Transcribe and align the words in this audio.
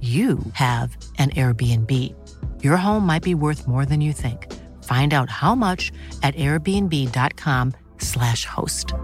you 0.00 0.38
have 0.52 0.96
an 1.18 1.30
Airbnb. 1.30 2.14
Your 2.62 2.76
home 2.76 3.04
might 3.04 3.24
be 3.24 3.34
worth 3.34 3.66
more 3.66 3.84
than 3.84 4.00
you 4.00 4.12
think. 4.12 4.46
Find 4.84 5.12
out 5.12 5.28
how 5.28 5.56
much 5.56 5.90
at 6.22 6.36
airbnb.com/slash 6.36 8.44
host. 8.44 8.94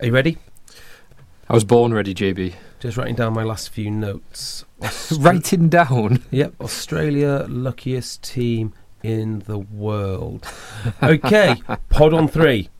Are 0.00 0.06
you 0.06 0.12
ready? 0.12 0.38
I 1.48 1.54
was 1.54 1.64
born 1.64 1.92
ready, 1.94 2.14
JB. 2.14 2.54
Just 2.80 2.96
writing 2.96 3.14
down 3.14 3.34
my 3.34 3.44
last 3.44 3.68
few 3.68 3.90
notes. 3.90 4.64
Austra- 4.80 5.24
Writing 5.24 5.68
down. 5.68 6.22
Yep, 6.30 6.54
Australia, 6.60 7.44
luckiest 7.48 8.22
team 8.22 8.72
in 9.02 9.40
the 9.40 9.58
world. 9.58 10.46
Okay, 11.02 11.60
pod 11.90 12.14
on 12.14 12.26
three. 12.28 12.70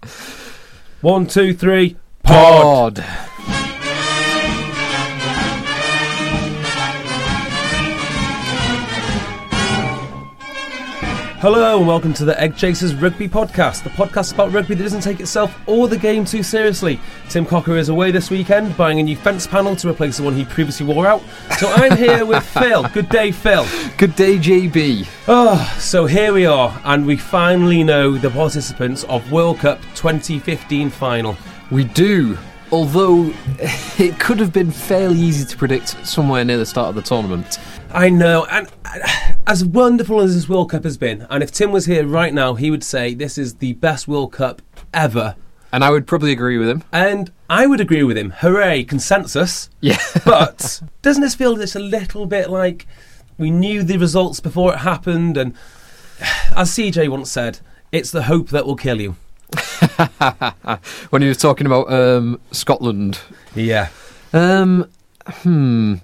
One, 1.03 1.27
two, 1.27 1.53
three. 1.55 1.97
Pod. 2.23 2.97
Pod. 2.97 3.62
Hello 11.43 11.77
and 11.77 11.89
welcome 11.89 12.15
to 12.15 12.25
the 12.25 12.41
Egg 12.41 12.55
Chasers 12.55 12.95
Rugby 12.95 13.27
Podcast, 13.29 13.83
the 13.83 13.91
podcast 13.91 14.33
about 14.33 14.53
rugby 14.53 14.77
that 14.77 14.85
doesn't 14.85 15.01
take 15.01 15.19
itself 15.19 15.53
or 15.67 15.89
the 15.89 15.99
game 15.99 16.25
too 16.25 16.41
seriously. 16.41 17.01
Tim 17.29 17.45
Cocker 17.45 17.77
is 17.77 17.89
away 17.89 18.13
this 18.13 18.31
weekend 18.31 18.77
buying 18.77 19.01
a 19.01 19.03
new 19.03 19.17
fence 19.17 19.45
panel 19.45 19.75
to 19.75 19.89
replace 19.89 20.19
the 20.19 20.23
one 20.23 20.37
he 20.37 20.45
previously 20.45 20.87
wore 20.87 21.05
out. 21.05 21.21
So 21.59 21.67
I'm 21.67 21.97
here 21.97 22.25
with 22.25 22.45
Phil. 22.55 22.85
Good 22.91 23.09
day, 23.09 23.33
Phil. 23.33 23.67
Good 23.99 24.15
day, 24.15 24.37
JB. 24.37 25.09
Oh, 25.27 25.77
so 25.81 26.07
here 26.07 26.33
we 26.33 26.47
are, 26.47 26.81
and 26.85 27.05
we 27.05 27.17
finally 27.17 27.83
know 27.83 28.17
the 28.17 28.31
participants 28.31 29.03
of 29.09 29.33
World 29.33 29.59
Cup 29.59 29.81
2015 29.97 30.91
final. 30.91 31.37
We 31.73 31.83
do. 31.83 32.39
Although 32.71 33.33
it 33.99 34.21
could 34.21 34.39
have 34.39 34.53
been 34.53 34.71
fairly 34.71 35.19
easy 35.19 35.45
to 35.45 35.57
predict 35.57 36.07
somewhere 36.07 36.45
near 36.45 36.59
the 36.59 36.67
start 36.67 36.91
of 36.91 36.95
the 36.95 37.03
tournament. 37.03 37.59
I 37.91 38.11
know, 38.11 38.47
and 38.47 38.69
uh, 38.85 39.32
as 39.47 39.65
wonderful 39.65 40.21
as 40.21 40.35
this 40.35 40.49
World 40.49 40.71
Cup 40.71 40.85
has 40.85 40.97
been, 40.97 41.27
and 41.29 41.43
if 41.43 41.51
Tim 41.51 41.73
was 41.73 41.87
here 41.87 42.07
right 42.07 42.33
now, 42.33 42.55
he 42.55 42.71
would 42.71 42.85
say 42.85 43.15
this 43.15 43.37
is 43.37 43.57
the 43.57 43.73
best 43.75 44.07
World 44.07 44.33
Cup 44.33 44.63
ever. 44.95 45.37
And 45.73 45.83
I 45.83 45.91
would 45.91 46.07
probably 46.07 46.33
agree 46.33 46.59
with 46.59 46.69
him. 46.69 46.85
And 46.93 47.33
I 47.49 47.67
would 47.67 47.81
agree 47.81 48.03
with 48.03 48.17
him. 48.17 48.31
Hooray, 48.31 48.85
consensus. 48.85 49.71
Yeah. 49.81 49.99
But 50.25 50.83
doesn't 51.01 51.23
this 51.23 51.35
feel 51.35 51.57
just 51.57 51.75
a 51.75 51.81
little 51.81 52.27
bit 52.27 52.51
like 52.51 52.87
we 53.39 53.51
knew 53.51 53.83
the 53.83 53.97
results 53.97 54.39
before 54.39 54.75
it 54.75 54.79
happened? 54.81 55.37
And 55.37 55.55
as 56.55 56.71
CJ 56.71 57.09
once 57.09 57.31
said, 57.31 57.61
it's 57.91 58.11
the 58.11 58.25
hope 58.25 58.49
that 58.51 58.67
will 58.67 58.77
kill 58.77 59.01
you. 59.01 59.17
when 61.11 61.23
he 61.23 61.29
was 61.29 61.39
talking 61.39 61.67
about 61.67 61.93
um, 61.93 62.41
Scotland. 62.53 63.21
Yeah. 63.55 63.89
Um, 64.33 64.89
hmm. 65.27 65.97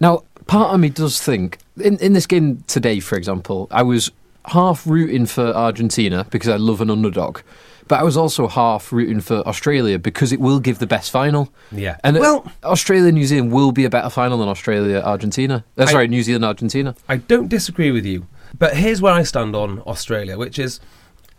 Now, 0.00 0.24
part 0.46 0.74
of 0.74 0.80
me 0.80 0.90
does 0.90 1.20
think 1.22 1.58
in 1.80 1.98
in 1.98 2.12
this 2.12 2.26
game 2.26 2.62
today, 2.66 3.00
for 3.00 3.16
example, 3.16 3.68
I 3.70 3.82
was 3.82 4.10
half 4.46 4.86
rooting 4.86 5.26
for 5.26 5.46
Argentina 5.54 6.26
because 6.30 6.48
I 6.48 6.56
love 6.56 6.80
an 6.80 6.90
underdog, 6.90 7.40
but 7.88 7.98
I 8.00 8.02
was 8.04 8.16
also 8.16 8.46
half 8.46 8.92
rooting 8.92 9.20
for 9.20 9.46
Australia 9.46 9.98
because 9.98 10.32
it 10.32 10.40
will 10.40 10.60
give 10.60 10.78
the 10.78 10.86
best 10.86 11.10
final. 11.10 11.52
Yeah. 11.72 11.98
And 12.04 12.18
well, 12.18 12.42
well, 12.44 12.52
Australia 12.72 13.10
New 13.12 13.26
Zealand 13.26 13.52
will 13.52 13.72
be 13.72 13.84
a 13.84 13.90
better 13.90 14.10
final 14.10 14.38
than 14.38 14.48
Australia 14.48 15.00
Argentina. 15.04 15.64
Uh, 15.76 15.86
I- 15.94 16.06
New 16.06 16.22
Zealand 16.22 16.44
Argentina. 16.44 16.94
I 17.08 17.16
don't 17.16 17.48
disagree 17.48 17.90
with 17.90 18.06
you. 18.06 18.26
But 18.58 18.76
here's 18.76 19.02
where 19.02 19.12
I 19.12 19.22
stand 19.24 19.54
on 19.54 19.80
Australia, 19.80 20.38
which 20.38 20.58
is 20.58 20.80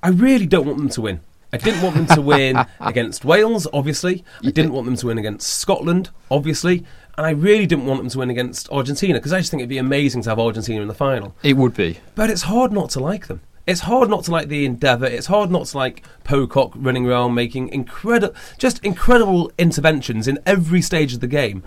I 0.03 0.09
really 0.09 0.45
don't 0.45 0.65
want 0.65 0.77
them 0.77 0.89
to 0.89 1.01
win. 1.01 1.19
I 1.53 1.57
didn't 1.57 1.81
want 1.81 1.95
them 1.95 2.07
to 2.07 2.21
win 2.21 2.57
against 2.79 3.23
Wales, 3.23 3.67
obviously. 3.73 4.23
I 4.43 4.51
didn't 4.51 4.73
want 4.73 4.85
them 4.85 4.95
to 4.97 5.07
win 5.07 5.17
against 5.17 5.49
Scotland, 5.49 6.09
obviously. 6.29 6.85
And 7.17 7.25
I 7.25 7.31
really 7.31 7.65
didn't 7.65 7.85
want 7.85 7.99
them 8.01 8.09
to 8.09 8.17
win 8.19 8.29
against 8.29 8.69
Argentina 8.69 9.15
because 9.15 9.33
I 9.33 9.39
just 9.39 9.49
think 9.49 9.61
it'd 9.61 9.69
be 9.69 9.77
amazing 9.77 10.21
to 10.23 10.29
have 10.29 10.39
Argentina 10.39 10.81
in 10.81 10.87
the 10.87 10.93
final. 10.93 11.35
It 11.43 11.53
would 11.53 11.73
be. 11.73 11.99
But 12.15 12.29
it's 12.29 12.43
hard 12.43 12.71
not 12.71 12.89
to 12.91 12.99
like 12.99 13.27
them. 13.27 13.41
It's 13.65 13.81
hard 13.81 14.09
not 14.09 14.23
to 14.25 14.31
like 14.31 14.47
the 14.47 14.65
endeavour. 14.65 15.07
It's 15.07 15.27
hard 15.27 15.51
not 15.51 15.65
to 15.67 15.77
like 15.77 16.03
Pocock 16.23 16.71
running 16.75 17.05
around 17.05 17.33
making 17.33 17.69
incredible, 17.69 18.33
just 18.57 18.83
incredible 18.83 19.51
interventions 19.57 20.27
in 20.27 20.39
every 20.45 20.81
stage 20.81 21.13
of 21.13 21.19
the 21.19 21.27
game. 21.27 21.63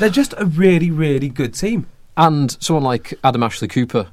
They're 0.00 0.08
just 0.08 0.34
a 0.36 0.46
really, 0.46 0.90
really 0.90 1.28
good 1.28 1.54
team. 1.54 1.86
And 2.16 2.56
someone 2.60 2.82
like 2.82 3.14
Adam 3.22 3.44
Ashley 3.44 3.68
Cooper, 3.68 4.08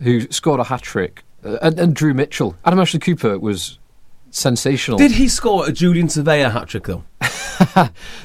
who 0.00 0.22
scored 0.32 0.58
a 0.58 0.64
hat 0.64 0.82
trick, 0.82 1.22
uh, 1.44 1.58
and, 1.62 1.78
and 1.78 1.94
Drew 1.94 2.12
Mitchell. 2.12 2.56
Adam 2.64 2.80
Ashley 2.80 2.98
Cooper 2.98 3.38
was 3.38 3.78
sensational. 4.34 4.98
Did 4.98 5.12
he 5.12 5.28
score 5.28 5.66
a 5.66 5.72
Julian 5.72 6.08
Savea 6.08 6.50
hat 6.52 6.68
trick 6.68 6.84
though? 6.84 7.04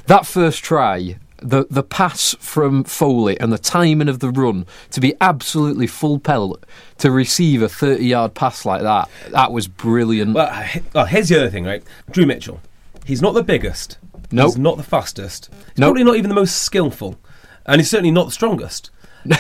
that 0.08 0.26
first 0.26 0.64
try, 0.64 1.18
the 1.42 1.66
the 1.70 1.84
pass 1.84 2.36
from 2.40 2.84
Foley 2.84 3.40
and 3.40 3.54
the 3.54 3.58
timing 3.58 4.10
of 4.10 4.20
the 4.20 4.30
run 4.30 4.66
to 4.92 5.00
be 5.00 5.14
absolutely 5.22 5.88
full 5.88 6.20
pelt 6.20 6.66
to 6.98 7.12
receive 7.12 7.62
a 7.62 7.70
thirty 7.70 8.08
yard 8.08 8.34
pass 8.34 8.66
like 8.66 8.82
that, 8.82 9.10
that 9.32 9.52
was 9.52 9.68
brilliant. 9.68 10.34
Well, 10.34 10.68
well, 10.94 11.06
here's 11.06 11.30
the 11.30 11.38
other 11.38 11.50
thing, 11.50 11.66
right? 11.66 11.84
Drew 12.12 12.26
Mitchell. 12.26 12.60
He's 13.06 13.22
not 13.22 13.34
the 13.34 13.44
biggest. 13.44 13.98
Nope. 14.32 14.48
He's 14.50 14.58
not 14.58 14.78
the 14.78 14.84
fastest. 14.84 15.50
He's 15.52 15.78
Nope. 15.78 15.88
probably 15.90 16.04
not 16.04 16.16
even 16.18 16.30
the 16.30 16.36
most 16.36 16.62
skillful. 16.62 17.18
And 17.66 17.82
he's 17.82 17.90
certainly 17.90 18.12
not 18.12 18.26
the 18.28 18.32
strongest. 18.32 18.92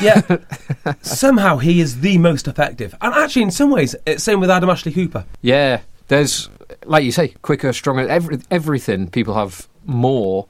Yet, 0.01 0.41
somehow 1.01 1.57
he 1.57 1.79
is 1.79 2.01
the 2.01 2.17
most 2.17 2.47
effective. 2.47 2.95
And 3.01 3.13
actually, 3.13 3.43
in 3.43 3.51
some 3.51 3.69
ways, 3.71 3.95
it's 4.07 4.23
same 4.23 4.39
with 4.39 4.49
Adam 4.49 4.69
Ashley 4.69 4.91
Cooper. 4.91 5.25
yeah, 5.41 5.81
there's 6.07 6.49
like 6.85 7.03
you 7.03 7.11
say, 7.11 7.29
quicker, 7.41 7.73
stronger. 7.73 8.07
Every, 8.07 8.39
everything 8.51 9.09
people 9.09 9.33
have 9.35 9.67
more, 9.85 10.47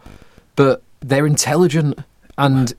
but 0.55 0.81
they're 1.01 1.25
intelligent 1.25 1.99
and 2.37 2.73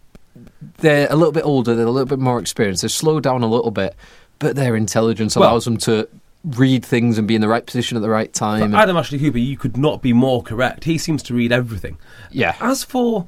they're 0.78 1.08
a 1.10 1.16
little 1.16 1.32
bit 1.32 1.44
older. 1.44 1.74
They're 1.74 1.86
a 1.86 1.90
little 1.90 2.06
bit 2.06 2.18
more 2.18 2.38
experienced. 2.38 2.82
They're 2.82 2.88
slowed 2.88 3.22
down 3.22 3.42
a 3.42 3.46
little 3.46 3.70
bit, 3.70 3.94
but 4.38 4.56
their 4.56 4.76
intelligence 4.76 5.36
Well- 5.36 5.48
allows 5.50 5.64
them 5.64 5.76
to 5.78 6.08
read 6.42 6.82
things 6.82 7.18
and 7.18 7.28
be 7.28 7.34
in 7.34 7.42
the 7.42 7.48
right 7.48 7.66
position 7.66 7.96
at 7.98 8.00
the 8.00 8.08
right 8.08 8.32
time. 8.32 8.74
Adam 8.74 8.96
Ashley 8.96 9.18
Cooper, 9.18 9.36
you 9.36 9.58
could 9.58 9.76
not 9.76 10.00
be 10.00 10.14
more 10.14 10.42
correct. 10.42 10.84
He 10.84 10.96
seems 10.96 11.22
to 11.24 11.34
read 11.34 11.52
everything. 11.52 11.98
yeah, 12.30 12.56
As 12.62 12.82
for 12.82 13.26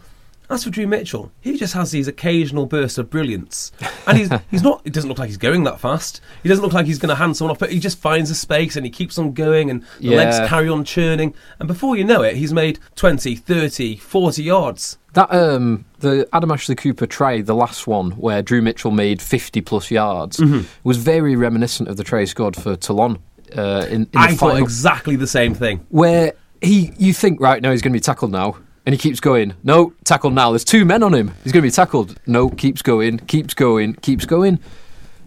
as 0.52 0.64
for 0.64 0.70
Drew 0.70 0.86
Mitchell, 0.86 1.32
he 1.40 1.56
just 1.58 1.74
has 1.74 1.90
these 1.90 2.08
occasional 2.08 2.66
bursts 2.66 2.98
of 2.98 3.10
brilliance, 3.10 3.72
and 4.06 4.18
he's 4.18 4.30
he's 4.50 4.62
not. 4.62 4.80
It 4.84 4.92
doesn't 4.92 5.08
look 5.08 5.18
like 5.18 5.28
he's 5.28 5.36
going 5.36 5.64
that 5.64 5.80
fast. 5.80 6.20
He 6.42 6.48
doesn't 6.48 6.62
look 6.64 6.72
like 6.72 6.86
he's 6.86 6.98
going 6.98 7.10
to 7.10 7.14
hand 7.14 7.36
someone 7.36 7.52
off, 7.52 7.58
but 7.58 7.72
he 7.72 7.78
just 7.78 7.98
finds 7.98 8.30
a 8.30 8.34
space 8.34 8.76
and 8.76 8.84
he 8.86 8.90
keeps 8.90 9.18
on 9.18 9.32
going, 9.32 9.70
and 9.70 9.82
the 10.00 10.08
Yeah. 10.10 10.16
legs 10.18 10.48
carry 10.48 10.68
on 10.68 10.84
churning, 10.84 11.34
and 11.58 11.66
before 11.68 11.96
you 11.96 12.04
know 12.04 12.22
it, 12.22 12.36
he's 12.36 12.52
made 12.52 12.78
20, 12.96 13.34
30, 13.36 13.96
40 13.96 14.42
yards. 14.42 14.98
That 15.14 15.30
um, 15.32 15.84
the 15.98 16.26
Adam 16.32 16.50
Ashley 16.50 16.74
Cooper 16.74 17.06
try, 17.06 17.42
the 17.42 17.54
last 17.54 17.86
one 17.86 18.12
where 18.12 18.40
Drew 18.42 18.62
Mitchell 18.62 18.90
made 18.90 19.20
fifty 19.20 19.60
plus 19.60 19.90
yards, 19.90 20.38
Mm-hmm. 20.38 20.62
was 20.84 20.96
very 20.96 21.36
reminiscent 21.36 21.88
of 21.88 21.96
the 21.98 22.04
try 22.04 22.20
he 22.20 22.26
scored 22.26 22.56
for 22.56 22.76
Toulon 22.76 23.18
uh, 23.56 23.84
in, 23.88 23.94
in 23.94 24.02
the 24.12 24.18
I 24.18 24.28
thought 24.28 24.52
final, 24.52 24.56
exactly 24.64 25.16
the 25.16 25.26
same 25.26 25.52
thing. 25.54 25.84
where 25.90 26.32
he 26.62 26.92
you 26.96 27.12
think 27.12 27.40
right 27.40 27.60
now 27.60 27.70
he's 27.72 27.82
going 27.82 27.92
to 27.92 27.96
be 27.96 28.00
tackled 28.00 28.32
now, 28.32 28.56
and 28.86 28.94
he 28.94 28.98
keeps 28.98 29.20
going. 29.20 29.54
No, 29.62 29.92
tackled 30.04 30.34
now. 30.34 30.50
There's 30.50 30.64
two 30.64 30.84
men 30.84 31.02
on 31.02 31.14
him. 31.14 31.32
He's 31.44 31.52
going 31.52 31.62
to 31.62 31.68
be 31.68 31.70
tackled. 31.70 32.18
No, 32.26 32.48
keeps 32.48 32.82
going, 32.82 33.18
keeps 33.18 33.54
going, 33.54 33.94
keeps 33.94 34.26
going. 34.26 34.58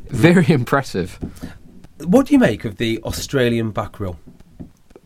Very 0.07 0.49
impressive. 0.49 1.19
What 2.03 2.27
do 2.27 2.33
you 2.33 2.39
make 2.39 2.65
of 2.65 2.77
the 2.77 3.01
Australian 3.03 3.71
back 3.71 3.99
row? 3.99 4.17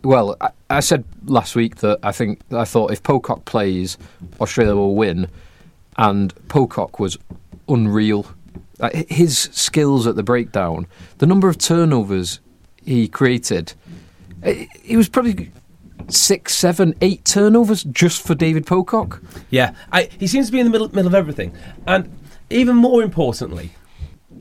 Well, 0.03 0.35
I, 0.41 0.49
I 0.69 0.79
said 0.79 1.03
last 1.25 1.55
week 1.55 1.77
that 1.77 1.99
I 2.03 2.11
think 2.11 2.41
I 2.51 2.65
thought 2.65 2.91
if 2.91 3.03
Pocock 3.03 3.45
plays, 3.45 3.97
Australia 4.39 4.75
will 4.75 4.95
win, 4.95 5.27
and 5.97 6.33
Pocock 6.47 6.99
was 6.99 7.17
unreal. 7.67 8.25
Uh, 8.79 8.89
His 9.09 9.49
skills 9.51 10.07
at 10.07 10.15
the 10.15 10.23
breakdown, 10.23 10.87
the 11.17 11.25
number 11.25 11.49
of 11.49 11.57
turnovers 11.57 12.39
he 12.83 13.07
created, 13.07 13.73
it, 14.41 14.69
it 14.85 14.97
was 14.97 15.09
probably 15.09 15.51
six, 16.07 16.55
seven, 16.55 16.95
eight 17.01 17.25
turnovers 17.25 17.83
just 17.83 18.25
for 18.25 18.35
David 18.35 18.65
Pocock. 18.65 19.21
Yeah, 19.49 19.73
I, 19.91 20.09
he 20.19 20.27
seems 20.27 20.47
to 20.47 20.51
be 20.51 20.59
in 20.59 20.65
the 20.65 20.71
middle, 20.71 20.89
middle 20.89 21.07
of 21.07 21.15
everything. 21.15 21.53
And 21.85 22.11
even 22.49 22.75
more 22.75 23.03
importantly, 23.03 23.71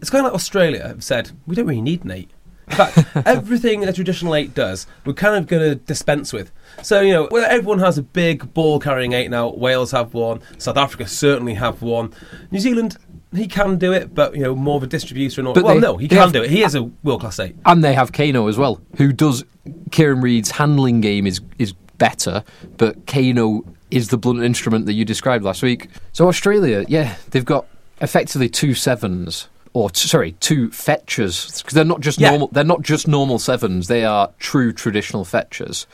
it's 0.00 0.10
kind 0.10 0.24
of 0.24 0.32
like 0.32 0.36
Australia 0.36 0.86
have 0.86 1.04
said, 1.04 1.32
we 1.46 1.54
don't 1.54 1.66
really 1.66 1.80
need 1.80 2.04
an 2.04 2.12
eight. 2.12 2.30
In 2.68 2.76
fact, 2.76 3.16
everything 3.26 3.84
a 3.84 3.92
traditional 3.92 4.34
eight 4.34 4.54
does, 4.54 4.86
we're 5.04 5.14
kind 5.14 5.36
of 5.36 5.46
going 5.46 5.62
to 5.62 5.74
dispense 5.74 6.32
with. 6.32 6.50
So, 6.82 7.00
you 7.00 7.12
know, 7.12 7.26
everyone 7.26 7.78
has 7.78 7.98
a 7.98 8.02
big 8.02 8.52
ball 8.54 8.78
carrying 8.78 9.12
eight 9.12 9.30
now. 9.30 9.48
Wales 9.48 9.90
have 9.92 10.14
one. 10.14 10.40
South 10.58 10.76
Africa 10.76 11.06
certainly 11.06 11.54
have 11.54 11.82
one. 11.82 12.12
New 12.50 12.60
Zealand, 12.60 12.98
he 13.34 13.46
can 13.46 13.76
do 13.78 13.92
it, 13.92 14.14
but, 14.14 14.34
you 14.34 14.42
know, 14.42 14.54
more 14.54 14.76
of 14.76 14.82
a 14.82 14.86
distributor. 14.86 15.40
And 15.40 15.48
all. 15.48 15.54
But 15.54 15.64
well, 15.64 15.74
they- 15.74 15.80
no, 15.80 15.96
he 15.96 16.08
can 16.08 16.18
have- 16.18 16.32
do 16.32 16.42
it. 16.42 16.50
He 16.50 16.62
is 16.64 16.74
a 16.74 16.84
world 17.02 17.20
class 17.20 17.38
eight. 17.38 17.56
And 17.66 17.82
they 17.84 17.92
have 17.94 18.12
Kaino 18.12 18.48
as 18.48 18.56
well, 18.58 18.80
who 18.96 19.12
does. 19.12 19.44
Kieran 19.90 20.20
Read's 20.22 20.50
handling 20.52 21.00
game 21.02 21.26
is 21.26 21.40
is 21.58 21.72
better, 21.98 22.42
but 22.78 23.04
Kaino 23.06 23.64
is 23.90 24.08
the 24.08 24.16
blunt 24.18 24.42
instrument 24.42 24.86
that 24.86 24.92
you 24.94 25.04
described 25.04 25.44
last 25.44 25.62
week. 25.62 25.88
So 26.12 26.28
Australia, 26.28 26.84
yeah, 26.88 27.16
they've 27.30 27.44
got 27.44 27.66
effectively 28.00 28.48
two 28.48 28.72
sevens, 28.74 29.48
or 29.74 29.90
t- 29.90 30.06
sorry, 30.08 30.32
two 30.40 30.70
fetchers 30.70 31.60
because 31.60 31.74
they're 31.74 31.84
not 31.84 32.00
just 32.00 32.18
Yeah. 32.20 32.30
normal. 32.30 32.48
They're 32.52 32.64
not 32.64 32.82
just 32.82 33.08
normal 33.08 33.38
sevens. 33.38 33.88
They 33.88 34.04
are 34.04 34.30
true 34.38 34.72
traditional 34.72 35.24
fetchers. 35.24 35.86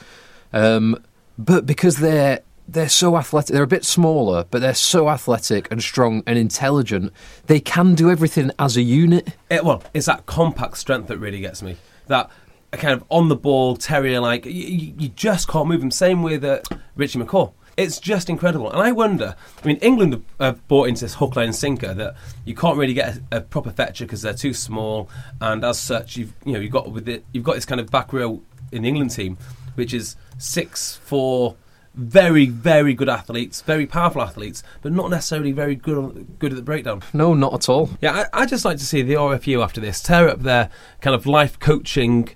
Um, 0.52 0.96
but 1.38 1.66
because 1.66 1.96
they're 1.96 2.40
they're 2.66 2.88
so 2.88 3.16
athletic, 3.16 3.52
they're 3.52 3.62
a 3.62 3.66
bit 3.66 3.84
smaller, 3.84 4.44
but 4.50 4.60
they're 4.60 4.74
so 4.74 5.08
athletic 5.08 5.70
and 5.70 5.82
strong 5.82 6.22
and 6.26 6.38
intelligent. 6.38 7.12
They 7.46 7.60
can 7.60 7.94
do 7.94 8.10
everything 8.10 8.50
as 8.58 8.76
a 8.76 8.82
unit. 8.82 9.36
It, 9.50 9.64
well, 9.64 9.82
it's 9.92 10.06
that 10.06 10.26
compact 10.26 10.78
strength 10.78 11.08
that 11.08 11.18
really 11.18 11.40
gets 11.40 11.62
me. 11.62 11.76
That 12.06 12.30
kind 12.72 12.94
of 12.94 13.04
on 13.08 13.28
the 13.28 13.36
ball 13.36 13.76
terrier 13.76 14.20
like. 14.20 14.46
You, 14.46 14.94
you 14.98 15.08
just 15.08 15.48
can't 15.48 15.68
move 15.68 15.80
them. 15.80 15.90
Same 15.90 16.22
with 16.22 16.44
uh, 16.44 16.60
Richie 16.96 17.18
McCaw. 17.18 17.52
It's 17.76 17.98
just 17.98 18.30
incredible. 18.30 18.70
And 18.70 18.80
I 18.80 18.92
wonder. 18.92 19.34
I 19.62 19.66
mean, 19.66 19.76
England 19.76 20.12
have, 20.12 20.22
have 20.40 20.68
bought 20.68 20.88
into 20.88 21.04
this 21.04 21.14
hook, 21.14 21.36
line, 21.36 21.46
and 21.46 21.56
sinker 21.56 21.92
that 21.94 22.16
you 22.44 22.54
can't 22.54 22.78
really 22.78 22.94
get 22.94 23.18
a, 23.30 23.38
a 23.38 23.40
proper 23.40 23.70
fetcher 23.70 24.04
because 24.04 24.22
they're 24.22 24.32
too 24.32 24.54
small, 24.54 25.08
and 25.40 25.64
as 25.64 25.78
such, 25.78 26.16
you've 26.16 26.32
you 26.44 26.52
know 26.52 26.60
you've 26.60 26.72
got 26.72 26.90
with 26.90 27.08
it 27.08 27.24
you've 27.32 27.44
got 27.44 27.54
this 27.56 27.64
kind 27.64 27.80
of 27.80 27.90
back 27.90 28.12
row 28.12 28.40
in 28.70 28.82
the 28.82 28.88
England 28.88 29.10
team, 29.10 29.36
which 29.74 29.92
is 29.92 30.16
six 30.38 30.96
four. 30.96 31.56
Very, 31.94 32.46
very 32.46 32.92
good 32.92 33.08
athletes, 33.08 33.62
very 33.62 33.86
powerful 33.86 34.20
athletes, 34.20 34.64
but 34.82 34.92
not 34.92 35.10
necessarily 35.10 35.52
very 35.52 35.76
good 35.76 36.38
good 36.40 36.52
at 36.52 36.56
the 36.56 36.62
breakdown. 36.62 37.02
No, 37.12 37.34
not 37.34 37.54
at 37.54 37.68
all. 37.68 37.90
Yeah, 38.00 38.26
I, 38.32 38.42
I 38.42 38.46
just 38.46 38.64
like 38.64 38.78
to 38.78 38.84
see 38.84 39.02
the 39.02 39.14
RFU 39.14 39.62
after 39.62 39.80
this 39.80 40.02
tear 40.02 40.28
up 40.28 40.40
their 40.40 40.70
kind 41.00 41.14
of 41.14 41.24
life 41.24 41.58
coaching 41.60 42.30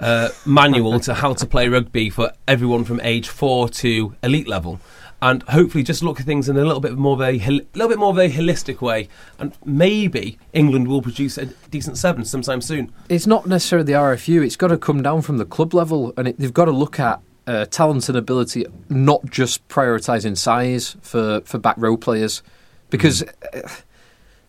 uh, 0.00 0.30
manual 0.44 0.98
to 1.00 1.14
how 1.14 1.34
to 1.34 1.46
play 1.46 1.68
rugby 1.68 2.10
for 2.10 2.32
everyone 2.48 2.84
from 2.84 3.00
age 3.02 3.28
four 3.28 3.68
to 3.68 4.14
elite 4.22 4.48
level, 4.48 4.80
and 5.22 5.42
hopefully 5.44 5.84
just 5.84 6.02
look 6.02 6.18
at 6.18 6.26
things 6.26 6.48
in 6.48 6.56
a 6.56 6.64
little 6.64 6.80
bit 6.80 6.94
more 6.94 7.14
of 7.14 7.20
a 7.20 7.38
little 7.74 7.88
bit 7.88 7.98
more 7.98 8.10
of 8.10 8.18
a 8.18 8.28
holistic 8.28 8.80
way, 8.80 9.08
and 9.38 9.56
maybe 9.64 10.38
England 10.52 10.88
will 10.88 11.00
produce 11.00 11.38
a 11.38 11.46
decent 11.70 11.96
seven 11.96 12.24
sometime 12.24 12.60
soon. 12.60 12.92
it's 13.08 13.26
not 13.26 13.46
necessarily 13.46 13.86
the 13.86 13.92
RFU. 13.92 14.44
It's 14.44 14.56
got 14.56 14.68
to 14.68 14.76
come 14.78 15.02
down 15.02 15.22
from 15.22 15.38
the 15.38 15.46
club 15.46 15.74
level, 15.74 16.12
and 16.16 16.28
it, 16.28 16.38
they've 16.38 16.52
got 16.52 16.66
to 16.66 16.72
look 16.72 16.98
at 16.98 17.20
uh, 17.46 17.66
talent 17.66 18.08
and 18.08 18.16
ability, 18.18 18.66
not 18.88 19.24
just 19.30 19.66
prioritising 19.68 20.36
size 20.36 20.96
for, 21.00 21.40
for 21.42 21.58
back 21.58 21.76
row 21.78 21.96
players, 21.96 22.42
because 22.90 23.22
uh, 23.22 23.68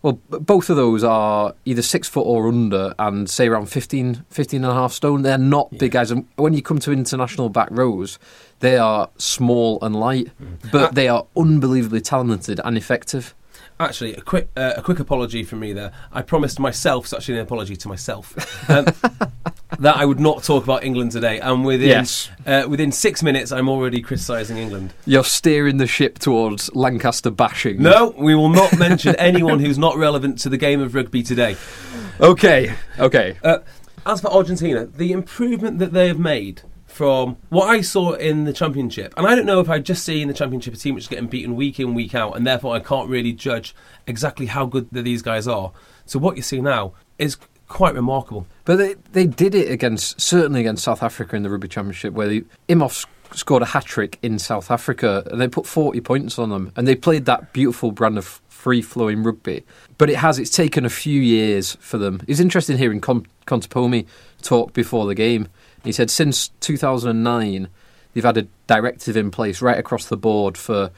well, 0.01 0.21
both 0.29 0.69
of 0.69 0.75
those 0.75 1.03
are 1.03 1.53
either 1.65 1.81
six 1.81 2.07
foot 2.07 2.21
or 2.21 2.47
under, 2.47 2.93
and 2.99 3.29
say 3.29 3.47
around 3.47 3.65
15, 3.65 4.25
15 4.29 4.63
and 4.63 4.71
a 4.71 4.73
half 4.73 4.93
stone. 4.93 5.23
They're 5.23 5.37
not 5.37 5.75
big 5.77 5.91
guys, 5.91 6.11
and 6.11 6.27
when 6.35 6.53
you 6.53 6.61
come 6.61 6.79
to 6.79 6.91
international 6.91 7.49
back 7.49 7.69
rows, 7.71 8.19
they 8.59 8.77
are 8.77 9.09
small 9.17 9.79
and 9.81 9.95
light, 9.95 10.31
but 10.71 10.95
they 10.95 11.07
are 11.07 11.25
unbelievably 11.35 12.01
talented 12.01 12.61
and 12.63 12.77
effective. 12.77 13.33
Actually, 13.79 14.15
a 14.15 14.21
quick 14.21 14.49
uh, 14.55 14.73
a 14.77 14.81
quick 14.81 14.99
apology 14.99 15.43
from 15.43 15.59
me 15.59 15.73
there. 15.73 15.91
I 16.11 16.21
promised 16.21 16.59
myself, 16.59 17.05
such 17.05 17.29
an 17.29 17.37
apology 17.37 17.75
to 17.75 17.87
myself, 17.87 18.69
um, 18.69 18.87
that 19.79 19.97
I 19.97 20.05
would 20.05 20.19
not 20.19 20.43
talk 20.43 20.63
about 20.63 20.83
England 20.83 21.11
today. 21.11 21.39
And 21.39 21.63
within 21.65 21.87
Yes. 21.89 22.29
uh, 22.45 22.65
within 22.67 22.91
six 22.91 23.21
minutes, 23.21 23.51
I'm 23.51 23.69
already 23.69 24.01
criticising 24.01 24.57
England. 24.57 24.93
You're 25.05 25.23
steering 25.23 25.77
the 25.77 25.87
ship 25.87 26.19
towards 26.19 26.73
Lancaster 26.75 27.29
bashing. 27.29 27.81
No, 27.81 28.13
we 28.17 28.33
will 28.35 28.49
not 28.49 28.77
mention 28.77 29.15
anyone 29.19 29.59
who's 29.59 29.77
not 29.77 29.97
relevant 29.97 30.39
to 30.39 30.49
the 30.49 30.57
game 30.57 30.81
of 30.81 30.95
rugby 30.95 31.23
today. 31.23 31.55
Okay. 32.19 32.73
Okay. 32.97 33.37
Uh, 33.43 33.59
as 34.05 34.21
for 34.21 34.31
Argentina, 34.33 34.85
the 34.85 35.11
improvement 35.11 35.79
that 35.79 35.93
they 35.93 36.07
have 36.07 36.19
made 36.19 36.61
from 36.85 37.37
what 37.49 37.67
I 37.69 37.81
saw 37.81 38.13
in 38.13 38.45
the 38.45 38.53
championship, 38.53 39.13
and 39.17 39.27
I 39.27 39.35
don't 39.35 39.45
know 39.45 39.59
if 39.59 39.69
I 39.69 39.77
just 39.79 40.03
see 40.03 40.21
in 40.21 40.27
the 40.27 40.33
championship 40.33 40.73
a 40.73 40.77
team 40.77 40.95
which 40.95 41.03
is 41.03 41.07
getting 41.09 41.27
beaten 41.27 41.55
week 41.55 41.79
in, 41.79 41.93
week 41.93 42.15
out, 42.15 42.35
and 42.35 42.47
therefore 42.47 42.75
I 42.75 42.79
can't 42.79 43.07
really 43.09 43.33
judge 43.33 43.75
exactly 44.07 44.47
how 44.47 44.65
good 44.65 44.87
that 44.93 45.03
these 45.03 45.21
guys 45.21 45.47
are. 45.47 45.71
So 46.05 46.17
what 46.17 46.37
you 46.37 46.41
see 46.41 46.59
now 46.61 46.93
is 47.19 47.37
quite 47.67 47.95
remarkable. 47.95 48.47
But 48.65 48.77
they 48.77 48.95
they 49.11 49.25
did 49.25 49.55
it 49.55 49.71
against 49.71 50.19
certainly 50.19 50.61
against 50.61 50.83
South 50.83 51.03
Africa 51.03 51.35
in 51.35 51.43
the 51.43 51.49
rugby 51.49 51.67
championship 51.67 52.13
where 52.13 52.27
they, 52.27 52.43
Imhoff 52.69 53.05
scored 53.33 53.61
a 53.61 53.65
hat 53.65 53.85
trick 53.85 54.17
in 54.21 54.39
South 54.39 54.71
Africa 54.71 55.23
and 55.31 55.41
they 55.41 55.47
put 55.47 55.65
forty 55.65 56.01
points 56.01 56.39
on 56.39 56.49
them 56.49 56.71
and 56.75 56.87
they 56.87 56.95
played 56.95 57.25
that 57.25 57.53
beautiful 57.53 57.91
brand 57.91 58.17
of 58.17 58.41
free 58.47 58.81
flowing 58.81 59.21
rugby. 59.23 59.63
But 59.97 60.09
it 60.09 60.17
has 60.17 60.39
it's 60.39 60.49
taken 60.49 60.85
a 60.85 60.89
few 60.89 61.21
years 61.21 61.77
for 61.79 61.97
them. 61.97 62.21
It's 62.27 62.39
interesting 62.39 62.77
hearing 62.77 63.01
Con- 63.01 63.27
Contepomi 63.45 64.05
talk 64.41 64.73
before 64.73 65.05
the 65.05 65.15
game. 65.15 65.47
He 65.83 65.91
said 65.91 66.09
since 66.09 66.49
two 66.59 66.77
thousand 66.77 67.09
and 67.11 67.23
nine 67.23 67.67
they've 68.13 68.23
had 68.23 68.37
a 68.37 68.47
directive 68.65 69.15
in 69.15 69.29
place 69.29 69.61
right 69.61 69.77
across 69.77 70.07
the 70.07 70.17
board 70.17 70.57
for 70.57 70.91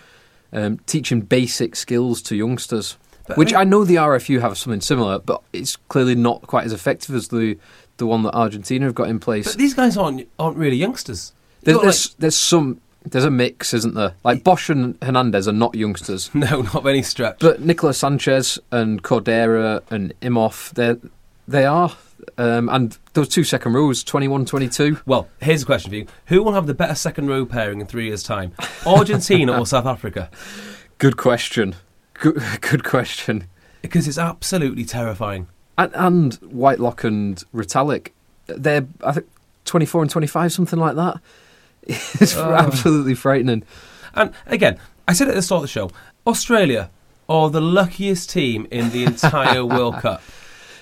um, 0.53 0.79
teaching 0.85 1.21
basic 1.21 1.75
skills 1.75 2.21
to 2.23 2.35
youngsters. 2.35 2.97
But 3.29 3.37
Which 3.37 3.53
I- 3.53 3.61
I 3.61 3.63
know 3.63 3.83
the 3.83 3.95
RFU 3.97 4.39
have 4.41 4.57
something 4.57 4.81
similar, 4.81 5.19
but 5.19 5.41
it's 5.53 5.75
clearly 5.75 6.15
not 6.15 6.41
quite 6.43 6.65
as 6.65 6.73
effective 6.73 7.15
as 7.15 7.29
the 7.29 7.57
the 7.97 8.05
one 8.07 8.23
that 8.23 8.33
Argentina 8.33 8.85
have 8.85 8.95
got 8.95 9.09
in 9.09 9.19
place. 9.19 9.45
But 9.47 9.57
these 9.57 9.73
guys 9.73 9.97
aren't 9.97 10.27
aren't 10.39 10.57
really 10.57 10.77
youngsters. 10.77 11.33
There's, 11.63 11.75
You've 11.75 11.83
there's, 11.83 12.13
there's 12.15 12.37
some 12.37 12.81
there's 13.05 13.25
a 13.25 13.31
mix, 13.31 13.73
isn't 13.73 13.93
there? 13.95 14.13
Like 14.23 14.43
Bosch 14.43 14.69
and 14.69 14.97
Hernandez 15.01 15.47
are 15.47 15.53
not 15.53 15.75
youngsters, 15.75 16.29
no, 16.33 16.61
not 16.61 16.83
by 16.83 16.89
any 16.91 17.01
stretch. 17.01 17.39
but 17.39 17.61
Nicolas 17.61 17.97
Sanchez 17.97 18.57
and 18.71 19.03
Cordero 19.03 19.81
and 19.89 20.13
Imhoff, 20.21 20.71
they 20.73 20.95
they 21.47 21.65
are. 21.65 21.91
Um, 22.37 22.69
and 22.69 22.97
those 23.13 23.29
two 23.29 23.43
second 23.43 23.73
rows, 23.73 24.03
21, 24.03 24.45
22. 24.45 24.99
well, 25.05 25.27
here's 25.41 25.63
a 25.63 25.65
question 25.65 25.89
for 25.89 25.95
you: 25.95 26.05
Who 26.27 26.43
will 26.43 26.53
have 26.53 26.67
the 26.67 26.73
better 26.73 26.95
second 26.95 27.27
row 27.27 27.45
pairing 27.45 27.79
in 27.81 27.87
three 27.87 28.05
years' 28.07 28.23
time, 28.23 28.53
Argentina 28.85 29.57
or 29.59 29.65
South 29.67 29.85
Africa? 29.85 30.29
Good 30.99 31.17
question. 31.17 31.75
Good, 32.19 32.41
good 32.61 32.83
question. 32.83 33.45
Because 33.81 34.07
it's 34.07 34.17
absolutely 34.17 34.83
terrifying. 34.85 35.47
And, 35.77 35.91
and 35.95 36.33
Whitelock 36.35 37.03
and 37.03 37.41
Ritalik, 37.53 38.09
they're 38.47 38.85
I 39.03 39.13
think 39.13 39.27
24 39.65 40.01
and 40.03 40.11
25, 40.11 40.51
something 40.51 40.79
like 40.79 40.95
that. 40.95 41.19
It's 41.87 42.35
Oh. 42.35 42.53
absolutely 42.53 43.15
frightening. 43.15 43.63
And 44.13 44.33
again, 44.47 44.77
I 45.07 45.13
said 45.13 45.27
at 45.29 45.35
the 45.35 45.41
start 45.41 45.59
of 45.59 45.61
the 45.63 45.67
show, 45.69 45.89
Australia 46.27 46.89
are 47.29 47.49
the 47.49 47.61
luckiest 47.61 48.29
team 48.29 48.67
in 48.69 48.89
the 48.89 49.05
entire 49.05 49.65
World 49.75 49.95
Cup. 49.95 50.21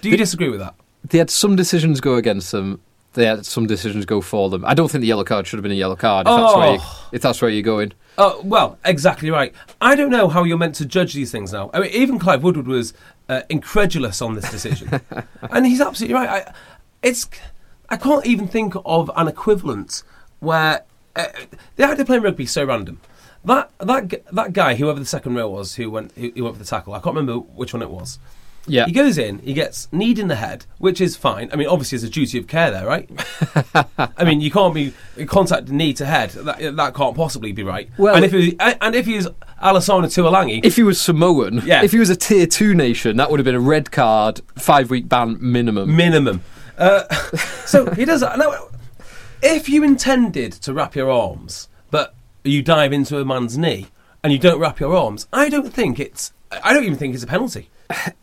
Do 0.01 0.09
you 0.09 0.17
disagree 0.17 0.49
with 0.49 0.59
that? 0.59 0.73
They 1.03 1.17
had 1.19 1.29
some 1.29 1.55
decisions 1.55 2.01
go 2.01 2.15
against 2.15 2.51
them. 2.51 2.81
They 3.17 3.25
had 3.25 3.47
some 3.47 3.65
decisions 3.65 4.05
go 4.05 4.21
for 4.21 4.47
them. 4.49 4.63
I 4.63 4.75
don't 4.75 4.89
think 4.91 5.01
the 5.01 5.07
yellow 5.07 5.23
card 5.23 5.47
should 5.47 5.57
have 5.57 5.63
been 5.63 5.71
a 5.71 5.75
yellow 5.75 5.95
card 5.95 6.27
if, 6.27 6.35
that's, 6.35 6.55
where 6.55 6.73
you, 6.73 6.79
Oh. 6.79 7.09
if 7.11 7.21
that's 7.23 7.41
where 7.41 7.49
you're 7.49 7.63
going. 7.63 7.93
Oh, 8.19 8.39
well, 8.43 8.77
exactly 8.85 9.31
right. 9.31 9.55
I 9.81 9.95
don't 9.95 10.11
know 10.11 10.27
how 10.27 10.43
you're 10.43 10.57
meant 10.59 10.75
to 10.75 10.85
judge 10.85 11.15
these 11.15 11.31
things 11.31 11.51
now. 11.51 11.71
I 11.73 11.79
mean, 11.79 11.89
even 11.93 12.19
Clive 12.19 12.43
Woodward 12.43 12.67
was 12.67 12.93
uh, 13.27 13.41
incredulous 13.49 14.21
on 14.21 14.35
this 14.35 14.49
decision, 14.51 15.01
and 15.41 15.65
he's 15.65 15.81
absolutely 15.81 16.13
right. 16.13 16.29
I, 16.29 16.53
it's 17.01 17.27
I 17.89 17.97
can't 17.97 18.25
even 18.27 18.47
think 18.47 18.75
of 18.85 19.09
an 19.15 19.27
equivalent 19.27 20.03
where 20.39 20.83
uh, 21.15 21.25
the 21.75 21.85
idea 21.85 22.01
of 22.01 22.05
playing 22.07 22.21
rugby 22.21 22.43
is 22.43 22.51
so 22.51 22.65
random. 22.65 23.01
That 23.45 23.71
that 23.79 24.25
that 24.31 24.53
guy, 24.53 24.75
whoever 24.75 24.99
the 24.99 25.05
second 25.07 25.33
row 25.33 25.49
was, 25.49 25.75
who 25.75 25.89
went 25.89 26.11
who, 26.11 26.31
who 26.35 26.43
went 26.43 26.55
for 26.57 26.63
the 26.63 26.69
tackle, 26.69 26.93
I 26.93 26.99
can't 26.99 27.15
remember 27.15 27.39
which 27.39 27.73
one 27.73 27.81
it 27.81 27.89
was. 27.89 28.19
Yeah. 28.67 28.85
He 28.85 28.91
goes 28.91 29.17
in, 29.17 29.39
he 29.39 29.53
gets 29.53 29.87
kneed 29.91 30.19
in 30.19 30.27
the 30.27 30.35
head, 30.35 30.65
which 30.77 30.99
is 31.01 31.15
fine. 31.15 31.49
I 31.51 31.55
mean, 31.55 31.67
obviously, 31.67 31.97
there's 31.97 32.09
a 32.09 32.13
duty 32.13 32.37
of 32.37 32.47
care 32.47 32.69
there, 32.71 32.85
right? 32.85 33.09
I 34.17 34.23
mean, 34.23 34.41
you 34.41 34.51
can't 34.51 34.73
be 34.73 34.93
contact 35.25 35.69
knee 35.69 35.93
to 35.93 36.05
head. 36.05 36.31
That, 36.31 36.75
that 36.75 36.93
can't 36.93 37.15
possibly 37.15 37.51
be 37.51 37.63
right. 37.63 37.89
Well- 37.97 38.15
and 38.15 38.25
if 38.25 38.31
he, 38.31 38.55
and 38.59 38.93
if 38.95 39.05
he's 39.05 39.27
Alesana 39.61 40.05
Tuilagi, 40.05 40.61
If 40.63 40.75
he 40.75 40.83
was 40.83 40.99
Samoan, 41.01 41.61
Yeah. 41.65 41.83
if 41.83 41.91
he 41.91 41.97
was 41.99 42.09
a 42.09 42.15
tier 42.15 42.45
two 42.45 42.73
nation, 42.75 43.17
that 43.17 43.31
would 43.31 43.39
have 43.39 43.45
been 43.45 43.55
a 43.55 43.59
red 43.59 43.91
card, 43.91 44.41
five 44.57 44.89
week 44.89 45.07
ban 45.09 45.37
minimum. 45.39 45.95
minimum. 45.95 46.41
Uh, 46.77 47.03
so 47.65 47.89
he 47.91 48.05
does 48.05 48.21
that. 48.21 48.37
Now, 48.37 48.53
if 49.41 49.67
you 49.69 49.83
intended 49.83 50.51
to 50.53 50.73
wrap 50.73 50.95
your 50.95 51.09
arms, 51.09 51.69
but 51.89 52.13
you 52.43 52.61
dive 52.61 52.93
into 52.93 53.19
a 53.19 53.25
man's 53.25 53.57
knee 53.57 53.87
and 54.23 54.31
you 54.33 54.39
don't 54.39 54.59
wrap 54.59 54.79
your 54.79 54.95
arms, 54.95 55.27
I 55.31 55.49
don't 55.49 55.73
think 55.73 55.99
it's. 55.99 56.33
I 56.63 56.73
don't 56.73 56.83
even 56.85 56.97
think 56.97 57.13
it's 57.13 57.23
a 57.23 57.27
penalty. 57.27 57.69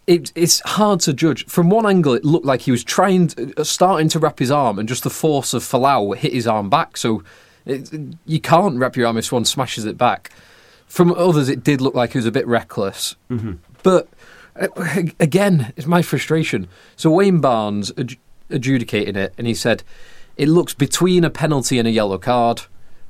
It, 0.07 0.31
it's 0.35 0.61
hard 0.61 1.01
to 1.01 1.15
judge. 1.15 1.47
From 1.47 1.71
one 1.71 1.87
angle, 1.87 2.13
it 2.13 2.25
looked 2.25 2.45
like 2.45 2.63
he 2.63 2.71
was 2.71 2.85
trying, 2.85 3.29
to, 3.29 3.55
uh, 3.57 3.65
starting 3.65 4.09
to 4.11 4.19
wrap 4.19 4.39
his 4.39 4.51
arm, 4.51 4.79
and 4.79 4.87
just 4.89 5.03
the 5.03 5.11
force 5.11 5.55
of 5.55 5.63
Folau 5.63 6.15
hit 6.15 6.33
his 6.33 6.47
arm 6.47 6.69
back. 6.69 6.97
So 6.99 7.25
it, 7.65 7.91
you 8.27 8.41
can't 8.41 8.79
wrap 8.79 8.97
your 8.97 9.07
arm 9.07 9.17
if 9.17 9.25
someone 9.25 9.47
smashes 9.47 9.87
it 9.87 9.97
back. 9.97 10.31
From 10.87 11.13
others, 11.15 11.49
it 11.49 11.65
did 11.65 11.81
look 11.81 11.95
like 11.95 12.13
he 12.13 12.19
was 12.19 12.27
a 12.27 12.33
bit 12.33 12.47
reckless. 12.47 13.17
Mm-hmm. 13.31 13.55
But 13.83 14.09
again, 15.19 15.73
it's 15.77 15.87
my 15.87 16.03
frustration. 16.03 16.69
So 16.97 17.11
Wayne 17.11 17.41
Barnes 17.41 17.91
adj- 17.93 18.19
adjudicated 18.51 19.17
it, 19.17 19.35
and 19.39 19.47
he 19.47 19.55
said 19.55 19.83
it 20.37 20.49
looks 20.49 20.75
between 20.75 21.25
a 21.25 21.31
penalty 21.31 21.79
and 21.79 21.89
a 21.89 21.91
yellow 21.91 22.19
card. 22.19 22.63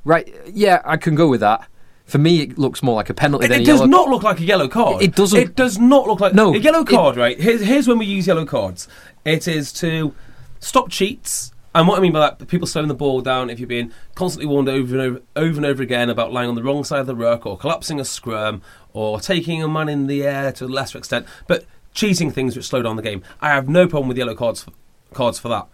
Right? 0.05 0.33
Yeah, 0.47 0.81
I 0.85 0.97
can 0.97 1.15
go 1.15 1.27
with 1.27 1.41
that. 1.41 1.67
For 2.05 2.17
me, 2.19 2.41
it 2.41 2.57
looks 2.57 2.83
more 2.83 2.95
like 2.95 3.09
a 3.09 3.13
penalty 3.15 3.45
It, 3.45 3.51
it 3.51 3.65
does 3.65 3.81
not 3.81 4.09
look 4.09 4.21
like 4.23 4.39
a 4.39 4.43
yellow 4.43 4.67
card. 4.67 5.01
It 5.01 5.15
doesn't- 5.15 5.39
It 5.39 5.55
does 5.55 5.79
not 5.79 6.05
look 6.07 6.19
like 6.19 6.33
No, 6.35 6.53
a 6.53 6.57
yellow 6.57 6.81
it- 6.81 6.87
card. 6.87 7.17
right? 7.17 7.39
Here's, 7.39 7.61
here's 7.61 7.87
when 7.87 7.97
we 7.97 8.05
use 8.05 8.27
yellow 8.27 8.45
cards. 8.45 8.87
It 9.25 9.47
is 9.47 9.73
to 9.73 10.13
stop 10.59 10.89
cheats. 10.89 11.51
And 11.73 11.87
what 11.87 11.97
I 11.97 12.01
mean 12.01 12.13
by 12.13 12.19
that, 12.19 12.47
people 12.47 12.67
slowing 12.67 12.87
the 12.87 12.93
ball 12.93 13.21
down 13.21 13.49
if 13.49 13.59
you're 13.59 13.67
being 13.67 13.91
constantly 14.13 14.45
warned 14.45 14.69
over 14.69 14.93
and 14.93 15.01
over, 15.01 15.21
over 15.35 15.57
and 15.57 15.65
over 15.65 15.81
again 15.83 16.09
about 16.09 16.31
lying 16.31 16.47
on 16.47 16.55
the 16.55 16.63
wrong 16.63 16.83
side 16.83 16.99
of 17.01 17.07
the 17.07 17.15
ruck 17.15 17.45
or 17.45 17.57
collapsing 17.57 17.99
a 17.99 18.05
scrum 18.05 18.61
or 18.93 19.19
taking 19.19 19.61
a 19.63 19.67
man 19.67 19.89
in 19.89 20.07
the 20.07 20.23
air 20.23 20.51
to 20.53 20.65
a 20.65 20.67
lesser 20.67 20.97
extent, 20.97 21.25
but 21.47 21.65
cheating 21.93 22.29
things 22.31 22.55
which 22.55 22.65
slow 22.65 22.81
down 22.83 22.95
the 22.97 23.01
game. 23.01 23.23
I 23.41 23.49
have 23.49 23.67
no 23.67 23.87
problem 23.87 24.07
with 24.07 24.17
yellow 24.17 24.35
cards 24.35 24.63
for, 24.63 24.71
cards 25.13 25.37
for 25.39 25.49
that. 25.49 25.67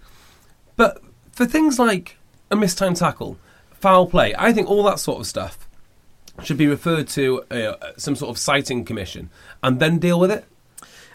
But 0.76 1.04
for 1.34 1.46
things 1.46 1.78
like 1.78 2.18
a 2.50 2.56
mistimed 2.56 2.96
tackle, 2.98 3.38
foul 3.74 4.08
play, 4.08 4.34
I 4.40 4.54
think 4.54 4.70
all 4.70 4.82
that 4.84 4.98
sort 5.00 5.20
of 5.20 5.28
stuff 5.28 5.68
should 6.44 6.58
be 6.58 6.68
referred 6.68 7.08
to 7.10 7.44
uh, 7.52 7.92
some 7.98 8.16
sort 8.16 8.30
of 8.30 8.38
citing 8.38 8.86
commission 8.86 9.30
and 9.62 9.80
then 9.80 10.00
deal 10.00 10.20
with 10.20 10.32
it. 10.32 10.46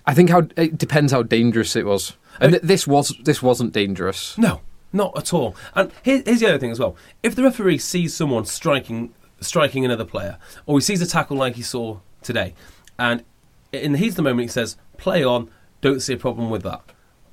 I 0.06 0.14
think 0.14 0.30
how 0.30 0.48
it 0.56 0.78
depends 0.78 1.12
how 1.12 1.22
dangerous 1.22 1.74
it 1.74 1.84
was. 1.84 2.16
And 2.40 2.52
th- 2.52 2.62
this 2.62 2.86
was 2.86 3.14
this 3.24 3.42
wasn't 3.42 3.72
dangerous. 3.72 4.36
No, 4.38 4.60
not 4.92 5.16
at 5.16 5.32
all. 5.34 5.56
And 5.74 5.90
here, 6.02 6.22
here's 6.24 6.40
the 6.40 6.48
other 6.48 6.58
thing 6.58 6.70
as 6.70 6.78
well: 6.78 6.96
if 7.22 7.34
the 7.34 7.42
referee 7.42 7.78
sees 7.78 8.14
someone 8.14 8.44
striking 8.44 9.14
striking 9.40 9.84
another 9.84 10.04
player, 10.04 10.38
or 10.66 10.78
he 10.78 10.82
sees 10.82 11.02
a 11.02 11.06
tackle 11.06 11.36
like 11.36 11.56
he 11.56 11.62
saw 11.62 11.98
today, 12.22 12.54
and 12.98 13.24
in 13.72 13.92
the 13.92 13.98
heat 13.98 14.10
of 14.10 14.16
the 14.16 14.22
moment 14.22 14.42
he 14.42 14.48
says, 14.48 14.76
"Play 14.96 15.24
on." 15.24 15.50
Don't 15.82 16.00
see 16.00 16.14
a 16.14 16.18
problem 16.18 16.50
with 16.50 16.62
that. 16.62 16.80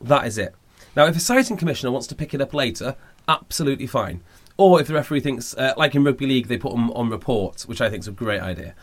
That 0.01 0.27
is 0.27 0.37
it. 0.37 0.53
Now, 0.95 1.05
if 1.05 1.15
a 1.15 1.19
citing 1.19 1.57
commissioner 1.57 1.91
wants 1.91 2.07
to 2.07 2.15
pick 2.15 2.33
it 2.33 2.41
up 2.41 2.53
later, 2.53 2.95
absolutely 3.27 3.87
fine. 3.87 4.21
Or 4.57 4.79
if 4.79 4.87
the 4.87 4.93
referee 4.93 5.21
thinks, 5.21 5.55
uh, 5.55 5.73
like 5.77 5.95
in 5.95 6.03
rugby 6.03 6.27
league, 6.27 6.47
they 6.47 6.57
put 6.57 6.73
them 6.73 6.91
on 6.91 7.09
report, 7.09 7.61
which 7.63 7.81
I 7.81 7.89
think 7.89 8.01
is 8.01 8.07
a 8.07 8.11
great 8.11 8.41
idea. 8.41 8.75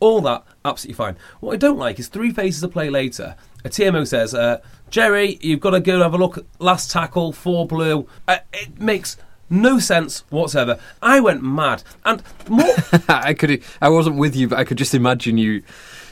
All 0.00 0.20
that, 0.20 0.44
absolutely 0.64 0.94
fine. 0.94 1.16
What 1.40 1.54
I 1.54 1.56
don't 1.56 1.78
like 1.78 1.98
is 1.98 2.06
three 2.06 2.32
phases 2.32 2.62
of 2.62 2.70
play 2.70 2.88
later. 2.88 3.34
A 3.64 3.68
TMO 3.68 4.06
says, 4.06 4.32
uh, 4.32 4.60
Jerry, 4.90 5.38
you've 5.40 5.60
got 5.60 5.70
to 5.70 5.80
go 5.80 5.94
and 5.94 6.02
have 6.02 6.14
a 6.14 6.18
look 6.18 6.38
at 6.38 6.44
last 6.60 6.90
tackle, 6.90 7.32
four 7.32 7.66
blue. 7.66 8.06
Uh, 8.28 8.38
it 8.52 8.80
makes 8.80 9.16
no 9.50 9.78
sense 9.78 10.20
whatsoever. 10.30 10.78
I 11.02 11.20
went 11.20 11.42
mad. 11.42 11.82
And 12.04 12.22
more. 12.48 12.74
I 13.08 13.34
could 13.34 13.62
I 13.80 13.88
wasn't 13.88 14.16
with 14.16 14.36
you, 14.36 14.48
but 14.48 14.58
I 14.58 14.64
could 14.64 14.78
just 14.78 14.94
imagine 14.94 15.38
you 15.38 15.62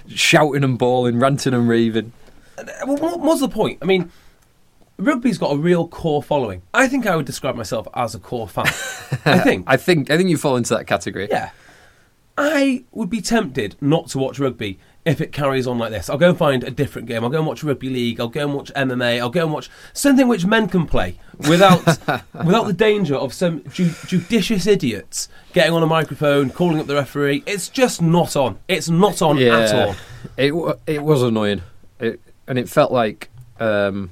shouting 0.08 0.64
and 0.64 0.78
bawling, 0.78 1.18
ranting 1.18 1.54
and 1.54 1.68
raving. 1.68 2.12
well, 2.86 2.96
what 2.96 3.20
what's 3.20 3.40
the 3.40 3.48
point? 3.48 3.78
I 3.82 3.84
mean, 3.84 4.10
rugby's 4.98 5.38
got 5.38 5.52
a 5.52 5.56
real 5.56 5.86
core 5.88 6.22
following. 6.22 6.62
I 6.74 6.88
think 6.88 7.06
I 7.06 7.16
would 7.16 7.26
describe 7.26 7.54
myself 7.56 7.86
as 7.94 8.14
a 8.14 8.18
core 8.18 8.48
fan. 8.48 8.66
I 9.24 9.38
think. 9.44 9.64
I 9.66 9.76
think 9.76 10.10
I 10.10 10.16
think 10.16 10.30
you 10.30 10.36
fall 10.36 10.56
into 10.56 10.74
that 10.74 10.86
category. 10.86 11.28
Yeah. 11.30 11.50
I 12.38 12.84
would 12.92 13.08
be 13.08 13.22
tempted 13.22 13.76
not 13.80 14.08
to 14.08 14.18
watch 14.18 14.38
rugby 14.38 14.78
if 15.06 15.22
it 15.22 15.32
carries 15.32 15.66
on 15.66 15.78
like 15.78 15.90
this. 15.90 16.10
I'll 16.10 16.18
go 16.18 16.28
and 16.30 16.36
find 16.38 16.64
a 16.64 16.70
different 16.70 17.08
game. 17.08 17.24
I'll 17.24 17.30
go 17.30 17.38
and 17.38 17.46
watch 17.46 17.64
rugby 17.64 17.88
league. 17.88 18.20
I'll 18.20 18.28
go 18.28 18.42
and 18.42 18.52
watch 18.54 18.70
MMA. 18.76 19.20
I'll 19.20 19.30
go 19.30 19.44
and 19.44 19.52
watch 19.54 19.70
something 19.94 20.28
which 20.28 20.44
men 20.44 20.68
can 20.68 20.86
play 20.86 21.18
without 21.48 21.82
without 22.44 22.66
the 22.66 22.74
danger 22.76 23.14
of 23.14 23.32
some 23.32 23.62
ju- 23.70 23.94
judicious 24.06 24.66
idiots 24.66 25.30
getting 25.54 25.72
on 25.72 25.82
a 25.82 25.86
microphone, 25.86 26.50
calling 26.50 26.78
up 26.78 26.86
the 26.86 26.94
referee. 26.94 27.42
It's 27.46 27.68
just 27.70 28.02
not 28.02 28.36
on. 28.36 28.58
It's 28.68 28.90
not 28.90 29.22
on 29.22 29.38
at 29.38 29.74
all. 29.74 29.94
It 30.36 30.54
wa- 30.54 30.74
it 30.86 31.02
was 31.02 31.22
annoying, 31.22 31.62
it, 32.00 32.20
and 32.46 32.58
it 32.58 32.68
felt 32.68 32.92
like 32.92 33.30
um, 33.60 34.10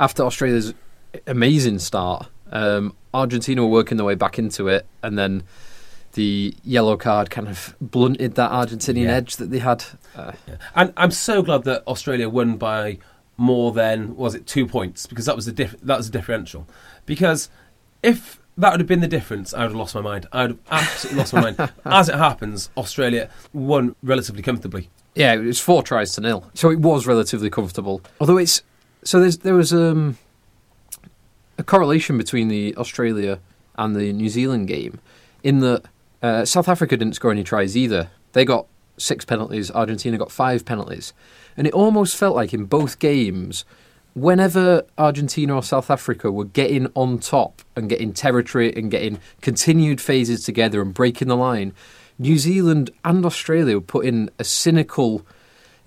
after 0.00 0.22
Australia's 0.24 0.74
amazing 1.26 1.78
start, 1.78 2.28
um, 2.52 2.94
Argentina 3.14 3.62
were 3.62 3.70
working 3.70 3.96
their 3.96 4.06
way 4.06 4.14
back 4.14 4.38
into 4.38 4.68
it, 4.68 4.86
and 5.02 5.18
then 5.18 5.42
the 6.12 6.54
yellow 6.64 6.96
card 6.96 7.30
kind 7.30 7.48
of 7.48 7.74
blunted 7.80 8.34
that 8.34 8.50
Argentinian 8.50 9.04
Yeah. 9.04 9.14
edge 9.14 9.36
that 9.36 9.50
they 9.50 9.58
had. 9.58 9.84
Uh, 10.16 10.32
And 10.74 10.92
I'm 10.96 11.10
so 11.10 11.42
glad 11.42 11.64
that 11.64 11.82
Australia 11.86 12.28
won 12.28 12.56
by 12.56 12.98
more 13.36 13.72
than 13.72 14.16
was 14.16 14.34
it 14.34 14.46
two 14.46 14.66
points 14.66 15.06
because 15.06 15.26
that 15.26 15.36
was 15.36 15.46
the 15.46 15.52
diff- 15.52 15.76
that 15.82 15.96
was 15.96 16.08
a 16.08 16.10
differential. 16.10 16.66
Because 17.06 17.48
if 18.02 18.40
that 18.56 18.72
would 18.72 18.80
have 18.80 18.88
been 18.88 19.00
the 19.00 19.06
difference, 19.06 19.54
I 19.54 19.58
would 19.58 19.70
have 19.70 19.76
lost 19.76 19.94
my 19.94 20.00
mind. 20.00 20.26
I 20.32 20.42
would 20.42 20.50
have 20.50 20.58
absolutely 20.82 21.18
lost 21.20 21.32
my 21.34 21.40
mind. 21.42 21.70
As 21.84 22.08
it 22.08 22.16
happens, 22.16 22.70
Australia 22.76 23.28
won 23.52 23.94
relatively 24.02 24.42
comfortably. 24.42 24.90
yeah, 25.14 25.34
it 25.34 25.38
was 25.44 25.60
four 25.60 25.82
tries 25.82 26.12
to 26.12 26.20
nil, 26.20 26.50
so 26.54 26.70
it 26.70 26.80
was 26.80 27.06
relatively 27.06 27.50
comfortable. 27.50 28.00
Although 28.20 28.38
it's 28.38 28.62
so 29.08 29.26
there 29.26 29.54
was 29.54 29.72
um, 29.72 30.18
a 31.56 31.62
correlation 31.62 32.18
between 32.18 32.48
the 32.48 32.76
Australia 32.76 33.40
and 33.78 33.96
the 33.96 34.12
New 34.12 34.28
Zealand 34.28 34.68
game 34.68 35.00
in 35.42 35.60
that 35.60 35.84
uh, 36.22 36.44
South 36.44 36.68
Africa 36.68 36.94
didn't 36.94 37.14
score 37.14 37.30
any 37.30 37.42
tries 37.42 37.74
either. 37.74 38.10
They 38.34 38.44
got 38.44 38.66
six 38.98 39.24
penalties. 39.24 39.70
Argentina 39.70 40.18
got 40.18 40.30
five 40.30 40.66
penalties, 40.66 41.14
and 41.56 41.66
it 41.66 41.72
almost 41.72 42.16
felt 42.16 42.36
like 42.36 42.52
in 42.52 42.66
both 42.66 42.98
games, 42.98 43.64
whenever 44.12 44.84
Argentina 44.98 45.54
or 45.54 45.62
South 45.62 45.90
Africa 45.90 46.30
were 46.30 46.44
getting 46.44 46.88
on 46.94 47.18
top 47.18 47.62
and 47.74 47.88
getting 47.88 48.12
territory 48.12 48.74
and 48.76 48.90
getting 48.90 49.20
continued 49.40 50.02
phases 50.02 50.44
together 50.44 50.82
and 50.82 50.92
breaking 50.92 51.28
the 51.28 51.36
line, 51.36 51.72
New 52.18 52.36
Zealand 52.36 52.90
and 53.06 53.24
Australia 53.24 53.76
were 53.76 53.80
putting 53.80 54.28
a 54.38 54.44
cynical, 54.44 55.24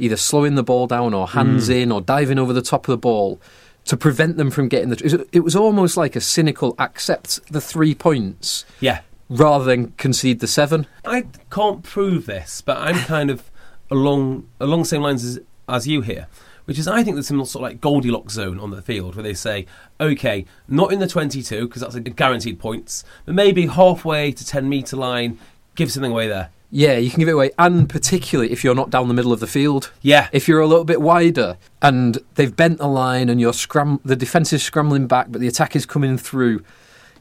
either 0.01 0.17
slowing 0.17 0.55
the 0.55 0.63
ball 0.63 0.87
down 0.87 1.13
or 1.13 1.27
hands 1.27 1.69
mm. 1.69 1.83
in 1.83 1.91
or 1.91 2.01
diving 2.01 2.39
over 2.39 2.53
the 2.53 2.61
top 2.61 2.87
of 2.87 2.91
the 2.91 2.97
ball 2.97 3.39
to 3.85 3.95
prevent 3.95 4.37
them 4.37 4.51
from 4.51 4.67
getting 4.67 4.89
the. 4.89 5.27
It 5.31 5.41
was 5.41 5.55
almost 5.55 5.95
like 5.95 6.15
a 6.15 6.21
cynical 6.21 6.75
accept 6.79 7.39
the 7.51 7.61
three 7.61 7.95
points 7.95 8.65
Yeah, 8.79 9.01
rather 9.29 9.63
than 9.63 9.91
concede 9.93 10.39
the 10.39 10.47
seven. 10.47 10.87
I 11.05 11.27
can't 11.49 11.83
prove 11.83 12.25
this, 12.25 12.61
but 12.61 12.77
I'm 12.77 12.95
kind 13.05 13.29
of 13.29 13.49
along 13.89 14.47
along 14.59 14.81
the 14.81 14.87
same 14.87 15.01
lines 15.01 15.23
as, 15.23 15.39
as 15.69 15.87
you 15.87 16.01
here, 16.01 16.27
which 16.65 16.79
is 16.79 16.87
I 16.87 17.03
think 17.03 17.15
there's 17.15 17.27
some 17.27 17.43
sort 17.45 17.63
of 17.63 17.71
like 17.71 17.81
Goldilocks 17.81 18.33
zone 18.33 18.59
on 18.59 18.71
the 18.71 18.81
field 18.81 19.15
where 19.15 19.23
they 19.23 19.33
say, 19.33 19.65
okay, 19.99 20.45
not 20.67 20.91
in 20.91 20.99
the 20.99 21.07
22 21.07 21.67
because 21.67 21.81
that's 21.81 21.95
a 21.95 21.99
guaranteed 21.99 22.59
points, 22.59 23.03
but 23.25 23.35
maybe 23.35 23.67
halfway 23.67 24.31
to 24.31 24.45
10 24.45 24.67
metre 24.67 24.97
line, 24.97 25.37
give 25.75 25.91
something 25.91 26.11
away 26.11 26.27
there. 26.27 26.49
Yeah, 26.71 26.97
you 26.97 27.09
can 27.09 27.19
give 27.19 27.27
it 27.27 27.33
away, 27.33 27.51
and 27.59 27.89
particularly 27.89 28.51
if 28.51 28.63
you're 28.63 28.73
not 28.75 28.89
down 28.89 29.09
the 29.09 29.13
middle 29.13 29.33
of 29.33 29.41
the 29.41 29.47
field. 29.47 29.91
Yeah, 30.01 30.29
If 30.31 30.47
you're 30.47 30.61
a 30.61 30.67
little 30.67 30.85
bit 30.85 31.01
wider 31.01 31.57
and 31.81 32.17
they've 32.35 32.55
bent 32.55 32.77
the 32.77 32.87
line 32.87 33.27
and 33.27 33.41
you're 33.41 33.51
scram- 33.53 33.99
the 34.05 34.15
defence 34.15 34.53
is 34.53 34.63
scrambling 34.63 35.05
back, 35.07 35.27
but 35.29 35.41
the 35.41 35.47
attack 35.47 35.75
is 35.75 35.85
coming 35.85 36.17
through, 36.17 36.63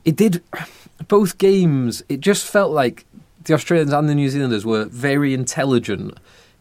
it 0.05 0.15
did 0.17 0.43
both 1.09 1.37
games. 1.39 2.03
It 2.09 2.21
just 2.21 2.47
felt 2.47 2.71
like 2.73 3.05
the 3.45 3.55
Australians 3.55 3.93
and 3.93 4.09
the 4.09 4.15
New 4.15 4.29
Zealanders 4.29 4.65
were 4.65 4.85
very 4.85 5.35
intelligent 5.35 6.17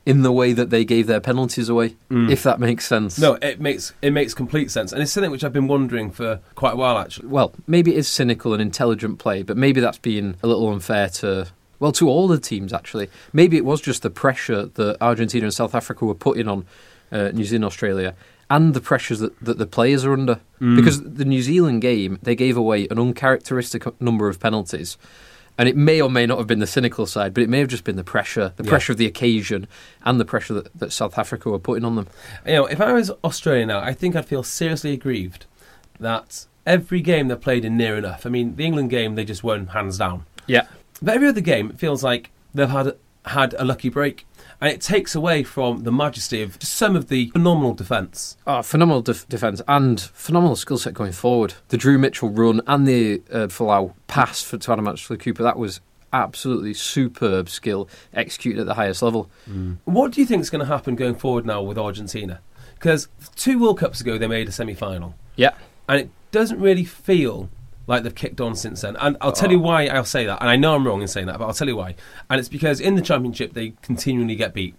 in 0.05 0.24
the 0.24 0.31
way 0.31 0.53
that 0.53 0.72
they 0.72 0.84
gave 0.84 1.05
their 1.05 1.19
penalties 1.19 1.69
away. 1.69 1.96
Mm. 2.10 2.31
If 2.31 2.41
that 2.41 2.60
makes 2.60 2.88
sense. 2.88 3.19
no, 3.19 3.34
it 3.36 3.62
makes 3.62 3.93
it 4.01 4.12
makes 4.12 4.34
complete 4.34 4.72
sense, 4.72 4.91
and 4.91 5.01
it's 5.03 5.12
something 5.12 5.29
which 5.29 5.43
I've 5.43 5.53
been 5.53 5.67
wondering 5.67 6.10
for 6.10 6.39
quite 6.55 6.74
a 6.74 6.77
while 6.77 6.98
actually. 6.98 7.27
well, 7.27 7.53
maybe 7.67 7.93
it 7.93 7.98
is 8.00 8.08
cynical 8.08 8.53
and 8.53 8.62
intelligent 8.62 9.19
play, 9.19 9.43
but 9.43 9.58
maybe 9.58 9.79
that's 9.79 10.00
being 10.00 10.36
a 10.41 10.48
little 10.48 10.67
unfair 10.69 11.10
to 11.10 11.48
well 11.80 11.92
to 11.94 12.08
all 12.10 12.28
the 12.28 12.40
teams 12.40 12.74
actually. 12.74 13.10
Maybe 13.34 13.58
it 13.58 13.66
was 13.66 13.82
just 13.82 14.02
the 14.04 14.10
pressure 14.10 14.66
that 14.66 14.98
Argentina 15.02 15.46
and 15.46 15.54
South 15.54 15.74
Africa 15.76 16.06
were 16.06 16.16
putting 16.16 16.48
on 16.48 16.66
uh, 17.12 17.30
New 17.34 17.46
Zealand, 17.46 17.66
Australia, 17.66 18.16
and 18.50 18.74
the 18.74 18.82
pressures 18.82 19.20
that, 19.20 19.40
that 19.44 19.58
the 19.58 19.66
players 19.68 20.06
are 20.06 20.14
under. 20.14 20.40
Because 20.60 21.02
the 21.04 21.26
New 21.26 21.42
Zealand 21.42 21.82
game, 21.82 22.20
they 22.22 22.36
gave 22.36 22.58
away 22.58 22.88
an 22.90 23.00
uncharacteristic 23.00 23.86
number 24.02 24.28
of 24.28 24.40
penalties. 24.40 24.98
And 25.58 25.68
it 25.70 25.76
may 25.76 26.02
or 26.02 26.10
may 26.10 26.26
not 26.26 26.38
have 26.38 26.48
been 26.48 26.60
the 26.60 26.68
cynical 26.68 27.06
side, 27.06 27.34
but 27.34 27.44
it 27.44 27.50
may 27.50 27.60
have 27.60 27.68
just 27.68 27.84
been 27.84 27.96
the 27.98 28.04
pressure, 28.04 28.54
the 28.56 28.64
Yeah. 28.64 28.70
pressure 28.70 28.92
of 28.94 28.98
the 28.98 29.06
occasion, 29.06 29.68
and 30.04 30.20
the 30.20 30.26
pressure 30.26 30.54
that, 30.54 30.74
that 30.80 30.92
South 30.94 31.18
Africa 31.18 31.50
were 31.50 31.60
putting 31.60 31.84
on 31.86 31.96
them. 31.96 32.08
You 32.46 32.54
know, 32.54 32.66
if 32.66 32.80
I 32.80 32.94
was 32.94 33.12
Australia 33.24 33.66
now, 33.66 33.80
I 33.80 33.94
think 33.94 34.16
I'd 34.16 34.26
feel 34.26 34.44
seriously 34.44 34.94
aggrieved 34.94 35.46
that 36.00 36.46
every 36.66 37.02
game 37.02 37.28
they've 37.28 37.40
played 37.42 37.66
in 37.66 37.76
near 37.78 37.98
enough. 37.98 38.26
I 38.26 38.30
mean, 38.30 38.56
the 38.56 38.66
England 38.66 38.90
game 38.90 39.16
they 39.16 39.26
just 39.26 39.44
won 39.44 39.68
hands 39.68 39.98
down. 39.98 40.26
Yeah. 40.48 40.68
But 41.01 41.15
every 41.15 41.27
other 41.27 41.41
game, 41.41 41.70
it 41.70 41.79
feels 41.79 42.03
like 42.03 42.32
they've 42.53 42.70
had 42.70 42.96
had 43.25 43.53
a 43.60 43.65
lucky 43.65 43.89
break. 43.89 44.25
And 44.62 44.72
it 44.72 44.82
takes 44.82 45.15
away 45.15 45.44
from 45.44 45.84
the 45.84 45.91
majesty 45.91 46.41
of 46.41 46.58
some 46.62 46.96
of 46.96 47.08
the 47.08 47.29
phenomenal 47.29 47.74
defence. 47.74 48.36
Oh, 48.46 48.62
phenomenal 48.62 49.01
def- 49.01 49.27
defence 49.29 49.62
and 49.70 50.01
phenomenal 50.01 50.58
skill 50.58 50.77
set 50.77 50.94
going 50.94 51.13
forward. 51.13 51.53
The 51.70 51.77
Drew 51.77 51.98
Mitchell 51.98 52.29
run 52.29 52.60
and 52.68 52.86
the 52.86 53.22
uh, 53.32 53.48
Folau 53.48 53.94
pass 54.08 54.41
for 54.44 54.58
to 54.58 54.74
Adam 54.74 54.86
Cooper, 54.96 55.44
that 55.44 55.58
was 55.58 55.79
absolutely 56.12 56.74
superb 56.74 57.48
skill 57.50 57.88
executed 58.13 58.60
at 58.62 58.65
the 58.65 58.74
highest 58.74 59.01
level. 59.01 59.29
What 59.86 60.12
do 60.12 60.20
you 60.20 60.27
think 60.27 60.41
is 60.41 60.50
going 60.50 60.65
to 60.65 60.65
happen 60.65 60.96
going 60.96 61.15
forward 61.15 61.46
now 61.46 61.62
with 61.62 61.77
Argentina? 61.77 62.41
Because 62.74 63.08
two 63.36 63.60
World 63.60 63.79
Cups 63.79 64.01
ago 64.01 64.18
they 64.18 64.27
made 64.27 64.50
a 64.50 64.51
semi 64.51 64.74
final. 64.74 65.15
Yeah. 65.36 65.51
and 65.88 66.01
it 66.01 66.10
doesn't 66.32 66.60
really 66.60 66.84
feel 66.84 67.50
like 67.89 68.03
they've 68.03 68.13
kicked 68.13 68.39
on 68.39 68.55
since 68.55 68.81
then. 68.81 68.96
And 68.98 69.17
I'll 69.19 69.31
oh. 69.31 69.34
tell 69.34 69.51
you 69.51 69.60
why 69.60 69.88
I'll 69.88 70.05
say 70.05 70.25
that. 70.25 70.39
And 70.41 70.50
I 70.50 70.55
know 70.55 70.75
I'm 70.75 70.86
wrong 70.86 71.01
in 71.01 71.08
saying 71.08 71.25
that, 71.25 71.39
but 71.39 71.46
I'll 71.46 71.53
tell 71.53 71.67
you 71.67 71.75
why. 71.75 71.96
And 72.29 72.39
it's 72.39 72.48
because 72.48 72.79
in 72.79 72.96
the 72.96 73.01
championship 73.01 73.53
they 73.53 73.74
continually 73.81 74.36
get 74.36 74.53
beat. 74.53 74.75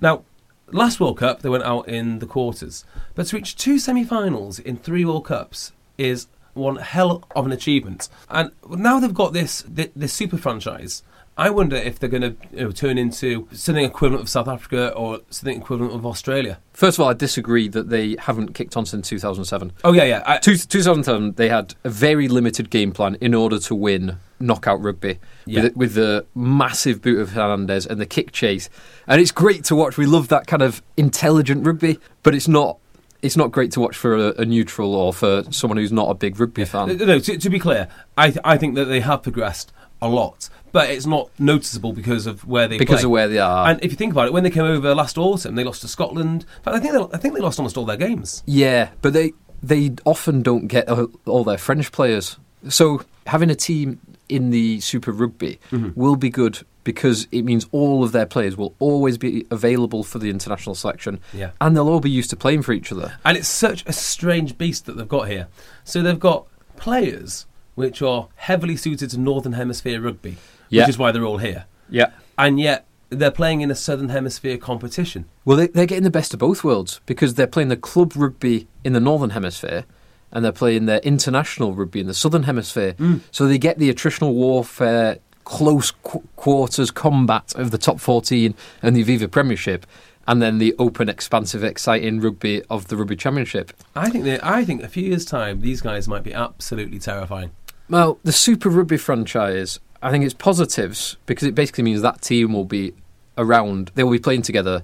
Now, 0.00 0.22
last 0.70 1.00
World 1.00 1.18
Cup 1.18 1.42
they 1.42 1.48
went 1.48 1.64
out 1.64 1.88
in 1.88 2.20
the 2.20 2.26
quarters, 2.26 2.84
but 3.16 3.26
to 3.26 3.36
reach 3.36 3.56
two 3.56 3.78
semi-finals 3.80 4.60
in 4.60 4.76
three 4.76 5.04
World 5.04 5.24
Cups 5.24 5.72
is 5.98 6.28
one 6.54 6.76
hell 6.76 7.24
of 7.34 7.44
an 7.44 7.52
achievement. 7.52 8.08
And 8.30 8.52
now 8.70 9.00
they've 9.00 9.12
got 9.12 9.32
this 9.32 9.64
this, 9.68 9.88
this 9.96 10.12
super 10.12 10.38
franchise. 10.38 11.02
I 11.38 11.50
wonder 11.50 11.76
if 11.76 11.98
they're 11.98 12.08
going 12.08 12.22
to 12.22 12.34
you 12.52 12.60
know, 12.64 12.70
turn 12.70 12.96
into 12.96 13.46
something 13.52 13.84
equivalent 13.84 14.22
of 14.22 14.28
South 14.30 14.48
Africa 14.48 14.92
or 14.94 15.20
something 15.28 15.60
equivalent 15.60 15.92
of 15.92 16.06
Australia. 16.06 16.58
First 16.72 16.98
of 16.98 17.02
all, 17.02 17.10
I 17.10 17.12
disagree 17.12 17.68
that 17.68 17.90
they 17.90 18.16
haven't 18.18 18.54
kicked 18.54 18.74
on 18.76 18.86
since 18.86 19.08
2007. 19.10 19.72
Oh 19.84 19.92
yeah, 19.92 20.04
yeah. 20.04 20.22
I, 20.26 20.38
Two, 20.38 20.56
2007, 20.56 21.32
they 21.32 21.50
had 21.50 21.74
a 21.84 21.90
very 21.90 22.28
limited 22.28 22.70
game 22.70 22.90
plan 22.92 23.16
in 23.20 23.34
order 23.34 23.58
to 23.58 23.74
win 23.74 24.16
knockout 24.40 24.80
rugby 24.82 25.18
Yeah. 25.44 25.64
with, 25.64 25.76
with 25.76 25.94
the 25.94 26.24
massive 26.34 27.02
boot 27.02 27.20
of 27.20 27.32
Hernandez 27.32 27.86
and 27.86 28.00
the 28.00 28.06
kick 28.06 28.32
chase. 28.32 28.70
And 29.06 29.20
it's 29.20 29.32
great 29.32 29.64
to 29.64 29.76
watch. 29.76 29.98
We 29.98 30.06
love 30.06 30.28
that 30.28 30.46
kind 30.46 30.62
of 30.62 30.82
intelligent 30.96 31.66
rugby, 31.66 31.98
but 32.22 32.34
it's 32.34 32.48
not. 32.48 32.78
It's 33.22 33.36
not 33.36 33.50
great 33.50 33.72
to 33.72 33.80
watch 33.80 33.96
for 33.96 34.14
a, 34.14 34.32
a 34.42 34.44
neutral 34.44 34.94
or 34.94 35.12
for 35.12 35.42
someone 35.50 35.78
who's 35.78 35.90
not 35.90 36.10
a 36.10 36.14
big 36.14 36.38
rugby 36.38 36.64
fan. 36.64 36.96
No, 36.98 37.18
to, 37.18 37.38
to 37.38 37.50
be 37.50 37.58
clear, 37.58 37.88
I, 38.16 38.26
th- 38.28 38.38
I 38.44 38.56
think 38.58 38.74
that 38.76 38.84
they 38.84 39.00
have 39.00 39.22
progressed 39.22 39.72
a 40.02 40.08
lot, 40.08 40.48
but 40.76 40.90
it's 40.90 41.06
not 41.06 41.30
noticeable 41.38 41.92
because 41.94 42.26
of 42.26 42.46
where 42.46 42.68
they 42.68 42.76
Because 42.78 43.00
play. 43.00 43.04
of 43.06 43.10
where 43.10 43.28
they 43.28 43.38
are. 43.38 43.68
And 43.68 43.82
if 43.82 43.90
you 43.90 43.96
think 43.96 44.12
about 44.12 44.26
it, 44.26 44.32
when 44.34 44.42
they 44.44 44.50
came 44.50 44.64
over 44.64 44.94
last 44.94 45.16
autumn, 45.16 45.54
they 45.54 45.64
lost 45.64 45.80
to 45.82 45.88
Scotland. 45.88 46.44
But 46.64 46.74
I 46.74 46.80
think 46.80 46.92
they, 46.94 47.16
I 47.16 47.18
think 47.18 47.34
they 47.34 47.40
lost 47.40 47.58
almost 47.58 47.76
all 47.78 47.86
their 47.86 47.96
games. 47.96 48.42
Yeah, 48.46 48.90
but 49.02 49.12
they 49.14 49.32
they 49.62 49.92
often 50.04 50.42
don't 50.42 50.66
get 50.66 50.84
all 51.24 51.44
their 51.44 51.58
French 51.58 51.90
players. 51.92 52.36
So 52.68 53.02
having 53.26 53.48
a 53.50 53.54
team 53.54 54.00
in 54.28 54.50
the 54.50 54.80
Super 54.80 55.12
Rugby 55.12 55.58
Mm-hmm. 55.70 55.98
will 55.98 56.16
be 56.16 56.28
good 56.30 56.58
because 56.84 57.26
it 57.32 57.42
means 57.42 57.66
all 57.72 58.04
of 58.04 58.12
their 58.12 58.26
players 58.26 58.56
will 58.56 58.74
always 58.78 59.16
be 59.18 59.44
available 59.50 60.04
for 60.04 60.18
the 60.20 60.30
international 60.30 60.74
selection, 60.76 61.18
Yeah. 61.32 61.50
and 61.60 61.74
they'll 61.76 61.88
all 61.88 62.00
be 62.00 62.10
used 62.20 62.30
to 62.30 62.36
playing 62.36 62.62
for 62.62 62.72
each 62.72 62.92
other. 62.92 63.18
And 63.24 63.36
it's 63.36 63.48
such 63.48 63.82
a 63.86 63.92
strange 63.92 64.56
beast 64.58 64.86
that 64.86 64.96
they've 64.96 65.08
got 65.18 65.28
here. 65.28 65.48
So 65.84 66.00
they've 66.02 66.20
got 66.30 66.46
players 66.76 67.46
which 67.74 68.00
are 68.02 68.28
heavily 68.36 68.76
suited 68.76 69.10
to 69.10 69.18
Northern 69.18 69.52
Hemisphere 69.54 70.00
rugby, 70.00 70.36
Yeah. 70.68 70.82
which 70.82 70.90
is 70.90 70.98
why 70.98 71.12
they're 71.12 71.24
all 71.24 71.38
here. 71.38 71.66
Yeah. 71.88 72.10
And 72.38 72.58
yet 72.60 72.86
they're 73.08 73.30
playing 73.30 73.60
in 73.60 73.70
a 73.70 73.74
Southern 73.74 74.08
Hemisphere 74.08 74.58
competition. 74.58 75.26
Well, 75.44 75.56
they, 75.56 75.68
they're 75.68 75.86
getting 75.86 76.04
the 76.04 76.10
best 76.10 76.34
of 76.34 76.40
both 76.40 76.64
worlds 76.64 77.00
because 77.06 77.34
they're 77.34 77.46
playing 77.46 77.68
the 77.68 77.76
club 77.76 78.14
rugby 78.16 78.66
in 78.84 78.92
the 78.92 79.00
northern 79.00 79.30
hemisphere 79.30 79.84
and 80.32 80.44
they're 80.44 80.52
playing 80.52 80.86
their 80.86 80.98
international 80.98 81.72
rugby 81.72 82.00
in 82.00 82.06
the 82.06 82.14
southern 82.14 82.42
hemisphere. 82.44 82.94
Mm. 82.94 83.20
So 83.30 83.46
they 83.46 83.58
get 83.58 83.78
the 83.78 83.92
attritional 83.92 84.34
warfare, 84.34 85.18
close 85.44 85.92
qu- 86.02 86.24
quarters 86.36 86.90
combat 86.90 87.54
of 87.54 87.70
the 87.70 87.78
top 87.78 88.00
14 88.00 88.54
and 88.82 88.96
the 88.96 89.04
Aviva 89.04 89.30
Premiership, 89.30 89.86
and 90.26 90.42
then 90.42 90.58
the 90.58 90.74
open, 90.78 91.08
expansive, 91.08 91.62
exciting 91.62 92.20
rugby 92.20 92.62
of 92.68 92.88
the 92.88 92.96
Rugby 92.96 93.14
Championship. 93.16 93.72
I 93.94 94.10
think 94.10 94.24
they, 94.24 94.40
I 94.42 94.64
think 94.64 94.82
a 94.82 94.88
few 94.88 95.04
years' 95.04 95.24
time, 95.24 95.60
these 95.60 95.80
guys 95.80 96.08
might 96.08 96.24
be 96.24 96.34
absolutely 96.34 96.98
terrifying. 96.98 97.52
Well, 97.88 98.18
the 98.24 98.32
Super 98.32 98.68
Rugby 98.68 98.96
franchise, 98.96 99.78
I 100.06 100.10
think 100.10 100.24
it's 100.24 100.34
positives 100.34 101.16
because 101.26 101.46
it 101.48 101.54
basically 101.54 101.84
means 101.84 102.00
that 102.02 102.22
team 102.22 102.52
will 102.52 102.64
be 102.64 102.94
around. 103.36 103.90
They 103.94 104.04
will 104.04 104.12
be 104.12 104.18
playing 104.18 104.42
together 104.42 104.82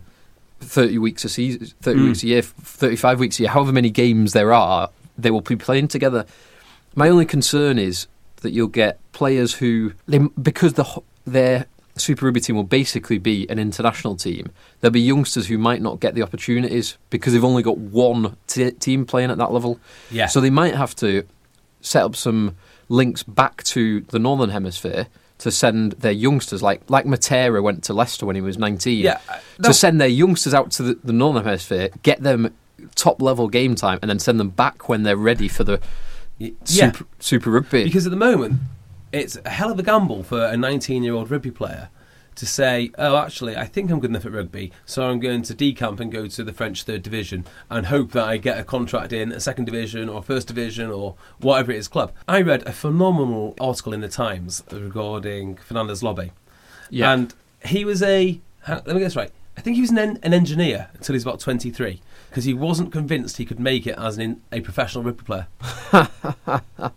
thirty 0.61 0.99
weeks 0.99 1.25
a 1.25 1.29
season, 1.29 1.67
thirty 1.81 2.01
Mm. 2.01 2.05
weeks 2.09 2.23
a 2.23 2.27
year, 2.27 2.43
thirty-five 2.43 3.19
weeks 3.21 3.39
a 3.39 3.43
year, 3.43 3.51
however 3.51 3.73
many 3.73 3.91
games 3.91 4.33
there 4.33 4.53
are. 4.53 4.91
They 5.17 5.31
will 5.31 5.41
be 5.41 5.57
playing 5.57 5.89
together. 5.89 6.25
My 6.95 7.09
only 7.09 7.27
concern 7.27 7.79
is 7.79 8.07
that 8.43 8.51
you'll 8.53 8.69
get 8.69 8.99
players 9.13 9.55
who, 9.55 9.93
they, 10.09 10.19
because 10.19 10.75
the 10.75 10.85
their 11.27 11.67
Super 11.97 12.25
Rugby 12.27 12.41
team 12.41 12.57
will 12.57 12.65
basically 12.65 13.19
be 13.19 13.47
an 13.51 13.59
international 13.59 14.17
team. 14.17 14.51
There'll 14.81 14.93
be 14.93 15.01
youngsters 15.01 15.47
who 15.49 15.59
might 15.59 15.83
not 15.83 16.01
get 16.01 16.15
the 16.15 16.23
opportunities 16.23 16.97
because 17.11 17.33
they've 17.35 17.45
only 17.45 17.63
got 17.63 17.77
one 17.79 18.37
t- 18.47 18.71
team 18.73 19.05
playing 19.05 19.31
at 19.31 19.39
that 19.39 19.53
level. 19.53 19.79
Yeah. 20.11 20.27
So 20.27 20.41
they 20.41 20.51
might 20.51 20.75
have 20.75 20.97
to 20.97 21.25
set 21.83 22.03
up 22.03 22.17
some 22.17 22.57
links 22.93 23.23
back 23.23 23.63
to 23.65 24.03
the 24.03 24.19
northern 24.19 24.51
hemisphere 24.51 25.09
to 25.39 25.51
send 25.51 25.93
their 25.93 26.13
youngsters, 26.13 26.63
like 26.63 26.83
like 26.89 27.05
Matera 27.07 27.63
went 27.63 27.83
to 27.85 27.95
Leicester 27.95 28.27
when 28.27 28.37
he 28.37 28.43
was 28.43 28.59
nineteen. 28.59 29.05
Yeah, 29.05 29.19
uh, 29.29 29.39
no- 29.59 29.69
to 29.69 29.75
send 29.75 30.01
their 30.01 30.09
youngsters 30.09 30.55
out 30.55 30.71
to 30.73 30.83
the, 30.83 30.99
the 31.03 31.13
northern 31.13 31.45
hemisphere, 31.45 31.91
get 32.03 32.23
them 32.23 32.55
top 32.95 33.21
level 33.21 33.49
game 33.49 33.75
time, 33.75 33.99
and 34.03 34.11
then 34.11 34.19
send 34.19 34.39
them 34.39 34.51
back 34.51 34.89
when 34.89 35.03
they're 35.03 35.17
ready 35.17 35.49
for 35.49 35.65
the 35.65 35.81
yeah. 36.39 36.51
super, 36.65 37.05
super 37.19 37.51
rugby. 37.51 37.85
Because 37.85 38.07
at 38.07 38.11
the 38.11 38.17
moment, 38.17 38.61
it's 39.13 39.37
a 39.45 39.49
hell 39.49 39.71
of 39.71 39.79
a 39.79 39.83
gamble 39.83 40.23
for 40.23 40.45
a 40.45 40.57
19 40.57 41.03
year 41.03 41.15
old 41.15 41.31
rugby 41.31 41.51
player 41.51 41.89
to 42.35 42.47
say, 42.47 42.91
oh, 42.99 43.17
actually, 43.17 43.57
I 43.57 43.67
think 43.67 43.91
I'm 43.91 44.01
good 44.01 44.11
enough 44.11 44.25
at 44.27 44.33
rugby, 44.33 44.73
so 44.87 45.05
I'm 45.09 45.21
going 45.21 45.43
to 45.43 45.55
decamp 45.55 46.01
and 46.01 46.11
go 46.11 46.27
to 46.27 46.43
the 46.45 46.53
French 46.53 46.83
third 46.85 47.03
division 47.03 47.45
and 47.71 47.87
hope 47.87 48.13
that 48.13 48.25
I 48.25 48.37
get 48.39 48.59
a 48.59 48.65
contract 48.65 49.13
in 49.13 49.33
a 49.33 49.41
second 49.41 49.67
division 49.67 50.09
or 50.09 50.23
first 50.23 50.49
division 50.49 50.91
or 50.91 51.15
whatever 51.41 51.73
it 51.73 51.79
is 51.79 51.89
club. 51.89 52.13
I 52.27 52.41
read 52.43 52.67
a 52.67 52.73
phenomenal 52.73 53.55
article 53.61 53.93
in 53.93 54.01
the 54.01 54.09
Times 54.09 54.63
regarding 54.71 55.57
Fernandez 55.57 56.03
Lobbe. 56.03 56.31
yeah, 56.91 57.13
And 57.13 57.35
he 57.65 57.85
was 57.85 58.03
a, 58.03 58.41
let 58.69 58.87
me 58.87 58.95
get 58.95 59.01
this 59.01 59.17
right, 59.17 59.31
I 59.57 59.61
think 59.61 59.77
he 59.77 59.83
was 59.83 59.91
an, 59.91 59.99
en- 59.99 60.19
an 60.23 60.33
engineer 60.33 60.89
until 60.95 61.13
he 61.13 61.17
was 61.17 61.25
about 61.25 61.39
23 61.41 62.01
because 62.31 62.45
he 62.45 62.55
wasn't 62.55 62.91
convinced 62.91 63.37
he 63.37 63.45
could 63.45 63.61
make 63.61 63.87
it 63.87 63.99
as 63.99 64.17
an 64.17 64.23
in- 64.23 64.41
a 64.51 64.61
professional 64.63 65.05
rugby 65.05 65.25
player. 65.25 65.47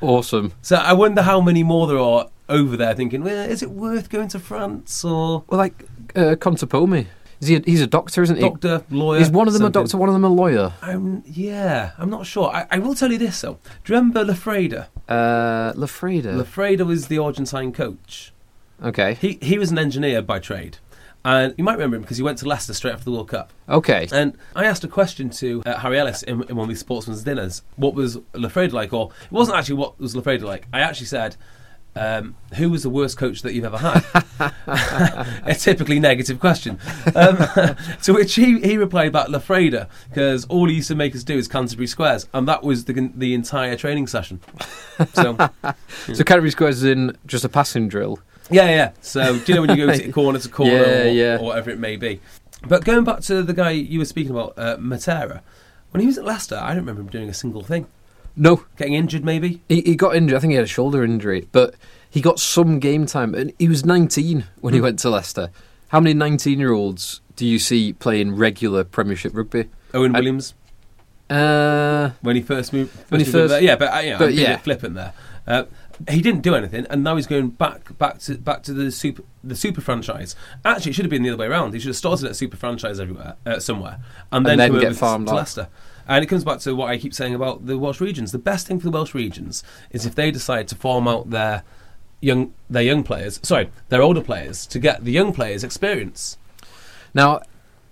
awesome. 0.00 0.52
So 0.62 0.76
I 0.76 0.92
wonder 0.92 1.22
how 1.22 1.40
many 1.40 1.62
more 1.62 1.86
there 1.86 1.98
are 1.98 2.28
over 2.48 2.76
there 2.76 2.94
thinking, 2.94 3.22
well, 3.24 3.48
is 3.48 3.62
it 3.62 3.70
worth 3.70 4.10
going 4.10 4.28
to 4.28 4.38
France 4.38 5.04
or 5.04 5.44
Well, 5.48 5.58
like 5.58 5.84
uh, 6.14 6.36
Contepomi, 6.36 7.06
is 7.40 7.48
he? 7.48 7.56
A, 7.56 7.60
he's 7.60 7.80
a 7.80 7.86
doctor, 7.86 8.22
isn't 8.22 8.36
he? 8.36 8.42
doctor, 8.42 8.84
lawyer? 8.90 9.20
Is 9.20 9.30
one 9.30 9.46
of 9.48 9.54
them 9.54 9.62
something. 9.62 9.80
a 9.80 9.84
doctor? 9.84 9.96
One 9.96 10.08
of 10.08 10.14
them 10.14 10.24
a 10.24 10.28
lawyer? 10.28 10.72
I'm, 10.82 11.22
yeah, 11.26 11.92
I'm 11.98 12.10
not 12.10 12.26
sure. 12.26 12.50
I, 12.50 12.66
I 12.70 12.78
will 12.78 12.94
tell 12.94 13.10
you 13.10 13.18
this 13.18 13.40
though. 13.40 13.58
Do 13.84 13.92
you 13.92 13.98
remember 13.98 14.24
Loffreda? 14.24 14.86
Uh, 15.08 15.72
Loffreda. 15.74 16.34
Loffreda 16.34 16.86
was 16.86 17.08
the 17.08 17.18
Argentine 17.18 17.72
coach. 17.72 18.32
okay. 18.82 19.14
He 19.14 19.38
he 19.40 19.58
was 19.58 19.70
an 19.70 19.78
engineer 19.78 20.22
by 20.22 20.38
trade. 20.38 20.78
And 21.26 21.54
you 21.56 21.64
might 21.64 21.72
remember 21.74 21.96
him 21.96 22.02
because 22.02 22.18
he 22.18 22.22
went 22.22 22.36
to 22.40 22.46
Leicester 22.46 22.74
straight 22.74 22.92
after 22.92 23.06
the 23.06 23.12
World 23.12 23.28
Cup. 23.28 23.50
Okay. 23.66 24.06
And 24.12 24.36
I 24.54 24.66
asked 24.66 24.84
a 24.84 24.88
question 24.88 25.30
to 25.30 25.62
uh, 25.64 25.78
Harry 25.78 25.98
Ellis 25.98 26.22
in, 26.22 26.42
in 26.50 26.56
one 26.56 26.64
of 26.64 26.68
these 26.68 26.80
sportsman's 26.80 27.22
dinners. 27.24 27.62
What 27.76 27.94
was 27.94 28.18
Loffreda 28.34 28.72
like? 28.72 28.92
Or 28.92 29.10
it 29.24 29.32
wasn't 29.32 29.56
actually 29.56 29.76
what 29.76 29.98
was 29.98 30.14
Loffreda 30.14 30.42
like. 30.42 30.66
I 30.70 30.80
actually 30.80 31.06
said, 31.06 31.36
um, 31.96 32.34
"Who 32.56 32.70
was 32.70 32.82
the 32.82 32.90
worst 32.90 33.16
coach 33.16 33.42
that 33.42 33.54
you've 33.54 33.64
ever 33.64 33.78
had?" 33.78 34.04
a 35.44 35.54
typically 35.54 36.00
negative 36.00 36.40
question. 36.40 36.78
Um, 37.14 37.36
to 38.02 38.12
which 38.12 38.34
he, 38.34 38.60
he 38.60 38.76
replied 38.76 39.08
about 39.08 39.28
"Loffreda," 39.28 39.88
because 40.08 40.44
all 40.46 40.68
he 40.68 40.76
used 40.76 40.88
to 40.88 40.94
make 40.94 41.14
us 41.14 41.22
do 41.24 41.36
is 41.36 41.48
Canterbury 41.48 41.86
Squares, 41.86 42.26
and 42.34 42.46
that 42.48 42.62
was 42.62 42.84
the 42.86 43.10
the 43.14 43.34
entire 43.34 43.76
training 43.76 44.06
session. 44.06 44.40
So 45.14 45.36
So 46.12 46.24
Canterbury 46.24 46.50
Squares 46.50 46.78
is 46.78 46.84
in 46.84 47.16
just 47.26 47.44
a 47.44 47.48
passing 47.48 47.88
drill. 47.88 48.18
yeah, 48.50 48.68
yeah. 48.68 48.90
So 49.00 49.38
do 49.38 49.44
you 49.52 49.54
know 49.54 49.66
when 49.66 49.78
you 49.78 49.86
go 49.86 49.92
to 49.96 50.12
corner 50.12 50.38
to 50.38 50.48
corner 50.48 50.72
Yeah, 50.72 51.02
or, 51.02 51.08
yeah. 51.08 51.36
or 51.38 51.44
whatever 51.44 51.70
it 51.70 51.78
may 51.78 51.96
be? 51.96 52.20
But 52.66 52.84
going 52.84 53.04
back 53.04 53.20
to 53.22 53.42
the 53.42 53.52
guy 53.52 53.70
you 53.72 53.98
were 53.98 54.04
speaking 54.06 54.30
about, 54.32 54.54
uh, 54.56 54.76
Matera, 54.78 55.42
when 55.90 56.00
he 56.00 56.06
was 56.06 56.16
at 56.18 56.24
Leicester, 56.24 56.56
I 56.56 56.68
don't 56.68 56.78
remember 56.78 57.02
him 57.02 57.08
doing 57.08 57.28
a 57.28 57.34
single 57.34 57.62
thing. 57.62 57.86
No, 58.36 58.64
Getting 58.76 58.94
injured, 58.94 59.24
maybe. 59.24 59.62
He, 59.68 59.80
he 59.82 59.94
got 59.96 60.16
injured. 60.16 60.36
I 60.36 60.40
think 60.40 60.50
he 60.50 60.56
had 60.56 60.64
a 60.64 60.68
shoulder 60.68 61.04
injury, 61.04 61.48
but 61.52 61.74
he 62.10 62.20
got 62.20 62.40
some 62.40 62.80
game 62.80 63.06
time. 63.06 63.34
And 63.34 63.52
he 63.58 63.68
was 63.68 63.84
19 63.84 64.44
when 64.60 64.74
he 64.74 64.78
Hmm. 64.80 64.84
went 64.84 64.98
to 65.00 65.10
Leicester. 65.10 65.50
How 65.88 66.00
many 66.00 66.14
19 66.14 66.58
year 66.58 66.72
olds 66.72 67.20
do 67.36 67.46
you 67.46 67.58
see 67.60 67.92
playing 67.92 68.34
regular 68.34 68.82
Premiership 68.84 69.36
rugby? 69.36 69.66
Owen 69.92 70.14
I- 70.16 70.18
Williams 70.18 70.54
Uh, 71.30 72.10
when 72.22 72.36
he 72.36 72.42
first 72.42 72.72
moved. 72.72 72.92
When 73.10 73.20
he 73.20 73.24
moved 73.24 73.32
first- 73.32 73.50
there. 73.50 73.62
yeah, 73.62 73.76
but 73.76 73.94
uh, 73.94 73.98
you 74.00 74.10
know, 74.10 74.18
but 74.18 74.28
I'm 74.30 74.34
yeah. 74.34 74.52
bit 74.56 74.60
flippant 74.64 74.94
there. 74.94 75.12
Uh, 75.46 75.64
he 76.10 76.20
didn't 76.20 76.40
do 76.42 76.54
anything, 76.54 76.86
and 76.90 77.04
now 77.04 77.14
he's 77.16 77.26
going 77.26 77.50
back, 77.50 77.96
back 77.98 78.18
to 78.20 78.34
back 78.36 78.62
to 78.64 78.72
the 78.72 78.90
super, 78.90 79.22
the 79.44 79.54
super 79.54 79.80
franchise. 79.80 80.34
Actually, 80.64 80.90
it 80.90 80.94
should 80.94 81.04
have 81.04 81.10
been 81.10 81.22
the 81.22 81.28
other 81.30 81.38
way 81.38 81.46
around. 81.46 81.72
He 81.72 81.78
should 81.80 81.88
have 81.88 81.96
started 81.96 82.26
at 82.28 82.34
super 82.36 82.56
franchise 82.56 82.98
everywhere, 82.98 83.36
uh, 83.46 83.58
somewhere, 83.60 83.98
and 84.32 84.44
then, 84.44 84.58
then 84.58 84.72
come 84.72 84.80
get 84.80 84.88
to- 84.90 84.94
farmed 84.94 85.28
to. 85.28 85.34
Leicester. 85.34 85.68
And 86.06 86.22
it 86.24 86.28
comes 86.28 86.44
back 86.44 86.58
to 86.60 86.74
what 86.74 86.90
I 86.90 86.98
keep 86.98 87.14
saying 87.14 87.34
about 87.34 87.66
the 87.66 87.78
Welsh 87.78 88.00
regions. 88.00 88.32
The 88.32 88.38
best 88.38 88.66
thing 88.66 88.78
for 88.78 88.84
the 88.84 88.90
Welsh 88.90 89.14
regions 89.14 89.62
is 89.90 90.04
if 90.04 90.14
they 90.14 90.30
decide 90.30 90.68
to 90.68 90.74
farm 90.74 91.08
out 91.08 91.30
their 91.30 91.62
young 92.20 92.52
their 92.70 92.82
young 92.82 93.02
players, 93.02 93.40
sorry, 93.42 93.70
their 93.88 94.02
older 94.02 94.22
players 94.22 94.66
to 94.66 94.78
get 94.78 95.04
the 95.04 95.12
young 95.12 95.32
players 95.32 95.64
experience. 95.64 96.38
Now, 97.12 97.40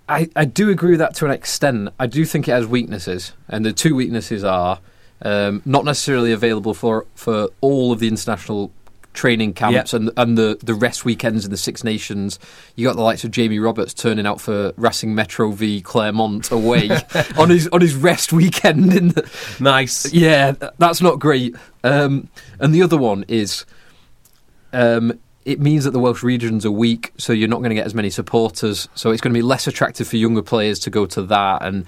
I, 0.09 0.29
I 0.35 0.45
do 0.45 0.69
agree 0.69 0.91
with 0.91 0.99
that 0.99 1.15
to 1.15 1.25
an 1.25 1.31
extent. 1.31 1.89
I 1.99 2.07
do 2.07 2.25
think 2.25 2.47
it 2.47 2.51
has 2.51 2.67
weaknesses, 2.67 3.33
and 3.47 3.65
the 3.65 3.71
two 3.71 3.95
weaknesses 3.95 4.43
are 4.43 4.79
um, 5.21 5.61
not 5.65 5.85
necessarily 5.85 6.33
available 6.33 6.73
for, 6.73 7.05
for 7.15 7.49
all 7.61 7.91
of 7.91 7.99
the 7.99 8.07
international 8.07 8.71
training 9.13 9.53
camps 9.53 9.93
Yep. 9.93 10.01
and 10.01 10.11
and 10.17 10.37
the, 10.37 10.57
the 10.63 10.73
rest 10.73 11.05
weekends 11.05 11.45
in 11.45 11.51
the 11.51 11.57
Six 11.57 11.83
Nations. 11.83 12.39
You 12.75 12.87
got 12.87 12.95
the 12.95 13.01
likes 13.01 13.23
of 13.23 13.31
Jamie 13.31 13.59
Roberts 13.59 13.93
turning 13.93 14.25
out 14.25 14.41
for 14.41 14.73
Racing 14.77 15.15
Metro 15.15 15.51
v 15.51 15.81
Clermont 15.81 16.51
away 16.51 16.89
on 17.37 17.49
his 17.49 17.67
on 17.69 17.81
his 17.81 17.95
rest 17.95 18.33
weekend 18.33 18.93
in 18.93 19.09
the, 19.09 19.29
Nice. 19.59 20.11
yeah, 20.13 20.53
that's 20.77 21.01
not 21.01 21.19
great. 21.19 21.55
Um, 21.83 22.29
and 22.59 22.73
the 22.73 22.81
other 22.83 22.97
one 22.97 23.25
is, 23.27 23.65
um, 24.71 25.19
it 25.45 25.59
means 25.59 25.83
that 25.83 25.91
the 25.91 25.99
Welsh 25.99 26.23
regions 26.23 26.65
are 26.65 26.71
weak, 26.71 27.11
so 27.17 27.33
you're 27.33 27.49
not 27.49 27.57
going 27.59 27.69
to 27.69 27.75
get 27.75 27.85
as 27.85 27.93
many 27.93 28.09
supporters. 28.09 28.87
So 28.95 29.11
it's 29.11 29.21
going 29.21 29.33
to 29.33 29.37
be 29.37 29.41
less 29.41 29.67
attractive 29.67 30.07
for 30.07 30.17
younger 30.17 30.41
players 30.41 30.79
to 30.79 30.89
go 30.89 31.05
to 31.07 31.21
that, 31.23 31.61
and 31.63 31.85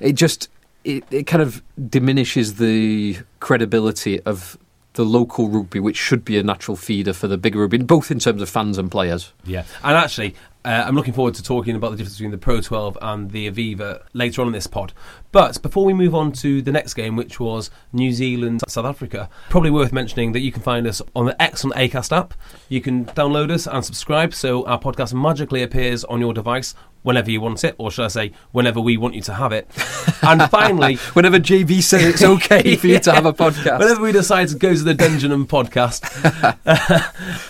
it 0.00 0.12
just 0.12 0.48
it, 0.84 1.02
it 1.10 1.24
kind 1.24 1.42
of 1.42 1.62
diminishes 1.90 2.54
the 2.54 3.16
credibility 3.40 4.20
of 4.20 4.56
the 4.94 5.04
local 5.04 5.48
rugby, 5.48 5.80
which 5.80 5.96
should 5.96 6.24
be 6.24 6.38
a 6.38 6.42
natural 6.42 6.76
feeder 6.76 7.12
for 7.12 7.28
the 7.28 7.36
bigger 7.36 7.60
rugby, 7.60 7.78
both 7.78 8.10
in 8.10 8.18
terms 8.18 8.40
of 8.40 8.48
fans 8.48 8.78
and 8.78 8.90
players. 8.90 9.32
Yeah, 9.44 9.64
and 9.82 9.96
actually, 9.96 10.34
uh, 10.64 10.84
I'm 10.86 10.94
looking 10.94 11.12
forward 11.12 11.34
to 11.34 11.42
talking 11.42 11.76
about 11.76 11.90
the 11.90 11.98
difference 11.98 12.16
between 12.16 12.30
the 12.30 12.38
Pro 12.38 12.60
12 12.60 12.96
and 13.02 13.30
the 13.30 13.50
Aviva 13.50 14.02
later 14.14 14.40
on 14.40 14.48
in 14.48 14.52
this 14.52 14.66
pod. 14.66 14.92
But 15.34 15.60
before 15.62 15.84
we 15.84 15.92
move 15.94 16.14
on 16.14 16.30
to 16.30 16.62
the 16.62 16.70
next 16.70 16.94
game, 16.94 17.16
which 17.16 17.40
was 17.40 17.68
New 17.92 18.12
Zealand 18.12 18.60
South 18.68 18.84
Africa, 18.84 19.28
probably 19.50 19.72
worth 19.72 19.92
mentioning 19.92 20.30
that 20.30 20.38
you 20.42 20.52
can 20.52 20.62
find 20.62 20.86
us 20.86 21.02
on 21.16 21.26
the 21.26 21.42
excellent 21.42 21.76
Acast 21.76 22.16
app. 22.16 22.34
You 22.68 22.80
can 22.80 23.06
download 23.06 23.50
us 23.50 23.66
and 23.66 23.84
subscribe, 23.84 24.32
so 24.32 24.64
our 24.64 24.78
podcast 24.78 25.12
magically 25.12 25.64
appears 25.64 26.04
on 26.04 26.20
your 26.20 26.34
device 26.34 26.76
whenever 27.02 27.32
you 27.32 27.40
want 27.40 27.64
it, 27.64 27.74
or 27.78 27.90
should 27.90 28.04
I 28.04 28.08
say, 28.08 28.30
whenever 28.52 28.80
we 28.80 28.96
want 28.96 29.16
you 29.16 29.22
to 29.22 29.34
have 29.34 29.50
it. 29.50 29.68
And 30.22 30.48
finally. 30.50 30.94
Whenever 31.14 31.38
JB 31.38 31.82
says 31.82 32.02
it's 32.02 32.22
okay 32.22 32.76
for 32.76 32.86
you 32.86 32.98
to 33.00 33.12
have 33.12 33.26
a 33.26 33.32
podcast, 33.34 33.78
Whenever 33.80 34.00
we 34.00 34.12
decide 34.12 34.48
to 34.48 34.54
go 34.54 34.72
to 34.72 34.82
the 34.82 34.94
Dungeon 34.94 35.32
and 35.32 35.46
podcast. 35.46 36.00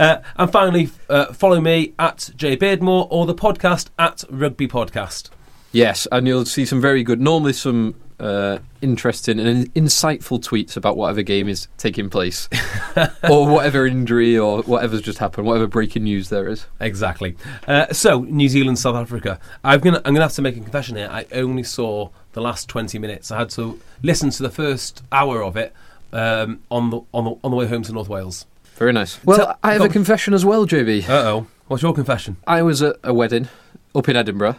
uh, 0.00 0.20
and 0.36 0.50
finally, 0.50 0.88
uh, 1.08 1.26
follow 1.34 1.60
me 1.60 1.92
at 2.00 2.30
Jay 2.34 2.56
Beardmore 2.56 3.06
or 3.10 3.26
the 3.26 3.34
podcast 3.34 3.90
at 3.96 4.24
Rugby 4.28 4.66
Podcast. 4.66 5.28
Yes, 5.74 6.06
and 6.12 6.26
you'll 6.26 6.44
see 6.46 6.64
some 6.64 6.80
very 6.80 7.02
good, 7.02 7.20
normally 7.20 7.52
some 7.52 7.96
uh, 8.20 8.58
interesting 8.80 9.40
and 9.40 9.74
insightful 9.74 10.40
tweets 10.40 10.76
about 10.76 10.96
whatever 10.96 11.22
game 11.22 11.48
is 11.48 11.66
taking 11.78 12.08
place, 12.08 12.48
or 13.28 13.48
whatever 13.48 13.84
injury 13.84 14.38
or 14.38 14.62
whatever's 14.62 15.02
just 15.02 15.18
happened, 15.18 15.48
whatever 15.48 15.66
breaking 15.66 16.04
news 16.04 16.28
there 16.28 16.48
is. 16.48 16.66
Exactly. 16.78 17.36
Uh, 17.66 17.92
so, 17.92 18.20
New 18.20 18.48
Zealand, 18.48 18.78
South 18.78 18.94
Africa. 18.94 19.40
I'm 19.64 19.80
gonna, 19.80 19.98
I'm 20.04 20.14
gonna 20.14 20.24
have 20.24 20.32
to 20.34 20.42
make 20.42 20.56
a 20.56 20.60
confession 20.60 20.96
here. 20.96 21.08
I 21.10 21.26
only 21.32 21.64
saw 21.64 22.10
the 22.34 22.40
last 22.40 22.68
20 22.68 22.98
minutes. 23.00 23.32
I 23.32 23.38
had 23.38 23.50
to 23.50 23.80
listen 24.00 24.30
to 24.30 24.44
the 24.44 24.50
first 24.50 25.02
hour 25.10 25.42
of 25.42 25.56
it 25.56 25.74
um, 26.12 26.60
on 26.70 26.90
the 26.90 27.00
on 27.12 27.24
the 27.24 27.34
on 27.42 27.50
the 27.50 27.56
way 27.56 27.66
home 27.66 27.82
to 27.82 27.92
North 27.92 28.08
Wales. 28.08 28.46
Very 28.76 28.92
nice. 28.92 29.22
Well, 29.24 29.38
Tell- 29.38 29.58
I 29.64 29.72
have 29.72 29.82
a 29.82 29.88
confession 29.88 30.34
as 30.34 30.44
well, 30.44 30.66
JB. 30.66 31.08
Uh 31.08 31.12
oh. 31.12 31.46
What's 31.66 31.82
your 31.82 31.94
confession? 31.94 32.36
I 32.46 32.62
was 32.62 32.80
at 32.80 32.96
a 33.02 33.12
wedding 33.12 33.48
up 33.94 34.08
in 34.08 34.14
Edinburgh. 34.16 34.56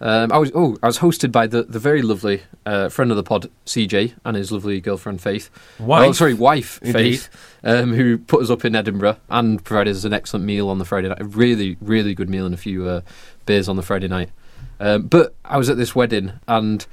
Um, 0.00 0.30
I 0.30 0.38
was 0.38 0.52
oh, 0.54 0.76
I 0.82 0.86
was 0.86 0.98
hosted 0.98 1.32
by 1.32 1.46
the, 1.46 1.64
the 1.64 1.78
very 1.78 2.02
lovely 2.02 2.42
uh, 2.64 2.88
friend 2.88 3.10
of 3.10 3.16
the 3.16 3.22
pod, 3.22 3.50
CJ, 3.66 4.14
and 4.24 4.36
his 4.36 4.52
lovely 4.52 4.80
girlfriend 4.80 5.20
Faith. 5.20 5.50
Wife. 5.78 6.08
Oh, 6.08 6.12
sorry, 6.12 6.34
wife. 6.34 6.78
Faith, 6.80 7.28
um, 7.64 7.92
who 7.92 8.18
put 8.18 8.42
us 8.42 8.50
up 8.50 8.64
in 8.64 8.76
Edinburgh 8.76 9.16
and 9.28 9.64
provided 9.64 9.96
us 9.96 10.04
an 10.04 10.12
excellent 10.12 10.44
meal 10.44 10.68
on 10.68 10.78
the 10.78 10.84
Friday 10.84 11.08
night. 11.08 11.20
A 11.20 11.24
really, 11.24 11.76
really 11.80 12.14
good 12.14 12.30
meal 12.30 12.46
and 12.46 12.54
a 12.54 12.58
few 12.58 12.86
uh, 12.86 13.00
beers 13.46 13.68
on 13.68 13.76
the 13.76 13.82
Friday 13.82 14.08
night. 14.08 14.30
Um, 14.80 15.02
but 15.02 15.34
I 15.44 15.56
was 15.56 15.68
at 15.68 15.76
this 15.76 15.94
wedding, 15.94 16.32
and 16.46 16.86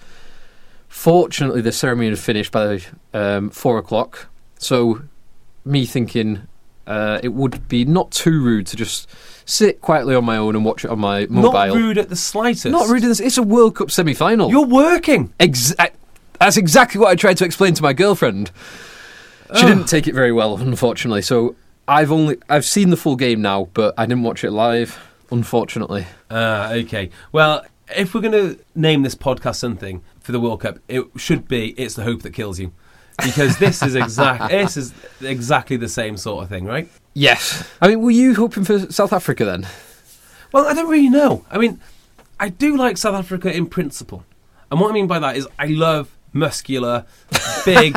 fortunately, 0.87 1.61
the 1.61 1.71
ceremony 1.71 2.09
had 2.09 2.19
finished 2.19 2.51
by 2.51 2.81
um, 3.13 3.51
four 3.51 3.77
o'clock. 3.77 4.27
So, 4.57 5.03
me 5.63 5.85
thinking 5.85 6.47
uh, 6.87 7.19
it 7.23 7.29
would 7.29 7.67
be 7.67 7.85
not 7.85 8.11
too 8.11 8.41
rude 8.43 8.67
to 8.67 8.75
just 8.75 9.09
sit 9.45 9.81
quietly 9.81 10.15
on 10.15 10.25
my 10.25 10.37
own 10.37 10.55
and 10.55 10.65
watch 10.65 10.83
it 10.85 10.89
on 10.91 10.99
my 10.99 11.27
mobile. 11.29 11.51
Not 11.53 11.75
rude 11.75 11.97
at 11.97 12.09
the 12.09 12.15
slightest. 12.15 12.65
Not 12.67 12.87
rude. 12.89 13.03
in 13.03 13.09
this- 13.09 13.19
It's 13.19 13.37
a 13.37 13.43
World 13.43 13.75
Cup 13.75 13.91
semi-final. 13.91 14.49
You're 14.49 14.65
working. 14.65 15.33
Exa- 15.39 15.91
that's 16.39 16.57
exactly 16.57 16.99
what 16.99 17.09
I 17.09 17.15
tried 17.15 17.37
to 17.37 17.45
explain 17.45 17.73
to 17.75 17.83
my 17.83 17.93
girlfriend. 17.93 18.51
She 19.55 19.65
didn't 19.65 19.85
take 19.85 20.07
it 20.07 20.15
very 20.15 20.31
well, 20.31 20.57
unfortunately. 20.57 21.21
So 21.21 21.55
I've 21.87 22.11
only 22.11 22.37
I've 22.49 22.65
seen 22.65 22.89
the 22.89 22.97
full 22.97 23.15
game 23.15 23.41
now, 23.41 23.69
but 23.73 23.93
I 23.97 24.05
didn't 24.07 24.23
watch 24.23 24.43
it 24.43 24.51
live, 24.51 24.99
unfortunately. 25.31 26.07
Ah, 26.31 26.71
okay. 26.73 27.11
Well, 27.31 27.63
if 27.95 28.13
we're 28.15 28.21
going 28.21 28.31
to 28.33 28.59
name 28.73 29.03
this 29.03 29.13
podcast 29.15 29.57
something 29.57 30.01
for 30.19 30.31
the 30.31 30.39
World 30.39 30.61
Cup, 30.61 30.79
it 30.87 31.05
should 31.15 31.47
be 31.47 31.69
"It's 31.79 31.93
the 31.93 32.03
Hope 32.03 32.23
That 32.23 32.31
Kills 32.31 32.59
You," 32.59 32.71
because 33.23 33.57
this 33.57 33.81
is 33.81 33.95
exact. 33.95 34.49
this 34.49 34.77
is 34.77 34.93
exactly 35.21 35.77
the 35.77 35.89
same 35.89 36.17
sort 36.17 36.43
of 36.43 36.49
thing, 36.49 36.65
right? 36.65 36.89
Yes. 37.13 37.69
I 37.81 37.87
mean, 37.87 38.01
were 38.01 38.11
you 38.11 38.35
hoping 38.35 38.63
for 38.63 38.91
South 38.91 39.13
Africa 39.13 39.45
then? 39.45 39.67
Well, 40.51 40.67
I 40.67 40.73
don't 40.73 40.89
really 40.89 41.09
know. 41.09 41.45
I 41.49 41.57
mean, 41.57 41.79
I 42.39 42.49
do 42.49 42.77
like 42.77 42.97
South 42.97 43.15
Africa 43.15 43.53
in 43.55 43.67
principle, 43.67 44.25
and 44.69 44.79
what 44.79 44.89
I 44.89 44.93
mean 44.93 45.07
by 45.07 45.19
that 45.19 45.35
is 45.37 45.47
I 45.57 45.67
love 45.67 46.15
muscular, 46.33 47.05
big, 47.63 47.95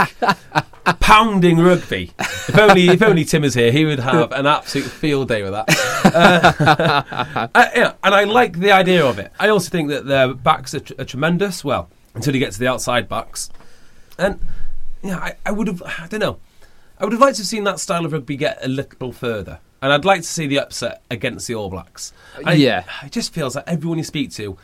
pounding 1.00 1.59
rugby. 1.59 2.12
If 2.18 2.59
only 2.59 2.88
if 2.88 3.02
only 3.02 3.24
Tim 3.24 3.44
is 3.44 3.54
here, 3.54 3.72
he 3.72 3.85
would 3.85 3.98
have 3.98 4.33
an 4.33 4.46
absolute 4.46 4.88
field 4.88 5.28
day 5.28 5.42
with 5.42 5.52
that. 5.52 5.68
Uh, 6.04 7.48
uh, 7.54 7.68
yeah, 7.74 7.92
and 8.02 8.14
I 8.14 8.24
like 8.24 8.59
the 8.59 8.72
idea 8.72 9.04
of 9.04 9.18
it. 9.18 9.33
I 9.38 9.48
also 9.48 9.68
think 9.70 9.88
that 9.90 10.07
their 10.07 10.33
backs 10.33 10.74
are, 10.74 10.81
tr- 10.81 10.94
are 10.98 11.04
tremendous. 11.04 11.64
Well, 11.64 11.90
until 12.14 12.35
you 12.35 12.40
get 12.40 12.52
to 12.52 12.59
the 12.59 12.68
outside 12.68 13.09
backs, 13.09 13.50
and 14.18 14.40
yeah, 15.09 15.18
I, 15.18 15.35
I 15.47 15.51
would 15.53 15.66
have. 15.66 15.83
I 15.99 16.07
don't 16.09 16.21
know. 16.21 16.38
I 17.01 17.05
would 17.05 17.12
have 17.12 17.21
liked 17.21 17.37
to 17.37 17.42
have 17.42 17.47
seen 17.49 17.64
that 17.64 17.79
style 17.81 18.05
of 18.05 18.12
rugby 18.12 18.37
get 18.37 18.59
a 18.64 18.68
little 18.68 19.12
further, 19.12 19.61
and 19.83 19.92
I'd 19.92 20.05
like 20.05 20.21
to 20.23 20.27
see 20.27 20.47
the 20.47 20.59
upset 20.61 21.03
against 21.11 21.47
the 21.47 21.55
All 21.55 21.71
Blacks. 21.71 22.12
Uh, 22.37 22.42
I- 22.47 22.53
Yeah. 22.55 22.85
it 23.05 23.12
just 23.12 23.33
feels 23.33 23.55
like 23.57 23.64
everyone 23.66 23.99
you 23.99 24.05
speak 24.05 24.31
to 24.33 24.57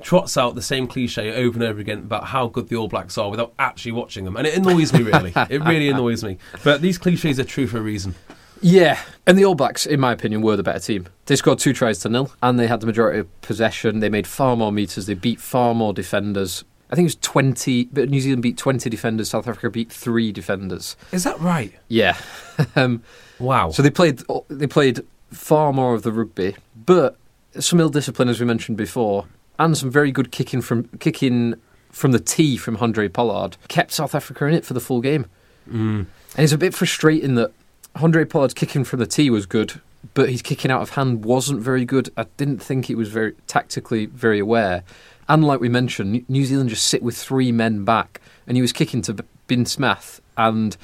trots 0.00 0.36
out 0.36 0.54
the 0.54 0.62
same 0.62 0.86
cliche 0.86 1.32
over 1.44 1.58
and 1.58 1.64
over 1.68 1.80
again 1.80 1.98
about 1.98 2.22
how 2.22 2.46
good 2.46 2.68
the 2.68 2.76
All 2.76 2.86
Blacks 2.86 3.18
are 3.18 3.30
without 3.30 3.52
actually 3.58 3.92
watching 3.92 4.24
them, 4.24 4.36
and 4.36 4.46
it 4.46 4.56
annoys 4.56 4.92
me 4.92 5.02
really. 5.02 5.32
it 5.50 5.60
really 5.64 5.88
annoys 5.94 6.22
me. 6.22 6.38
But 6.62 6.80
these 6.82 6.98
cliches 6.98 7.40
are 7.40 7.44
true 7.44 7.66
for 7.66 7.78
a 7.78 7.82
reason. 7.82 8.14
Yeah, 8.60 8.98
and 9.26 9.38
the 9.38 9.44
All 9.44 9.54
Blacks, 9.54 9.86
in 9.86 10.00
my 10.00 10.12
opinion, 10.12 10.42
were 10.42 10.56
the 10.56 10.62
better 10.64 10.78
team. 10.80 11.06
They 11.26 11.36
scored 11.36 11.58
two 11.60 11.72
tries 11.72 12.00
to 12.00 12.08
nil, 12.08 12.32
and 12.42 12.58
they 12.58 12.66
had 12.66 12.80
the 12.80 12.86
majority 12.86 13.20
of 13.20 13.40
possession. 13.40 14.00
They 14.00 14.08
made 14.08 14.26
far 14.26 14.56
more 14.56 14.72
meters. 14.72 15.06
They 15.06 15.14
beat 15.14 15.40
far 15.40 15.74
more 15.74 15.92
defenders. 15.92 16.64
I 16.90 16.94
think 16.94 17.04
it 17.04 17.08
was 17.08 17.16
twenty, 17.16 17.84
but 17.86 18.08
New 18.08 18.20
Zealand 18.20 18.42
beat 18.42 18.56
twenty 18.56 18.88
defenders. 18.90 19.30
South 19.30 19.46
Africa 19.46 19.70
beat 19.70 19.92
three 19.92 20.32
defenders. 20.32 20.96
Is 21.12 21.24
that 21.24 21.38
right? 21.40 21.72
Yeah, 21.88 22.16
um, 22.76 23.02
Wow. 23.38 23.70
so 23.70 23.82
they 23.82 23.90
played. 23.90 24.22
They 24.48 24.66
played 24.66 25.00
far 25.30 25.72
more 25.72 25.94
of 25.94 26.02
the 26.02 26.12
rugby, 26.12 26.56
but 26.86 27.16
some 27.58 27.80
ill 27.80 27.90
discipline, 27.90 28.28
as 28.28 28.40
we 28.40 28.46
mentioned 28.46 28.78
before, 28.78 29.26
and 29.58 29.76
some 29.76 29.90
very 29.90 30.10
good 30.12 30.30
kicking 30.32 30.60
from 30.62 30.84
kicking 30.98 31.54
from 31.90 32.12
the 32.12 32.20
tee 32.20 32.56
from 32.56 32.76
Andre 32.78 33.08
Pollard 33.08 33.56
kept 33.68 33.92
South 33.92 34.14
Africa 34.14 34.44
in 34.46 34.54
it 34.54 34.64
for 34.64 34.74
the 34.74 34.80
full 34.80 35.00
game. 35.00 35.26
Mm. 35.68 36.06
And 36.36 36.44
it's 36.44 36.52
a 36.52 36.58
bit 36.58 36.74
frustrating 36.74 37.34
that 37.36 37.50
Andre 37.96 38.24
Pollard's 38.24 38.54
kicking 38.54 38.84
from 38.84 39.00
the 39.00 39.06
tee 39.06 39.30
was 39.30 39.46
good, 39.46 39.80
but 40.14 40.28
his 40.30 40.42
kicking 40.42 40.70
out 40.70 40.82
of 40.82 40.90
hand 40.90 41.24
wasn't 41.24 41.60
very 41.60 41.84
good. 41.84 42.10
I 42.16 42.24
didn't 42.36 42.58
think 42.58 42.86
he 42.86 42.94
was 42.94 43.08
very 43.08 43.32
tactically 43.46 44.06
very 44.06 44.38
aware. 44.38 44.84
And 45.28 45.44
like 45.44 45.60
we 45.60 45.68
mentioned, 45.68 46.24
New- 46.28 46.44
Zealand 46.44 46.70
just 46.70 46.86
sit 46.86 47.02
with 47.02 47.16
three 47.16 47.52
men 47.52 47.84
back, 47.84 48.20
and 48.46 48.56
he 48.56 48.62
was 48.62 48.72
kicking 48.72 49.02
to 49.02 49.24
Ben 49.46 49.66
Smith 49.66 50.20
and 50.36 50.76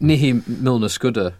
Nehe 0.00 0.46
Milner 0.48 0.88
Skudder, 0.88 1.34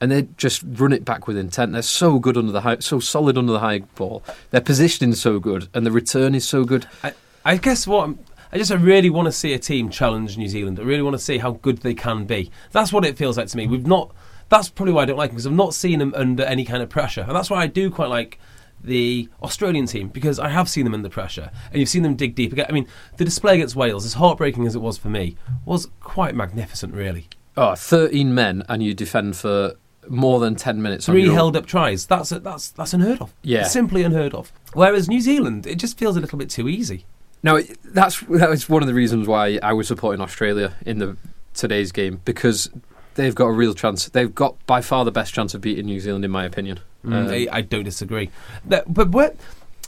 and 0.00 0.10
they 0.10 0.28
just 0.36 0.62
run 0.64 0.92
it 0.92 1.04
back 1.04 1.26
with 1.26 1.36
intent. 1.36 1.72
They're 1.72 1.82
so 1.82 2.18
good 2.18 2.36
under 2.36 2.52
the 2.52 2.62
high, 2.62 2.78
so 2.78 3.00
solid 3.00 3.36
under 3.36 3.52
the 3.52 3.58
high 3.60 3.80
ball. 3.80 4.22
Their 4.50 4.60
positioning's 4.60 5.20
so 5.20 5.38
good, 5.38 5.68
and 5.74 5.84
the 5.84 5.92
return 5.92 6.34
is 6.34 6.48
so 6.48 6.64
good. 6.64 6.86
I, 7.02 7.12
I 7.44 7.56
guess 7.56 7.86
what 7.86 8.04
I'm, 8.04 8.18
I 8.52 8.56
just 8.56 8.72
I 8.72 8.76
really 8.76 9.10
want 9.10 9.26
to 9.26 9.32
see 9.32 9.52
a 9.52 9.58
team 9.58 9.90
challenge 9.90 10.38
New 10.38 10.48
Zealand. 10.48 10.78
I 10.78 10.82
really 10.84 11.02
want 11.02 11.14
to 11.14 11.22
see 11.22 11.38
how 11.38 11.52
good 11.52 11.78
they 11.78 11.94
can 11.94 12.24
be. 12.24 12.50
That's 12.72 12.92
what 12.92 13.04
it 13.04 13.18
feels 13.18 13.36
like 13.36 13.48
to 13.48 13.56
me. 13.56 13.66
We've 13.66 13.86
not. 13.86 14.14
That's 14.48 14.70
probably 14.70 14.94
why 14.94 15.02
I 15.02 15.04
don't 15.04 15.18
like 15.18 15.30
them 15.30 15.34
because 15.34 15.46
I've 15.46 15.52
not 15.52 15.74
seen 15.74 15.98
them 15.98 16.14
under 16.16 16.44
any 16.44 16.64
kind 16.64 16.82
of 16.82 16.88
pressure, 16.88 17.20
and 17.20 17.36
that's 17.36 17.50
why 17.50 17.60
I 17.62 17.66
do 17.66 17.90
quite 17.90 18.08
like 18.08 18.38
the 18.82 19.28
Australian 19.42 19.86
team 19.86 20.08
because 20.08 20.38
I 20.38 20.48
have 20.48 20.68
seen 20.68 20.84
them 20.84 20.94
under 20.94 21.08
pressure, 21.08 21.50
and 21.70 21.80
you've 21.80 21.88
seen 21.88 22.02
them 22.02 22.14
dig 22.16 22.34
deep 22.34 22.52
again. 22.52 22.66
I 22.68 22.72
mean, 22.72 22.86
the 23.16 23.24
display 23.24 23.54
against 23.54 23.76
Wales, 23.76 24.04
as 24.06 24.14
heartbreaking 24.14 24.66
as 24.66 24.74
it 24.74 24.80
was 24.80 24.98
for 24.98 25.08
me, 25.08 25.36
was 25.64 25.88
quite 26.00 26.34
magnificent. 26.34 26.94
Really, 26.94 27.28
Oh, 27.56 27.74
13 27.74 28.34
men, 28.34 28.62
and 28.68 28.82
you 28.82 28.94
defend 28.94 29.36
for 29.36 29.74
more 30.08 30.40
than 30.40 30.54
10 30.54 30.80
minutes. 30.80 31.08
on 31.08 31.14
three 31.14 31.28
held 31.28 31.56
up 31.56 31.66
tries. 31.66 32.06
That's 32.06 32.30
that's 32.30 32.70
that's 32.70 32.94
unheard 32.94 33.20
of. 33.20 33.34
Yeah. 33.42 33.62
It's 33.62 33.72
simply 33.72 34.02
unheard 34.04 34.32
of. 34.34 34.52
Whereas 34.72 35.08
New 35.08 35.20
Zealand, 35.20 35.66
it 35.66 35.76
just 35.76 35.98
feels 35.98 36.16
a 36.16 36.20
little 36.20 36.38
bit 36.38 36.48
too 36.50 36.68
easy. 36.68 37.04
Now 37.42 37.58
that's 37.84 38.20
that 38.20 38.48
was 38.48 38.68
one 38.68 38.82
of 38.82 38.86
the 38.88 38.94
reasons 38.94 39.26
why 39.28 39.58
I 39.62 39.72
was 39.72 39.88
supporting 39.88 40.20
Australia 40.20 40.74
in 40.86 40.98
the 40.98 41.16
today's 41.54 41.92
game 41.92 42.20
because 42.24 42.70
they've 43.16 43.34
got 43.34 43.46
a 43.46 43.52
real 43.52 43.74
chance. 43.74 44.08
They've 44.08 44.34
got 44.34 44.54
by 44.66 44.80
far 44.80 45.04
the 45.04 45.12
best 45.12 45.34
chance 45.34 45.52
of 45.54 45.60
beating 45.60 45.86
New 45.86 46.00
Zealand, 46.00 46.24
in 46.24 46.30
my 46.30 46.44
opinion. 46.44 46.80
Um, 47.04 47.12
I, 47.28 47.46
I 47.50 47.60
don't 47.60 47.84
disagree. 47.84 48.30
But, 48.64 48.92
but 48.92 49.10
where 49.10 49.34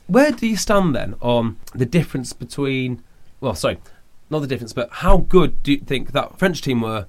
where 0.07 0.33
do 0.33 0.47
you 0.47 0.57
stand 0.57 0.95
then 0.95 1.15
on 1.21 1.57
the 1.75 1.87
difference 1.87 2.33
between? 2.33 3.03
Well, 3.41 3.55
sorry, 3.55 3.79
not 4.29 4.41
the 4.41 4.47
difference, 4.47 4.73
but 4.73 4.89
how 4.91 5.19
good 5.19 5.63
do 5.63 5.73
you 5.73 5.79
think 5.79 6.13
that 6.13 6.39
French 6.39 6.63
team 6.63 6.81
were 6.83 7.07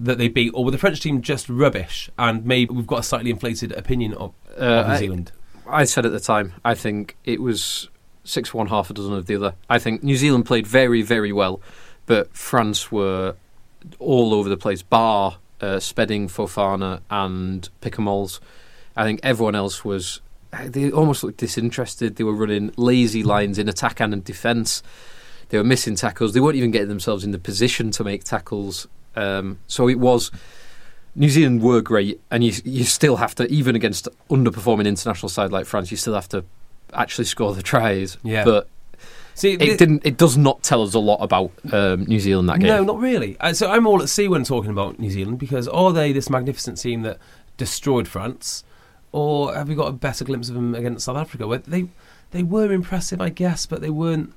that 0.00 0.18
they 0.18 0.28
beat, 0.28 0.50
or 0.54 0.64
were 0.64 0.70
the 0.70 0.78
French 0.78 1.00
team 1.00 1.22
just 1.22 1.48
rubbish? 1.48 2.10
And 2.18 2.44
maybe 2.44 2.74
we've 2.74 2.86
got 2.86 3.00
a 3.00 3.02
slightly 3.02 3.30
inflated 3.30 3.72
opinion 3.72 4.14
of, 4.14 4.32
Uh, 4.58 4.64
of 4.64 4.86
New 4.88 4.92
I- 4.92 4.98
Zealand. 4.98 5.32
I 5.66 5.84
said 5.84 6.04
at 6.04 6.12
the 6.12 6.20
time, 6.20 6.52
I 6.64 6.74
think 6.74 7.16
it 7.24 7.40
was 7.40 7.88
six 8.24 8.52
one, 8.52 8.66
half 8.66 8.90
a 8.90 8.92
dozen 8.94 9.14
of 9.14 9.26
the 9.26 9.36
other. 9.36 9.54
I 9.70 9.78
think 9.78 10.02
New 10.02 10.16
Zealand 10.16 10.46
played 10.46 10.66
very, 10.66 11.00
very 11.02 11.32
well, 11.32 11.60
but 12.06 12.36
France 12.36 12.90
were 12.92 13.34
all 13.98 14.34
over 14.34 14.48
the 14.48 14.56
place, 14.56 14.82
bar 14.82 15.38
uh, 15.60 15.78
Spedding, 15.80 16.28
Fofana, 16.28 17.00
and 17.10 17.68
Picamoles. 17.80 18.40
I 18.96 19.04
think 19.04 19.20
everyone 19.22 19.54
else 19.54 19.84
was. 19.84 20.20
They 20.66 20.90
almost 20.92 21.24
looked 21.24 21.38
disinterested. 21.38 22.16
They 22.16 22.24
were 22.24 22.34
running 22.34 22.72
lazy 22.76 23.24
lines 23.24 23.58
in 23.58 23.68
attack 23.68 24.00
and 24.00 24.12
in 24.12 24.22
defence. 24.22 24.84
They 25.48 25.58
were 25.58 25.64
missing 25.64 25.96
tackles. 25.96 26.32
They 26.32 26.40
weren't 26.40 26.56
even 26.56 26.70
getting 26.70 26.88
themselves 26.88 27.24
in 27.24 27.32
the 27.32 27.38
position 27.38 27.90
to 27.92 28.04
make 28.04 28.22
tackles. 28.22 28.86
Um, 29.16 29.58
so 29.66 29.88
it 29.88 29.98
was. 29.98 30.30
New 31.16 31.28
Zealand 31.28 31.62
were 31.62 31.80
great, 31.80 32.20
and 32.30 32.42
you 32.42 32.52
you 32.64 32.84
still 32.84 33.16
have 33.16 33.34
to, 33.36 33.46
even 33.46 33.76
against 33.76 34.08
underperforming 34.30 34.86
international 34.86 35.28
side 35.28 35.52
like 35.52 35.66
France, 35.66 35.90
you 35.90 35.96
still 35.96 36.14
have 36.14 36.28
to 36.30 36.44
actually 36.92 37.24
score 37.24 37.54
the 37.54 37.62
tries. 37.62 38.18
Yeah. 38.22 38.44
But 38.44 38.68
See, 39.34 39.54
it 39.54 39.78
didn't. 39.78 40.06
It 40.06 40.16
does 40.16 40.36
not 40.36 40.62
tell 40.62 40.82
us 40.82 40.94
a 40.94 41.00
lot 41.00 41.16
about 41.16 41.50
um, 41.72 42.04
New 42.04 42.20
Zealand 42.20 42.48
that 42.48 42.60
game. 42.60 42.68
No, 42.68 42.84
not 42.84 43.00
really. 43.00 43.36
Uh, 43.40 43.52
so 43.52 43.68
I'm 43.68 43.86
all 43.86 44.00
at 44.00 44.08
sea 44.08 44.28
when 44.28 44.44
talking 44.44 44.70
about 44.70 44.98
New 45.00 45.10
Zealand 45.10 45.38
because 45.38 45.66
are 45.66 45.92
they 45.92 46.12
this 46.12 46.30
magnificent 46.30 46.78
team 46.78 47.02
that 47.02 47.18
destroyed 47.56 48.06
France, 48.06 48.62
or 49.14 49.54
have 49.54 49.68
we 49.68 49.74
got 49.76 49.86
a 49.88 49.92
better 49.92 50.24
glimpse 50.24 50.48
of 50.48 50.56
them 50.56 50.74
against 50.74 51.04
South 51.04 51.16
Africa? 51.16 51.46
Where 51.46 51.58
they 51.58 51.86
they 52.32 52.42
were 52.42 52.72
impressive, 52.72 53.20
I 53.20 53.28
guess, 53.28 53.64
but 53.66 53.80
they 53.80 53.90
weren't. 53.90 54.32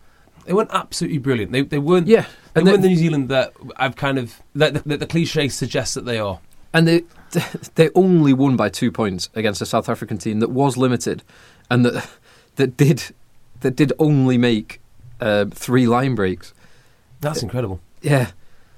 They 0.45 0.53
weren't 0.53 0.69
absolutely 0.71 1.17
brilliant. 1.17 1.51
They 1.51 1.61
they 1.63 1.79
weren't. 1.79 2.07
Yeah, 2.07 2.25
They 2.53 2.61
and 2.61 2.69
weren't 2.69 2.81
the 2.83 2.87
New 2.89 2.95
Zealand 2.95 3.27
that 3.29 3.53
I've 3.77 3.95
kind 3.95 4.17
of 4.17 4.41
that 4.55 4.73
the, 4.75 4.81
that 4.85 4.99
the 4.99 5.07
cliche 5.07 5.49
suggests 5.49 5.95
that 5.95 6.05
they 6.05 6.19
are. 6.19 6.39
and 6.73 6.87
they 6.87 7.03
they 7.75 7.89
only 7.95 8.33
won 8.33 8.55
by 8.55 8.69
two 8.69 8.91
points 8.91 9.29
against 9.33 9.61
a 9.61 9.65
South 9.65 9.89
African 9.89 10.17
team 10.19 10.39
that 10.41 10.51
was 10.51 10.77
limited, 10.77 11.23
and 11.71 11.83
that 11.85 12.07
that 12.55 12.77
did 12.77 13.03
that 13.61 13.75
did 13.75 13.91
only 13.97 14.37
make 14.37 14.79
uh, 15.19 15.45
three 15.51 15.87
line 15.87 16.13
breaks. 16.15 16.53
That's 17.19 17.41
incredible. 17.41 17.79
Yeah, 18.03 18.31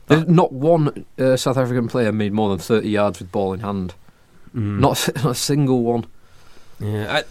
not 0.09 0.53
one 0.53 1.05
uh, 1.19 1.35
South 1.35 1.57
African 1.57 1.87
player 1.89 2.11
made 2.13 2.31
more 2.31 2.49
than 2.49 2.57
thirty 2.59 2.89
yards 2.89 3.19
with 3.19 3.31
ball 3.33 3.51
in 3.53 3.59
hand. 3.59 3.93
Mm. 4.55 4.79
Not, 4.79 5.09
not 5.15 5.25
a 5.31 5.35
single 5.35 5.83
one. 5.83 6.05
Yeah, 6.79 7.21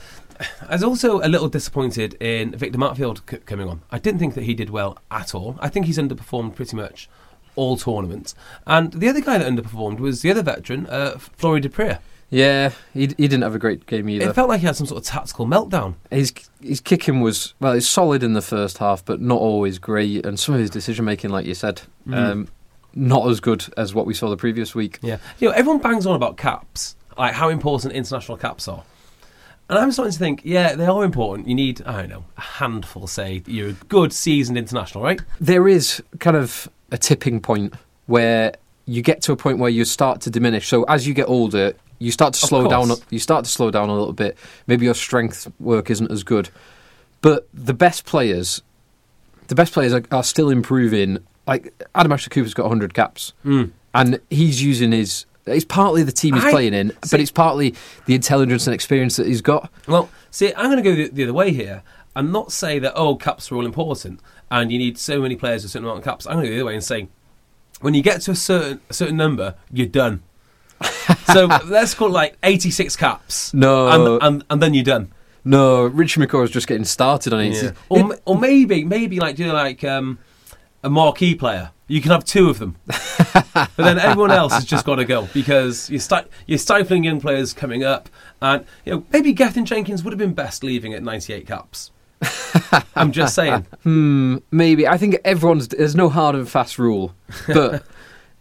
I, 0.40 0.44
I 0.68 0.72
was 0.74 0.82
also 0.84 1.20
a 1.20 1.28
little 1.28 1.48
disappointed 1.48 2.14
in 2.20 2.52
Victor 2.52 2.78
Matfield 2.78 3.20
c- 3.28 3.38
coming 3.38 3.68
on. 3.68 3.80
I 3.90 3.98
didn't 3.98 4.20
think 4.20 4.34
that 4.34 4.44
he 4.44 4.54
did 4.54 4.70
well 4.70 4.98
at 5.10 5.34
all. 5.34 5.56
I 5.60 5.68
think 5.68 5.86
he's 5.86 5.98
underperformed 5.98 6.54
pretty 6.54 6.76
much 6.76 7.08
all 7.56 7.76
tournaments. 7.76 8.34
And 8.66 8.92
the 8.92 9.08
other 9.08 9.20
guy 9.20 9.38
that 9.38 9.50
underperformed 9.50 9.98
was 9.98 10.22
the 10.22 10.30
other 10.30 10.42
veteran, 10.42 10.86
uh, 10.86 11.18
Flory. 11.18 11.62
Yeah, 12.30 12.72
he, 12.92 13.00
he 13.00 13.06
didn't 13.26 13.42
have 13.42 13.54
a 13.54 13.58
great 13.58 13.86
game 13.86 14.08
either. 14.10 14.28
It 14.28 14.34
felt 14.34 14.50
like 14.50 14.60
he 14.60 14.66
had 14.66 14.76
some 14.76 14.86
sort 14.86 15.00
of 15.00 15.06
tactical 15.06 15.46
meltdown. 15.46 15.94
His 16.10 16.32
his 16.62 16.78
kicking 16.80 17.20
was 17.22 17.54
well, 17.58 17.72
it's 17.72 17.88
solid 17.88 18.22
in 18.22 18.34
the 18.34 18.42
first 18.42 18.78
half, 18.78 19.02
but 19.02 19.20
not 19.22 19.40
always 19.40 19.78
great. 19.78 20.26
And 20.26 20.38
some 20.38 20.54
of 20.54 20.60
his 20.60 20.68
decision 20.68 21.06
making, 21.06 21.30
like 21.30 21.46
you 21.46 21.54
said, 21.54 21.80
Mm. 22.06 22.14
um, 22.16 22.48
not 22.94 23.28
as 23.30 23.40
good 23.40 23.64
as 23.76 23.94
what 23.94 24.04
we 24.06 24.12
saw 24.14 24.28
the 24.28 24.36
previous 24.36 24.74
week. 24.74 24.98
Yeah, 25.02 25.16
you 25.38 25.48
know, 25.48 25.54
everyone 25.54 25.80
bangs 25.80 26.04
on 26.06 26.14
about 26.16 26.36
caps, 26.36 26.96
like 27.18 27.34
how 27.34 27.48
important 27.48 27.92
international 27.92 28.38
caps 28.38 28.68
are. 28.68 28.84
And 29.68 29.78
I'm 29.78 29.92
starting 29.92 30.12
to 30.12 30.18
think, 30.18 30.42
yeah, 30.44 30.74
they 30.76 30.86
are 30.86 31.04
important. 31.04 31.46
You 31.46 31.54
need, 31.54 31.82
I 31.82 32.00
don't 32.00 32.08
know, 32.08 32.24
a 32.38 32.40
handful, 32.40 33.06
say, 33.06 33.42
you're 33.46 33.70
a 33.70 33.72
good 33.72 34.14
seasoned 34.14 34.56
international, 34.56 35.04
right? 35.04 35.20
There 35.40 35.68
is 35.68 36.02
kind 36.20 36.36
of 36.36 36.68
a 36.90 36.96
tipping 36.96 37.40
point 37.40 37.74
where 38.06 38.54
you 38.86 39.02
get 39.02 39.20
to 39.22 39.32
a 39.32 39.36
point 39.36 39.58
where 39.58 39.68
you 39.68 39.84
start 39.84 40.22
to 40.22 40.30
diminish. 40.30 40.68
So 40.68 40.84
as 40.84 41.06
you 41.06 41.12
get 41.12 41.28
older, 41.28 41.74
you 41.98 42.10
start 42.10 42.32
to 42.34 42.40
slow 42.46 42.66
down. 42.68 42.90
You 43.10 43.18
start 43.18 43.44
to 43.44 43.50
slow 43.50 43.70
down 43.70 43.90
a 43.90 43.94
little 43.94 44.14
bit. 44.14 44.38
Maybe 44.66 44.86
your 44.86 44.94
strength 44.94 45.52
work 45.60 45.90
isn't 45.90 46.10
as 46.10 46.22
good, 46.22 46.48
but 47.20 47.46
the 47.52 47.74
best 47.74 48.06
players, 48.06 48.62
the 49.48 49.54
best 49.54 49.74
players 49.74 49.92
are, 49.92 50.02
are 50.10 50.24
still 50.24 50.48
improving. 50.48 51.18
Like 51.46 51.74
Adam 51.94 52.12
Ashley 52.12 52.30
Cooper's 52.30 52.54
got 52.54 52.62
100 52.62 52.94
caps. 52.94 53.34
Mm. 53.44 53.72
and 53.94 54.20
he's 54.30 54.62
using 54.62 54.92
his. 54.92 55.26
It's 55.50 55.64
partly 55.64 56.02
the 56.02 56.12
team 56.12 56.34
he's 56.34 56.44
I- 56.44 56.50
playing 56.50 56.74
in, 56.74 56.90
see- 56.90 56.96
but 57.10 57.20
it's 57.20 57.30
partly 57.30 57.74
the 58.06 58.14
intelligence 58.14 58.66
and 58.66 58.74
experience 58.74 59.16
that 59.16 59.26
he's 59.26 59.40
got. 59.42 59.70
Well, 59.86 60.08
see, 60.30 60.52
I'm 60.54 60.70
going 60.70 60.82
to 60.82 60.82
go 60.82 60.94
the, 60.94 61.08
the 61.08 61.22
other 61.24 61.32
way 61.34 61.52
here 61.52 61.82
and 62.16 62.32
not 62.32 62.52
say 62.52 62.78
that, 62.78 62.92
oh, 62.96 63.16
caps 63.16 63.50
are 63.52 63.56
all 63.56 63.66
important 63.66 64.20
and 64.50 64.72
you 64.72 64.78
need 64.78 64.98
so 64.98 65.20
many 65.20 65.36
players 65.36 65.62
with 65.62 65.70
a 65.70 65.72
certain 65.72 65.84
amount 65.86 65.98
of 65.98 66.04
caps. 66.04 66.26
I'm 66.26 66.34
going 66.34 66.44
to 66.44 66.48
go 66.50 66.54
the 66.54 66.60
other 66.60 66.66
way 66.66 66.74
and 66.74 66.82
say, 66.84 67.08
when 67.80 67.94
you 67.94 68.02
get 68.02 68.20
to 68.22 68.32
a 68.32 68.34
certain 68.34 68.80
a 68.90 68.94
certain 68.94 69.16
number, 69.16 69.54
you're 69.72 69.86
done. 69.86 70.22
so 71.32 71.46
let's 71.66 71.94
call 71.94 72.08
it 72.08 72.12
like 72.12 72.36
86 72.42 72.96
caps. 72.96 73.52
No. 73.54 73.88
And, 73.88 74.22
and, 74.22 74.44
and 74.50 74.62
then 74.62 74.74
you're 74.74 74.84
done. 74.84 75.12
No, 75.44 75.84
Richie 75.86 76.20
McCaw 76.20 76.44
is 76.44 76.50
just 76.50 76.66
getting 76.66 76.84
started 76.84 77.32
on 77.32 77.40
it. 77.40 77.54
It's- 77.56 77.72
Or, 77.88 78.16
or 78.24 78.38
maybe, 78.38 78.84
maybe 78.84 79.18
like, 79.20 79.38
you 79.38 79.46
know, 79.46 79.54
like 79.54 79.82
um, 79.84 80.18
a 80.82 80.90
marquee 80.90 81.34
player. 81.34 81.70
You 81.88 82.00
can 82.00 82.10
have 82.10 82.24
two 82.24 82.48
of 82.50 82.58
them. 82.58 82.76
but 82.86 83.70
then 83.76 83.98
everyone 83.98 84.30
else 84.30 84.52
has 84.52 84.64
just 84.64 84.84
got 84.84 84.96
to 84.96 85.04
go 85.04 85.28
because 85.32 85.88
you're, 85.90 86.00
sti- 86.00 86.26
you're 86.46 86.58
stifling 86.58 87.02
young 87.02 87.20
players 87.20 87.52
coming 87.52 87.82
up. 87.82 88.08
And, 88.40 88.64
you 88.84 88.92
know, 88.92 89.04
maybe 89.12 89.32
Gethin 89.32 89.64
Jenkins 89.64 90.04
would 90.04 90.12
have 90.12 90.18
been 90.18 90.34
best 90.34 90.62
leaving 90.62 90.92
at 90.94 91.02
98 91.02 91.46
caps. 91.46 91.90
I'm 92.94 93.12
just 93.12 93.34
saying. 93.34 93.66
Hmm, 93.82 94.36
maybe. 94.50 94.86
I 94.86 94.98
think 94.98 95.16
everyone's. 95.24 95.68
There's 95.68 95.94
no 95.94 96.08
hard 96.08 96.34
and 96.34 96.48
fast 96.48 96.78
rule, 96.78 97.14
but 97.46 97.84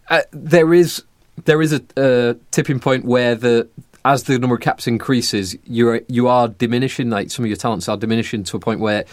uh, 0.08 0.22
there 0.32 0.74
is 0.74 1.04
there 1.44 1.62
is 1.62 1.72
a 1.72 1.82
uh, 1.96 2.34
tipping 2.50 2.80
point 2.80 3.04
where 3.04 3.34
the 3.34 3.68
as 4.04 4.24
the 4.24 4.38
number 4.38 4.56
of 4.56 4.60
caps 4.60 4.86
increases, 4.86 5.56
you 5.64 5.88
are 5.90 6.00
you 6.08 6.28
are 6.28 6.48
diminishing. 6.48 7.10
Like 7.10 7.30
some 7.30 7.44
of 7.44 7.48
your 7.48 7.56
talents 7.56 7.88
are 7.88 7.96
diminishing 7.96 8.42
to 8.44 8.56
a 8.56 8.60
point 8.60 8.80
where 8.80 9.04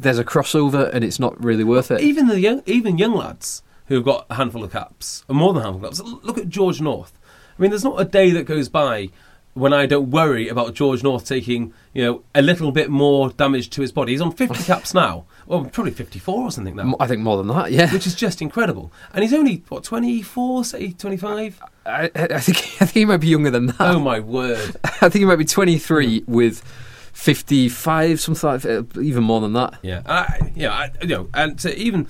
there's 0.00 0.18
a 0.18 0.24
crossover 0.24 0.92
and 0.92 1.04
it's 1.04 1.18
not 1.18 1.42
really 1.42 1.64
worth 1.64 1.90
it. 1.90 2.00
Even 2.00 2.28
the 2.28 2.40
young, 2.40 2.62
even 2.66 2.98
young 2.98 3.14
lads 3.14 3.62
who've 3.86 4.04
got 4.04 4.26
a 4.30 4.34
handful 4.36 4.62
of 4.62 4.72
caps, 4.72 5.24
or 5.28 5.34
more 5.34 5.52
than 5.52 5.62
a 5.62 5.64
handful 5.66 5.88
of 5.88 5.96
caps. 5.96 6.24
Look 6.24 6.38
at 6.38 6.48
George 6.48 6.80
North. 6.80 7.12
I 7.58 7.62
mean, 7.62 7.70
there's 7.70 7.84
not 7.84 8.00
a 8.00 8.04
day 8.04 8.30
that 8.30 8.44
goes 8.44 8.68
by 8.68 9.10
when 9.54 9.72
I 9.72 9.86
don't 9.86 10.10
worry 10.10 10.48
about 10.48 10.74
George 10.74 11.02
North 11.02 11.26
taking, 11.26 11.74
you 11.92 12.04
know, 12.04 12.22
a 12.34 12.42
little 12.42 12.72
bit 12.72 12.88
more 12.88 13.30
damage 13.30 13.68
to 13.70 13.82
his 13.82 13.90
body. 13.92 14.12
He's 14.12 14.20
on 14.20 14.32
50 14.32 14.62
caps 14.64 14.94
now. 14.94 15.24
Well, 15.46 15.64
probably 15.64 15.92
54 15.92 16.42
or 16.42 16.50
something 16.50 16.76
now. 16.76 16.94
I 17.00 17.06
think 17.06 17.20
more 17.20 17.36
than 17.36 17.48
that. 17.48 17.72
Yeah, 17.72 17.92
which 17.92 18.06
is 18.06 18.14
just 18.14 18.40
incredible. 18.40 18.92
And 19.12 19.22
he's 19.22 19.34
only 19.34 19.64
what 19.68 19.82
24, 19.82 20.64
say 20.64 20.92
25. 20.92 21.60
I, 21.84 21.92
I 21.92 22.10
I 22.14 22.40
think 22.40 22.58
I 22.80 22.86
think 22.86 22.92
he 22.92 23.04
might 23.04 23.18
be 23.18 23.28
younger 23.28 23.50
than 23.50 23.66
that. 23.66 23.80
Oh 23.80 23.98
my 23.98 24.20
word! 24.20 24.76
I 24.84 25.08
think 25.08 25.14
he 25.14 25.24
might 25.24 25.36
be 25.36 25.44
23 25.44 26.20
hmm. 26.20 26.32
with 26.32 26.62
55, 27.12 28.20
something 28.20 28.50
like 28.50 28.64
uh, 28.64 28.82
even 29.00 29.24
more 29.24 29.40
than 29.40 29.52
that. 29.54 29.78
Yeah, 29.82 30.02
I, 30.06 30.52
know, 30.56 30.70
I, 30.70 30.90
you 31.02 31.08
know, 31.08 31.28
and 31.34 31.58
to 31.60 31.76
even 31.76 32.08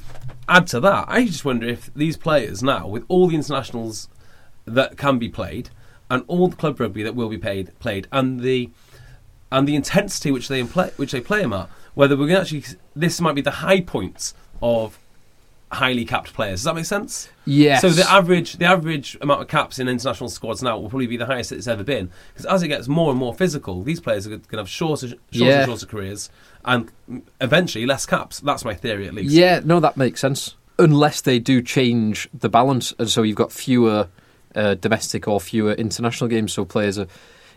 add 0.49 0.67
to 0.69 0.81
that, 0.81 1.07
I 1.09 1.27
just 1.27 1.45
wonder 1.45 1.67
if 1.67 1.93
these 1.95 2.17
players 2.17 2.63
now, 2.63 2.87
with 2.87 3.05
all 3.09 3.29
the 3.29 3.37
internationals 3.37 4.09
that 4.65 4.97
can 4.97 5.19
be 5.19 5.29
played, 5.29 5.71
and 6.11 6.25
all 6.27 6.49
the 6.49 6.57
club 6.57 6.81
rugby 6.81 7.03
that 7.03 7.15
will 7.15 7.29
be 7.29 7.39
paid, 7.39 7.77
played, 7.79 8.09
and 8.13 8.41
the 8.41 8.71
and 9.53 9.67
the 9.67 9.75
intensity 9.75 10.31
which 10.31 10.49
they 10.49 10.63
play, 10.63 10.91
which 10.97 11.13
they 11.13 11.21
play 11.21 11.43
them 11.43 11.53
at, 11.53 11.69
whether 11.95 12.17
we're 12.17 12.29
going 12.29 12.45
to 12.45 12.57
actually, 12.57 12.79
this 12.95 13.21
might 13.21 13.35
be 13.35 13.41
the 13.41 13.51
high 13.51 13.81
points 13.81 14.33
of 14.63 15.00
highly 15.73 16.05
capped 16.05 16.33
players. 16.35 16.61
Does 16.61 16.65
that 16.65 16.75
make 16.75 16.85
sense? 16.85 17.29
Yes. 17.45 17.81
So 17.81 17.91
the 17.91 18.09
average 18.11 18.55
the 18.55 18.65
average 18.65 19.17
amount 19.21 19.43
of 19.43 19.49
caps 19.49 19.79
in 19.79 19.89
international 19.89 20.29
squads 20.29 20.63
now 20.63 20.79
will 20.79 20.89
probably 20.89 21.07
be 21.07 21.17
the 21.17 21.27
highest 21.27 21.53
it's 21.53 21.67
ever 21.69 21.85
been 21.85 22.11
because 22.33 22.45
as 22.47 22.63
it 22.63 22.69
gets 22.69 22.89
more 22.89 23.11
and 23.11 23.19
more 23.19 23.35
physical, 23.35 23.83
these 23.83 24.01
players 24.01 24.27
are 24.27 24.31
going 24.31 24.41
to 24.43 24.57
have 24.57 24.69
shorter, 24.69 25.09
shorter, 25.09 25.19
Yeah. 25.31 25.65
shorter 25.67 25.87
careers 25.87 26.29
and 26.65 26.91
eventually 27.41 27.87
less 27.87 28.05
caps. 28.07 28.41
That's 28.41 28.65
my 28.65 28.75
theory, 28.75 29.07
at 29.07 29.15
least. 29.15 29.33
Yeah, 29.33 29.61
no, 29.65 29.81
that 29.81 29.97
makes 29.97 30.21
sense. 30.21 30.57
Unless 30.79 31.23
they 31.23 31.39
do 31.39 31.61
change 31.63 32.29
the 32.33 32.49
balance, 32.49 32.93
and 32.99 33.09
so 33.09 33.23
you've 33.23 33.37
got 33.37 33.53
fewer 33.53 34.09
uh, 34.55 34.75
domestic 34.75 35.29
or 35.29 35.41
fewer 35.41 35.73
international 35.75 36.29
games, 36.29 36.53
so 36.53 36.65
players 36.65 36.99
are 36.99 37.07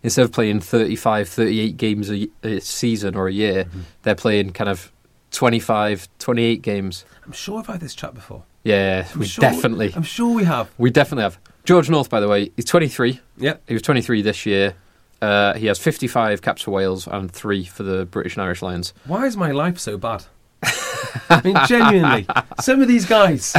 instead 0.04 0.24
of 0.26 0.32
playing 0.34 0.60
35, 0.60 1.30
38 1.30 1.78
games 1.78 2.12
a 2.44 2.60
season 2.60 3.16
or 3.16 3.28
a 3.28 3.32
year, 3.34 3.64
Mm-hmm. 3.64 3.80
they're 4.04 4.16
playing 4.16 4.52
kind 4.52 4.70
of 4.70 4.92
25, 5.34 6.08
28 6.20 6.62
games. 6.62 7.06
I'm 7.26 7.32
sure 7.34 7.60
I've 7.60 7.68
had 7.68 7.80
this 7.82 7.94
chat 7.96 8.14
before. 8.14 8.44
Yeah, 8.64 9.06
I'm 9.14 9.20
we 9.20 9.26
sure- 9.26 9.42
definitely, 9.42 9.92
I'm 9.96 10.04
sure 10.04 10.34
we 10.34 10.46
have. 10.46 10.70
we 10.78 10.90
definitely 10.90 11.24
have. 11.24 11.38
George 11.66 11.90
North, 11.90 12.10
by 12.10 12.20
the 12.20 12.28
way, 12.30 12.52
he's 12.56 12.66
23. 12.66 13.20
Yeah. 13.38 13.56
He 13.68 13.74
was 13.74 13.82
23 13.84 14.22
this 14.22 14.46
year. 14.46 14.76
Uh, 15.22 15.54
he 15.54 15.68
has 15.68 15.80
55 15.80 16.42
caps 16.42 16.64
for 16.64 16.72
Wales 16.72 17.08
and 17.08 17.32
three 17.32 17.64
for 17.64 17.84
the 17.84 18.06
British 18.06 18.36
and 18.36 18.44
Irish 18.44 18.62
Lions. 18.62 18.94
Why 19.06 19.26
is 19.26 19.38
my 19.38 19.52
life 19.52 19.80
so 19.80 19.98
bad? 19.98 20.26
I 21.30 21.42
mean, 21.44 21.58
genuinely, 21.68 22.26
some 22.62 22.82
of 22.82 22.88
these 22.88 23.06
guys. 23.06 23.54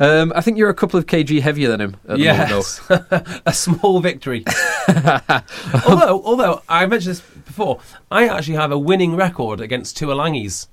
Um, 0.00 0.32
I 0.34 0.40
think 0.40 0.58
you're 0.58 0.70
a 0.70 0.74
couple 0.74 0.98
of 0.98 1.06
kg 1.06 1.40
heavier 1.40 1.68
than 1.68 1.80
him. 1.80 1.96
At 2.08 2.18
the 2.18 2.24
moment. 2.24 2.50
Yes, 2.50 2.80
a 3.46 3.52
small 3.52 4.00
victory. 4.00 4.44
although, 5.86 6.22
although 6.24 6.62
I 6.68 6.86
mentioned 6.86 7.16
this 7.16 7.20
before, 7.20 7.80
I 8.10 8.28
actually 8.28 8.56
have 8.56 8.72
a 8.72 8.78
winning 8.78 9.16
record 9.16 9.60
against 9.60 9.98
Tuilagis. 9.98 10.68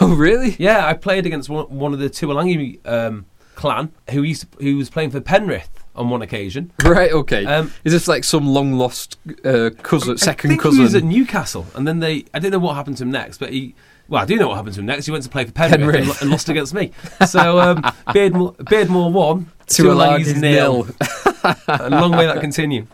Oh, 0.00 0.14
really? 0.16 0.56
Yeah, 0.58 0.86
I 0.86 0.94
played 0.94 1.24
against 1.24 1.48
one, 1.48 1.66
one 1.66 1.92
of 1.92 1.98
the 1.98 2.10
Tuilagi 2.10 2.86
um, 2.86 3.26
clan 3.54 3.92
who 4.10 4.22
used 4.22 4.42
to, 4.52 4.62
who 4.62 4.76
was 4.76 4.90
playing 4.90 5.10
for 5.10 5.20
Penrith 5.20 5.70
on 5.94 6.10
one 6.10 6.22
occasion. 6.22 6.72
Right. 6.84 7.12
Okay. 7.12 7.44
Um, 7.44 7.72
Is 7.84 7.92
this 7.92 8.08
like 8.08 8.24
some 8.24 8.46
long 8.46 8.72
lost 8.72 9.18
uh, 9.44 9.70
cousin, 9.82 10.14
I 10.14 10.16
second 10.16 10.50
think 10.50 10.62
cousin? 10.62 10.78
He 10.78 10.82
was 10.82 10.94
at 10.94 11.04
Newcastle, 11.04 11.66
and 11.74 11.86
then 11.86 12.00
they. 12.00 12.24
I 12.34 12.38
don't 12.38 12.50
know 12.50 12.58
what 12.58 12.74
happened 12.74 12.96
to 12.98 13.04
him 13.04 13.10
next, 13.10 13.38
but 13.38 13.50
he. 13.50 13.74
Well, 14.08 14.20
I 14.22 14.24
do 14.26 14.36
know 14.36 14.48
what 14.48 14.56
happened 14.56 14.74
to 14.74 14.80
him 14.80 14.86
next. 14.86 15.06
He 15.06 15.10
went 15.12 15.24
to 15.24 15.30
play 15.30 15.44
for 15.44 15.52
Penrith, 15.52 15.80
Penrith. 15.80 16.08
And, 16.10 16.22
and 16.22 16.30
lost 16.30 16.48
against 16.48 16.74
me. 16.74 16.92
So 17.26 17.58
um, 17.60 17.82
Beardmore, 18.08 18.54
Beardmore 18.56 19.10
won, 19.12 19.50
Tuilagis 19.66 20.34
Tuilagis 20.34 20.40
nil. 20.40 20.86
and 21.68 21.94
long 22.00 22.10
may 22.10 22.26
that 22.26 22.40
continue. 22.40 22.86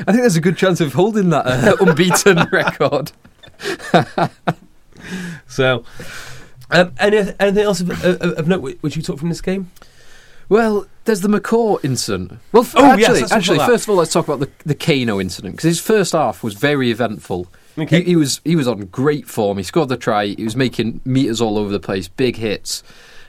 I 0.00 0.04
think 0.12 0.18
there's 0.18 0.36
a 0.36 0.40
good 0.40 0.56
chance 0.58 0.80
of 0.80 0.92
holding 0.92 1.30
that 1.30 1.46
uh, 1.46 1.76
unbeaten 1.80 2.48
record. 2.52 3.12
So, 5.46 5.84
um, 6.70 6.92
any, 6.98 7.16
anything 7.40 7.64
else 7.64 7.80
of, 7.80 7.90
of, 8.04 8.20
of 8.20 8.46
note 8.46 8.78
which 8.82 8.94
you 8.96 9.00
took 9.02 9.18
from 9.18 9.30
this 9.30 9.40
game? 9.40 9.70
Well, 10.48 10.86
there's 11.04 11.22
the 11.22 11.28
McCaw 11.28 11.82
incident. 11.84 12.38
Well, 12.52 12.62
f- 12.62 12.74
Oh, 12.76 12.94
yes, 12.96 13.08
actually, 13.08 13.20
let's 13.20 13.32
actually, 13.32 13.58
first 13.60 13.84
of 13.84 13.90
all, 13.90 13.96
let's 13.96 14.12
talk 14.12 14.28
about 14.28 14.40
the 14.40 14.50
the 14.66 14.74
Kaino 14.74 15.20
incident 15.20 15.56
because 15.56 15.68
his 15.68 15.80
first 15.80 16.12
half 16.12 16.42
was 16.42 16.54
very 16.54 16.90
eventful. 16.90 17.48
Okay. 17.78 17.98
He, 18.00 18.10
he 18.10 18.16
was 18.16 18.40
he 18.44 18.56
was 18.56 18.66
on 18.68 18.80
great 18.86 19.26
form. 19.26 19.58
He 19.58 19.62
scored 19.64 19.88
the 19.88 19.96
try. 19.96 20.26
He 20.26 20.44
was 20.44 20.56
making 20.56 21.00
meters 21.04 21.40
all 21.40 21.58
over 21.58 21.70
the 21.70 21.80
place, 21.80 22.08
big 22.08 22.36
hits, 22.36 22.82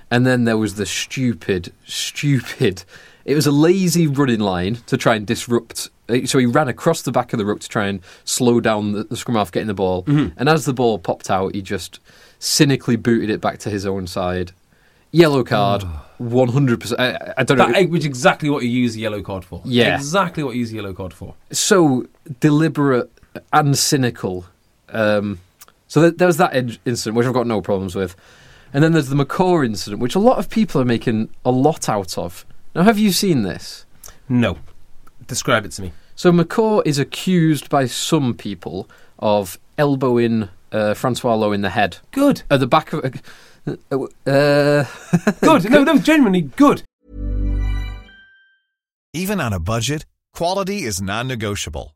and 0.09 0.25
then 0.25 0.45
there 0.45 0.57
was 0.57 0.75
the 0.75 0.85
stupid, 0.85 1.71
stupid. 1.85 2.83
It 3.25 3.35
was 3.35 3.45
a 3.45 3.51
lazy 3.51 4.07
running 4.07 4.39
line 4.39 4.75
to 4.87 4.97
try 4.97 5.15
and 5.15 5.27
disrupt. 5.27 5.89
uh, 6.09 6.25
So 6.25 6.39
he 6.39 6.45
ran 6.47 6.67
across 6.67 7.03
the 7.03 7.11
back 7.11 7.31
of 7.31 7.37
the 7.37 7.45
ruck 7.45 7.59
to 7.59 7.69
try 7.69 7.85
and 7.87 7.99
slow 8.23 8.59
down 8.59 8.93
the, 8.93 9.03
the 9.03 9.15
scrum 9.17 9.35
half 9.37 9.51
getting 9.51 9.67
the 9.67 9.73
ball. 9.75 10.03
Mm-hmm. 10.05 10.37
And 10.39 10.49
as 10.49 10.65
the 10.65 10.73
ball 10.73 10.97
popped 10.97 11.29
out, 11.29 11.53
he 11.53 11.61
just 11.61 11.99
cynically 12.39 12.95
booted 12.95 13.29
it 13.29 13.39
back 13.41 13.59
to 13.59 13.69
his 13.69 13.85
own 13.85 14.07
side. 14.07 14.51
Yellow 15.11 15.43
card, 15.43 15.83
one 16.17 16.49
hundred 16.49 16.79
percent. 16.81 16.99
I 17.37 17.43
don't 17.43 17.57
know. 17.57 17.71
That 17.71 17.89
was 17.89 18.05
exactly 18.05 18.49
what 18.49 18.63
you 18.63 18.69
use 18.69 18.93
the 18.93 19.01
yellow 19.01 19.21
card 19.21 19.43
for. 19.43 19.61
Yeah. 19.65 19.95
Exactly 19.95 20.43
what 20.43 20.53
you 20.53 20.59
use 20.61 20.69
the 20.69 20.75
yellow 20.77 20.93
card 20.93 21.13
for. 21.13 21.33
so 21.51 22.05
deliberate 22.39 23.11
and 23.53 23.77
cynical. 23.77 24.45
Um, 24.89 25.39
so 25.87 26.01
th- 26.01 26.17
there 26.17 26.27
was 26.27 26.37
that 26.37 26.55
in- 26.55 26.77
incident, 26.85 27.15
which 27.17 27.27
I've 27.27 27.33
got 27.33 27.47
no 27.47 27.61
problems 27.61 27.95
with. 27.95 28.15
And 28.73 28.83
then 28.83 28.91
there's 28.93 29.09
the 29.09 29.15
McCaw 29.15 29.65
incident, 29.65 30.01
which 30.01 30.15
a 30.15 30.19
lot 30.19 30.37
of 30.37 30.49
people 30.49 30.79
are 30.79 30.85
making 30.85 31.29
a 31.43 31.51
lot 31.51 31.89
out 31.89 32.17
of. 32.17 32.45
Now, 32.75 32.83
have 32.83 32.99
you 32.99 33.11
seen 33.11 33.41
this? 33.41 33.85
No. 34.27 34.57
Describe 35.27 35.65
it 35.65 35.71
to 35.73 35.81
me. 35.81 35.91
So 36.15 36.31
McCaw 36.31 36.83
is 36.85 36.99
accused 36.99 37.69
by 37.69 37.85
some 37.87 38.33
people 38.35 38.87
of 39.17 39.57
elbowing 39.77 40.49
uh, 40.71 40.93
Francois 40.93 41.35
Louw 41.35 41.55
in 41.55 41.61
the 41.61 41.69
head 41.71 41.97
Good. 42.11 42.43
at 42.49 42.59
the 42.59 42.67
back 42.67 42.93
of. 42.93 43.03
Uh, 43.65 44.05
uh, 44.27 44.85
Good. 45.41 45.69
no, 45.69 45.83
no, 45.83 45.97
genuinely 45.97 46.41
good. 46.41 46.83
Even 49.13 49.39
on 49.39 49.53
a 49.53 49.59
budget, 49.59 50.05
quality 50.33 50.83
is 50.83 51.01
non-negotiable. 51.01 51.95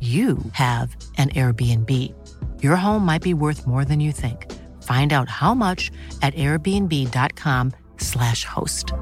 you 0.00 0.38
have 0.52 0.96
an 1.18 1.28
Airbnb. 1.30 2.14
Your 2.62 2.76
home 2.76 3.04
might 3.04 3.20
be 3.20 3.34
worth 3.34 3.66
more 3.66 3.84
than 3.84 4.00
you 4.00 4.12
think. 4.12 4.50
Find 4.82 5.12
out 5.12 5.28
how 5.28 5.52
much 5.52 5.90
at 6.22 6.32
airbnb.com/slash 6.34 8.44
host. 8.44 8.94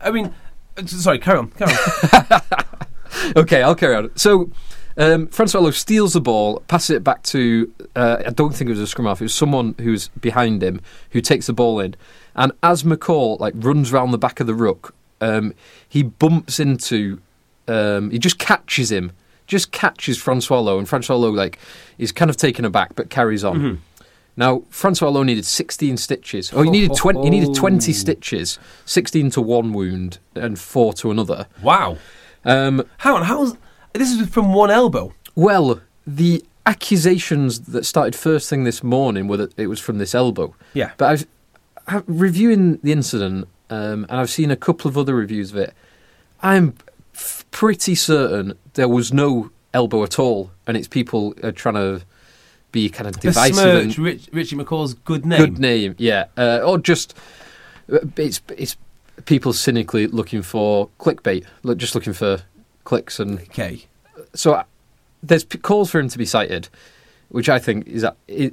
I 0.00 0.10
mean, 0.10 0.34
sorry, 0.86 1.20
carry 1.20 1.38
on. 1.38 1.52
Carry 1.52 1.72
on. 1.72 2.40
okay, 3.36 3.62
I'll 3.62 3.76
carry 3.76 3.94
on. 3.94 4.10
So, 4.16 4.50
um, 4.96 5.26
Francois 5.28 5.60
Louw 5.60 5.74
steals 5.74 6.14
the 6.14 6.20
ball, 6.20 6.60
passes 6.68 6.96
it 6.96 7.04
back 7.04 7.22
to. 7.24 7.72
Uh, 7.94 8.22
I 8.26 8.30
don't 8.30 8.54
think 8.54 8.68
it 8.68 8.72
was 8.72 8.80
a 8.80 8.86
scrum 8.86 9.06
half. 9.06 9.20
It 9.20 9.24
was 9.24 9.34
someone 9.34 9.74
who's 9.78 10.08
behind 10.08 10.62
him 10.62 10.80
who 11.10 11.20
takes 11.20 11.46
the 11.46 11.52
ball 11.52 11.80
in, 11.80 11.94
and 12.34 12.52
as 12.62 12.82
McCaw 12.82 13.38
like 13.40 13.54
runs 13.56 13.92
round 13.92 14.12
the 14.12 14.18
back 14.18 14.40
of 14.40 14.46
the 14.46 14.54
ruck, 14.54 14.94
um, 15.20 15.54
he 15.88 16.02
bumps 16.02 16.60
into. 16.60 17.20
Um, 17.68 18.10
he 18.10 18.18
just 18.18 18.38
catches 18.38 18.92
him, 18.92 19.12
just 19.46 19.72
catches 19.72 20.18
Francois 20.18 20.62
Louw, 20.62 20.78
and 20.78 20.88
Francois 20.88 21.16
Louw 21.16 21.34
like 21.34 21.58
is 21.98 22.12
kind 22.12 22.30
of 22.30 22.36
taken 22.36 22.64
aback 22.64 22.94
but 22.94 23.10
carries 23.10 23.42
on. 23.42 23.82
Now, 24.36 24.62
Francois 24.68 25.10
Louw 25.10 25.24
needed 25.24 25.46
16 25.46 25.96
stitches. 25.96 26.52
Oh, 26.52 26.62
he 26.62 26.70
needed 26.70 26.94
20, 26.94 27.22
he 27.22 27.30
needed 27.30 27.54
20 27.54 27.92
stitches, 27.92 28.58
16 28.84 29.30
to 29.30 29.40
one 29.40 29.72
wound 29.72 30.18
and 30.34 30.58
4 30.58 30.92
to 30.94 31.10
another. 31.10 31.46
wow. 31.62 31.96
Um, 32.44 32.86
Hang 32.98 33.14
on, 33.14 33.22
how's. 33.24 33.56
This 33.92 34.12
is 34.12 34.28
from 34.28 34.52
one 34.52 34.70
elbow. 34.70 35.12
well, 35.34 35.80
the 36.06 36.44
accusations 36.66 37.60
that 37.60 37.84
started 37.84 38.14
first 38.14 38.50
thing 38.50 38.64
this 38.64 38.82
morning 38.82 39.26
were 39.26 39.38
that 39.38 39.58
it 39.58 39.68
was 39.68 39.80
from 39.80 39.98
this 39.98 40.14
elbow. 40.14 40.54
Yeah. 40.74 40.92
But 40.96 41.06
I've, 41.06 41.26
i 41.88 42.02
reviewing 42.06 42.76
the 42.82 42.92
incident, 42.92 43.48
um, 43.70 44.04
and 44.08 44.12
I've 44.20 44.30
seen 44.30 44.50
a 44.50 44.56
couple 44.56 44.88
of 44.88 44.96
other 44.98 45.14
reviews 45.14 45.50
of 45.52 45.56
it. 45.58 45.74
I'm 46.42 46.74
f- 47.14 47.44
pretty 47.50 47.94
certain 47.94 48.56
there 48.74 48.88
was 48.88 49.12
no 49.12 49.50
elbow 49.74 50.02
at 50.04 50.18
all, 50.18 50.50
and 50.66 50.76
it's 50.76 50.88
people 50.88 51.34
are 51.42 51.52
trying 51.52 51.74
to 51.74 52.02
be 52.72 52.88
kind 52.88 53.06
of 53.08 53.18
divisive 53.20 53.64
and 53.64 53.88
Besmirch 53.88 53.98
Rich, 53.98 54.28
Richie 54.32 54.56
McCaw's 54.56 54.94
good 54.94 55.24
name. 55.24 55.38
good 55.38 55.58
name, 55.58 55.94
yeah, 55.98 56.26
uh, 56.36 56.60
or 56.64 56.78
just 56.78 57.16
uh, 57.92 57.98
it's 58.16 58.40
it's 58.56 58.76
people 59.24 59.52
cynically 59.52 60.06
looking 60.06 60.42
for 60.42 60.88
clickbait, 61.00 61.44
look, 61.62 61.78
just 61.78 61.94
looking 61.94 62.12
for 62.12 62.42
clicks 62.84 63.18
and 63.18 63.40
Okay. 63.40 63.86
so 64.34 64.52
uh, 64.54 64.64
there's 65.22 65.42
p- 65.44 65.58
calls 65.58 65.90
for 65.90 65.98
him 65.98 66.08
to 66.10 66.18
be 66.18 66.26
cited, 66.26 66.68
which 67.30 67.48
I 67.48 67.58
think 67.58 67.86
is 67.88 68.02
that 68.02 68.16
it, 68.28 68.52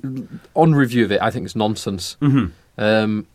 on 0.55 0.73
review 0.73 1.03
of 1.03 1.11
it, 1.11 1.21
I 1.21 1.29
think 1.31 1.45
it's 1.45 1.55
nonsense. 1.55 2.15
hmm 2.21 2.45
Um, 2.77 3.27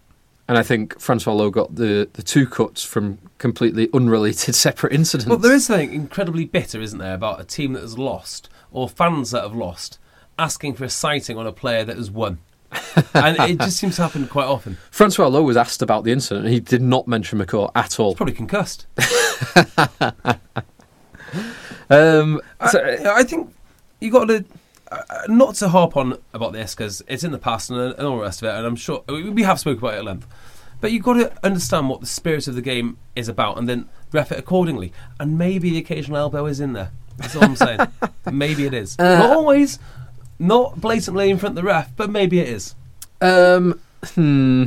and 0.48 0.56
I 0.58 0.62
think 0.62 0.98
Francois 0.98 1.34
Louw 1.34 1.52
got 1.52 1.74
the, 1.74 2.08
the 2.14 2.22
two 2.22 2.46
cuts 2.46 2.82
from 2.82 3.18
completely 3.38 3.88
unrelated 3.92 4.54
separate 4.54 4.92
incidents. 4.92 5.28
Well, 5.28 5.38
there 5.38 5.54
is 5.54 5.66
something 5.66 5.92
incredibly 5.92 6.46
bitter, 6.46 6.80
isn't 6.80 6.98
there, 6.98 7.14
about 7.14 7.40
a 7.40 7.44
team 7.44 7.74
that 7.74 7.82
has 7.82 7.98
lost 7.98 8.48
or 8.70 8.88
fans 8.88 9.30
that 9.30 9.42
have 9.42 9.54
lost 9.54 9.98
asking 10.38 10.74
for 10.74 10.84
a 10.84 10.90
sighting 10.90 11.36
on 11.36 11.46
a 11.46 11.52
player 11.52 11.84
that 11.84 11.96
has 11.96 12.10
won. 12.10 12.38
and 13.14 13.36
it 13.40 13.58
just 13.58 13.78
seems 13.78 13.96
to 13.96 14.02
happen 14.02 14.26
quite 14.26 14.44
often. 14.46 14.76
Francois 14.90 15.28
Louw 15.28 15.44
was 15.44 15.56
asked 15.56 15.80
about 15.82 16.04
the 16.04 16.12
incident, 16.12 16.44
and 16.44 16.54
he 16.54 16.60
did 16.60 16.82
not 16.82 17.08
mention 17.08 17.38
McCaw 17.38 17.70
at 17.74 17.98
all. 17.98 18.14
Probably 18.14 18.34
concussed. 18.34 18.86
Um, 21.90 22.40
so- 22.70 22.80
I, 22.80 23.20
I 23.20 23.22
think 23.22 23.54
you've 24.00 24.12
got 24.12 24.26
to 24.26 24.44
uh, 24.90 25.22
not 25.28 25.54
to 25.56 25.68
harp 25.68 25.96
on 25.96 26.18
about 26.32 26.52
this 26.52 26.74
because 26.74 27.02
it's 27.08 27.24
in 27.24 27.32
the 27.32 27.38
past 27.38 27.70
and, 27.70 27.78
and 27.78 28.06
all 28.06 28.16
the 28.16 28.22
rest 28.22 28.42
of 28.42 28.48
it, 28.48 28.54
and 28.54 28.66
I'm 28.66 28.76
sure 28.76 29.04
we 29.08 29.30
we 29.30 29.42
have 29.42 29.60
spoken 29.60 29.78
about 29.78 29.94
it 29.94 29.98
at 29.98 30.04
length. 30.04 30.26
But 30.80 30.92
you've 30.92 31.02
got 31.02 31.14
to 31.14 31.32
understand 31.44 31.88
what 31.88 32.00
the 32.00 32.06
spirit 32.06 32.46
of 32.46 32.54
the 32.54 32.62
game 32.62 32.98
is 33.16 33.28
about, 33.28 33.58
and 33.58 33.68
then 33.68 33.88
ref 34.12 34.30
it 34.32 34.38
accordingly. 34.38 34.92
And 35.18 35.36
maybe 35.36 35.70
the 35.70 35.78
occasional 35.78 36.18
elbow 36.18 36.46
is 36.46 36.60
in 36.60 36.72
there. 36.72 36.92
That's 37.16 37.34
all 37.34 37.44
I'm 37.44 37.56
saying. 37.56 37.80
maybe 38.32 38.64
it 38.64 38.74
is. 38.74 38.96
not 38.98 39.30
always, 39.30 39.78
not 40.38 40.80
blatantly 40.80 41.30
in 41.30 41.38
front 41.38 41.58
of 41.58 41.62
the 41.62 41.68
ref, 41.68 41.90
but 41.96 42.10
maybe 42.10 42.38
it 42.38 42.48
is. 42.48 42.76
Um, 43.20 43.80
hmm, 44.14 44.66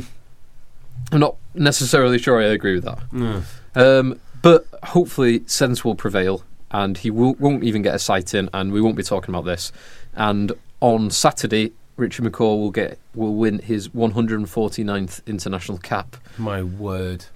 I'm 1.10 1.20
not 1.20 1.36
necessarily 1.54 2.18
sure 2.18 2.40
I 2.40 2.46
agree 2.46 2.74
with 2.74 2.84
that. 2.84 2.98
Mm. 3.10 3.44
Um, 3.74 4.20
but 4.42 4.66
hopefully, 4.84 5.42
sense 5.46 5.84
will 5.84 5.94
prevail, 5.94 6.44
and 6.70 6.98
he 6.98 7.10
will, 7.10 7.34
won't 7.34 7.64
even 7.64 7.80
get 7.80 7.94
a 7.94 7.98
sight 7.98 8.34
in, 8.34 8.50
and 8.52 8.72
we 8.72 8.80
won't 8.80 8.96
be 8.96 9.02
talking 9.02 9.34
about 9.34 9.46
this. 9.46 9.72
And 10.14 10.52
on 10.80 11.10
Saturday, 11.10 11.72
Richie 11.96 12.22
McCaw 12.22 12.58
will 12.58 12.70
get 12.70 12.98
will 13.14 13.34
win 13.34 13.58
his 13.60 13.88
149th 13.90 15.24
international 15.26 15.78
cap. 15.78 16.16
My 16.38 16.62
word. 16.62 17.26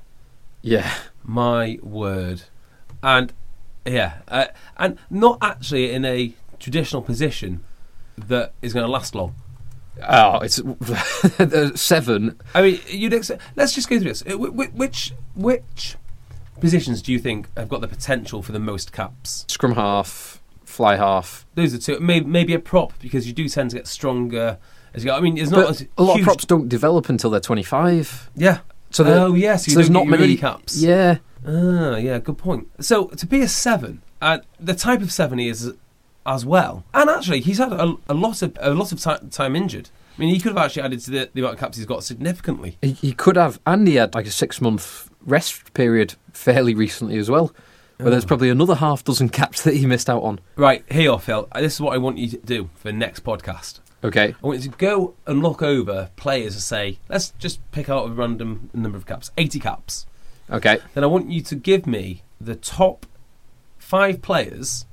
Yeah, 0.63 0.93
My 1.23 1.79
word. 1.83 2.43
And 3.03 3.33
yeah, 3.85 4.19
uh, 4.27 4.47
and 4.77 4.99
not 5.11 5.39
actually 5.43 5.93
in 5.93 6.05
a 6.05 6.33
traditional 6.59 7.03
position 7.03 7.63
that 8.19 8.53
is 8.63 8.73
going 8.73 8.85
to 8.85 8.91
last 8.91 9.15
long. 9.15 9.35
oh, 10.09 10.41
it's 10.41 10.61
seven. 11.81 12.41
I 12.55 12.63
mean, 12.63 12.81
you'd 12.89 13.13
accept, 13.15 13.43
let's 13.55 13.75
just 13.75 13.89
go 13.89 13.99
through 13.99 14.09
this. 14.13 14.23
Wh- 14.23 14.51
wh- 14.55 14.75
Which 14.77 15.13
which 15.35 15.97
positions 16.61 17.01
do 17.03 17.13
you 17.13 17.19
think 17.19 17.47
have 17.57 17.69
got 17.69 17.81
the 17.81 17.89
potential 17.89 18.43
for 18.43 18.51
the 18.53 18.59
most 18.59 18.93
caps? 18.93 19.45
Scrum 19.49 19.75
half, 19.75 20.43
fly 20.77 20.97
half. 20.97 21.47
Those 21.55 21.75
are 21.75 21.79
two. 21.79 21.99
Maybe, 22.01 22.27
maybe 22.27 22.55
a 22.55 22.59
prop 22.59 22.93
because 23.01 23.27
you 23.27 23.33
do 23.33 23.49
tend 23.49 23.71
to 23.71 23.77
get 23.77 23.87
stronger 23.87 24.59
as 24.95 25.03
you 25.05 25.11
go. 25.11 25.17
I 25.17 25.21
mean, 25.21 25.37
it's 25.39 25.51
not 25.51 25.71
as 25.71 25.87
a 25.99 26.03
lot 26.03 26.15
huge- 26.17 26.21
of 26.21 26.25
props 26.27 26.45
don't 26.45 26.69
develop 26.69 27.09
until 27.09 27.31
they're 27.31 27.41
25. 27.41 28.31
Yeah. 28.37 28.59
So 28.91 29.05
oh 29.05 29.35
yes, 29.35 29.67
you 29.67 29.73
so 29.73 29.79
there's 29.81 29.91
not 29.91 30.07
many 30.07 30.37
caps. 30.37 30.77
Yeah, 30.81 31.19
Ah, 31.47 31.97
yeah, 31.97 32.19
good 32.19 32.39
point. 32.39 32.69
So 32.81 33.07
to 33.09 33.27
be 33.27 33.41
a 33.41 33.49
seven, 33.49 34.01
uh, 34.23 34.39
the 34.61 34.75
type 34.75 35.03
of 35.03 35.11
seven 35.13 35.39
he 35.39 35.49
is 35.49 35.73
as 36.25 36.47
well, 36.47 36.85
and 36.95 37.11
actually 37.11 37.41
he's 37.41 37.59
had 37.59 37.73
a, 37.73 37.95
a 38.09 38.15
lot 38.15 38.43
of 38.43 38.57
a 38.61 38.73
lot 38.75 38.93
of 38.93 39.01
ti- 39.01 39.29
time 39.31 39.57
injured. 39.57 39.91
I 40.17 40.21
mean, 40.21 40.33
he 40.35 40.41
could 40.41 40.53
have 40.57 40.65
actually 40.65 40.83
added 40.83 41.01
to 41.01 41.11
the, 41.11 41.31
the 41.35 41.41
amount 41.43 41.55
of 41.55 41.61
caps 41.61 41.77
he's 41.77 41.85
got 41.85 42.03
significantly. 42.05 42.79
he, 42.81 42.93
he 42.93 43.13
could 43.13 43.37
have, 43.37 43.61
and 43.67 43.87
he 43.87 43.97
had 43.97 44.15
like 44.15 44.27
a 44.27 44.31
six 44.31 44.61
month 44.61 45.11
rest 45.27 45.75
period 45.75 46.15
fairly 46.33 46.75
recently 46.75 47.19
as 47.19 47.29
well. 47.29 47.53
Where 47.99 48.11
there's 48.11 48.25
Oh. 48.25 48.29
probably 48.29 48.51
another 48.51 48.75
half 48.77 49.05
dozen 49.05 49.29
caps 49.29 49.63
that 49.63 49.75
he 49.75 49.87
missed 49.87 50.11
out 50.11 50.23
on. 50.23 50.41
Right, 50.57 50.85
here, 50.91 51.19
Phil. 51.19 51.49
This 51.55 51.75
is 51.75 51.81
what 51.81 51.95
I 51.95 51.99
want 51.99 52.19
you 52.19 52.29
to 52.29 52.37
do 52.39 52.69
for 52.77 52.89
the 52.89 52.93
next 52.93 53.25
podcast. 53.25 53.81
Okay. 54.05 54.35
I 54.43 54.47
want 54.47 54.63
you 54.63 54.71
to 54.71 54.77
go 54.77 55.15
and 55.27 55.43
look 55.43 55.63
over 55.63 56.11
players 56.17 56.55
and 56.55 56.63
say, 56.63 56.99
let's 57.09 57.31
just 57.39 57.59
pick 57.73 57.89
out 57.89 58.07
a 58.07 58.11
random 58.13 58.69
number 58.75 58.99
of 58.99 59.07
caps, 59.07 59.31
80 59.39 59.59
caps. 59.61 60.07
Okay. 60.51 60.79
Then 60.95 61.03
I 61.05 61.07
want 61.07 61.31
you 61.31 61.41
to 61.43 61.55
give 61.57 61.87
me 61.87 62.23
the 62.41 62.55
top 62.55 63.07
five 63.79 64.21
players 64.23 64.85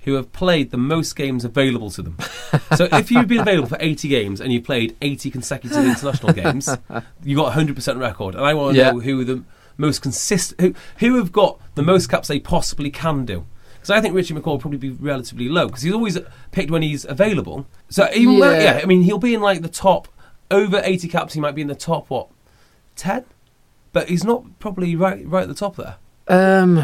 who 0.00 0.14
have 0.14 0.32
played 0.32 0.70
the 0.70 0.76
most 0.78 1.16
games 1.16 1.44
available 1.44 1.90
to 1.90 2.00
them. 2.02 2.16
so 2.76 2.88
if 2.92 3.10
you've 3.10 3.26
been 3.28 3.40
available 3.40 3.68
for 3.68 3.76
80 3.80 4.08
games 4.08 4.40
and 4.40 4.52
you've 4.52 4.64
played 4.64 4.96
80 5.02 5.30
consecutive 5.30 5.84
international 5.84 6.32
games, 6.32 6.68
you 7.24 7.36
got 7.36 7.56
a 7.56 7.60
100% 7.60 8.00
record. 8.00 8.34
And 8.34 8.44
I 8.44 8.54
want 8.54 8.74
to 8.76 8.80
Yeah. 8.80 8.92
know 8.92 9.00
who 9.00 9.24
the 9.24 9.42
most 9.76 10.00
consistent, 10.02 10.60
who, 10.60 10.74
who 11.06 11.16
have 11.18 11.32
got 11.32 11.60
the 11.76 11.82
most 11.82 12.08
caps 12.08 12.26
they 12.28 12.40
possibly 12.40 12.90
can 12.90 13.24
do. 13.24 13.46
Because 13.74 13.90
I 13.90 14.00
think 14.00 14.14
Richie 14.14 14.34
McCaw 14.34 14.46
will 14.46 14.58
probably 14.58 14.78
be 14.78 14.90
relatively 14.90 15.48
low 15.48 15.66
because 15.68 15.82
he's 15.82 15.92
always 15.94 16.18
picked 16.50 16.70
when 16.72 16.82
he's 16.82 17.04
available. 17.04 17.66
So 17.88 18.08
even 18.12 18.34
Yeah. 18.34 18.60
yeah, 18.60 18.80
I 18.82 18.86
mean 18.86 19.02
he'll 19.02 19.18
be 19.18 19.32
in 19.34 19.40
like 19.40 19.62
the 19.62 19.68
top 19.68 20.08
over 20.50 20.80
80 20.82 21.06
caps. 21.08 21.34
He 21.34 21.40
might 21.40 21.54
be 21.54 21.62
in 21.62 21.68
the 21.68 21.74
top 21.76 22.10
what 22.10 22.26
10, 22.96 23.24
but 23.92 24.08
he's 24.08 24.24
not 24.24 24.58
probably 24.58 24.96
right 24.96 25.24
right 25.26 25.42
at 25.42 25.48
the 25.48 25.54
top 25.54 25.76
there. 25.76 25.96
Um, 26.28 26.82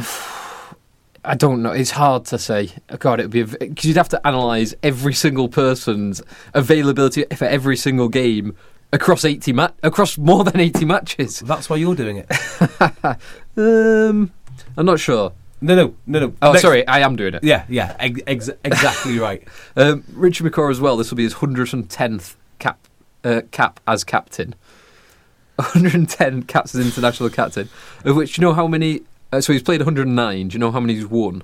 I 1.25 1.35
don't 1.35 1.63
know. 1.63 1.73
It's 1.73 1.91
hard 1.93 2.25
to 2.27 2.39
say. 2.39 2.71
God, 2.99 3.19
it 3.21 3.25
would 3.25 3.31
be 3.31 3.43
because 3.45 3.85
you'd 3.85 3.97
have 3.97 4.09
to 4.11 4.25
analyze 4.27 4.75
every 4.83 5.15
single 5.15 5.49
person's 5.49 6.23
availability 6.55 7.25
for 7.37 7.45
every 7.47 7.77
single 7.77 8.09
game 8.09 8.57
across 8.93 9.25
eighty 9.25 9.53
ma- 9.53 9.71
across 9.83 10.19
more 10.19 10.45
than 10.45 10.61
eighty 10.61 10.85
matches. 10.85 11.41
That's 11.41 11.69
why 11.71 11.77
you're 11.77 11.95
doing 11.97 12.19
it. 12.29 13.17
Um, 13.57 14.33
I'm 14.77 14.87
not 14.87 15.01
sure. 15.01 15.33
No, 15.61 15.75
no, 15.77 15.95
no, 16.07 16.19
no. 16.21 16.35
Oh, 16.43 16.53
Next- 16.53 16.63
sorry, 16.63 16.87
I 16.89 17.01
am 17.01 17.15
doing 17.17 17.35
it. 17.35 17.45
Yeah, 17.45 17.65
yeah, 17.69 17.95
ex- 18.01 18.21
ex- 18.27 18.51
exactly 18.65 19.19
right. 19.19 19.43
Um, 19.77 20.03
Richard 20.13 20.51
McCaw 20.51 20.71
as 20.71 20.81
well. 20.81 20.97
This 20.97 21.11
will 21.11 21.17
be 21.17 21.23
his 21.23 21.35
hundred 21.35 21.73
and 21.73 21.89
tenth 21.89 22.37
cap 22.59 22.79
uh, 23.25 23.43
cap 23.53 23.79
as 23.87 24.03
captain. 24.05 24.55
110 25.57 26.45
caps 26.45 26.75
as 26.75 26.85
international 26.85 27.29
captain, 27.31 27.69
of 28.05 28.17
which 28.17 28.37
you 28.37 28.43
know 28.43 28.55
how 28.55 28.67
many? 28.67 29.03
Uh, 29.31 29.41
so 29.41 29.53
he's 29.53 29.63
played 29.63 29.81
109. 29.81 30.49
Do 30.49 30.55
you 30.55 30.59
know 30.59 30.71
how 30.73 30.81
many 30.81 30.95
he's 30.95 31.07
won? 31.07 31.43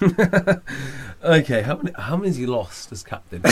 Okay, 1.22 1.60
how 1.62 1.76
many? 1.76 1.92
How 1.98 2.16
many 2.16 2.28
has 2.28 2.36
he 2.38 2.46
lost 2.46 2.90
as 2.92 3.02
captain? 3.02 3.42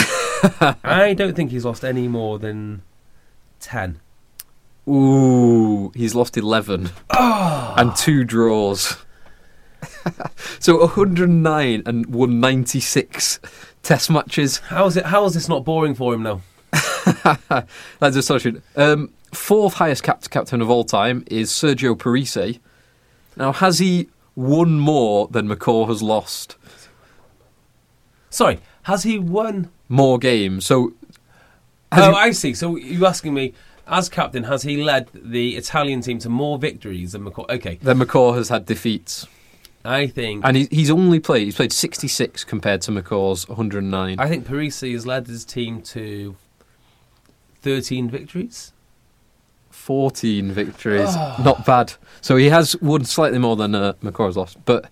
I 0.83 1.13
don't 1.15 1.35
think 1.37 1.51
he's 1.51 1.67
lost 1.67 1.85
any 1.85 2.09
more 2.09 2.39
than 2.39 2.81
ten. 3.61 4.01
Ooh, 4.89 5.93
he's 5.95 6.15
lost 6.15 6.37
11 6.37 6.91
and 7.11 7.95
two 7.97 8.25
draws. 8.25 8.97
so 10.59 10.79
109 10.79 11.83
and 11.85 12.07
won 12.07 12.41
96 12.41 13.39
test 13.83 14.11
matches. 14.11 14.59
How 14.59 14.87
is 14.87 14.97
it? 14.97 15.07
How 15.07 15.25
is 15.27 15.35
this 15.35 15.49
not 15.49 15.65
boring 15.65 15.95
for 15.95 16.15
him 16.15 16.23
now? 16.23 16.41
That's 18.01 18.17
astonishing. 18.17 18.63
Um, 18.77 19.13
fourth 19.33 19.75
highest 19.75 20.03
cap- 20.03 20.29
captain 20.31 20.63
of 20.63 20.71
all 20.71 20.85
time 20.85 21.25
is 21.27 21.51
Sergio 21.51 21.99
Parisse. 21.99 22.59
Now, 23.37 23.53
has 23.53 23.79
he 23.79 24.09
won 24.35 24.79
more 24.79 25.29
than 25.29 25.49
McCaw 25.49 25.87
has 25.89 26.03
lost? 26.03 26.57
Sorry, 28.31 28.61
has 28.85 29.03
he 29.03 29.19
won? 29.19 29.71
More 29.89 30.19
games. 30.19 30.67
So, 30.67 30.95
oh, 31.93 32.11
he- 32.11 32.17
I 32.17 32.31
see. 32.33 32.55
So 32.55 32.77
you're 32.77 33.07
asking 33.07 33.35
me, 33.35 33.55
as 33.89 34.09
captain, 34.09 34.45
has 34.45 34.63
he 34.63 34.83
led 34.83 35.09
the 35.15 35.57
Italian 35.57 36.01
team 36.01 36.19
to 36.21 36.29
more 36.29 36.59
victories 36.59 37.13
than 37.13 37.25
McCaw? 37.25 37.49
Okay, 37.49 37.79
then 37.83 37.99
McCaw 37.99 38.37
has 38.37 38.49
had 38.49 38.67
defeats. 38.67 39.27
I 39.85 40.07
think. 40.07 40.45
And 40.45 40.57
he, 40.57 40.69
he's 40.71 40.91
only 40.91 41.21
played, 41.21 41.45
he's 41.45 41.57
played 41.57 41.73
66 41.73 42.45
compared 42.45 42.83
to 42.83 42.91
McCaw's 42.91 43.49
109. 43.49 44.19
I 44.19 44.29
think 44.29 44.45
Parisse 44.45 44.81
has 44.81 45.07
led 45.07 45.27
his 45.27 45.45
team 45.45 45.83
to 45.83 46.37
thirteen 47.63 48.11
victories. 48.11 48.73
14 49.71 50.53
victories. 50.53 51.15
Not 51.45 51.65
bad. 51.65 51.95
So 52.21 52.37
he 52.37 52.51
has 52.51 52.77
won 52.83 53.05
slightly 53.05 53.39
more 53.39 53.57
than 53.57 53.75
uh, 53.75 53.95
has 54.03 54.37
lost, 54.37 54.59
but 54.65 54.91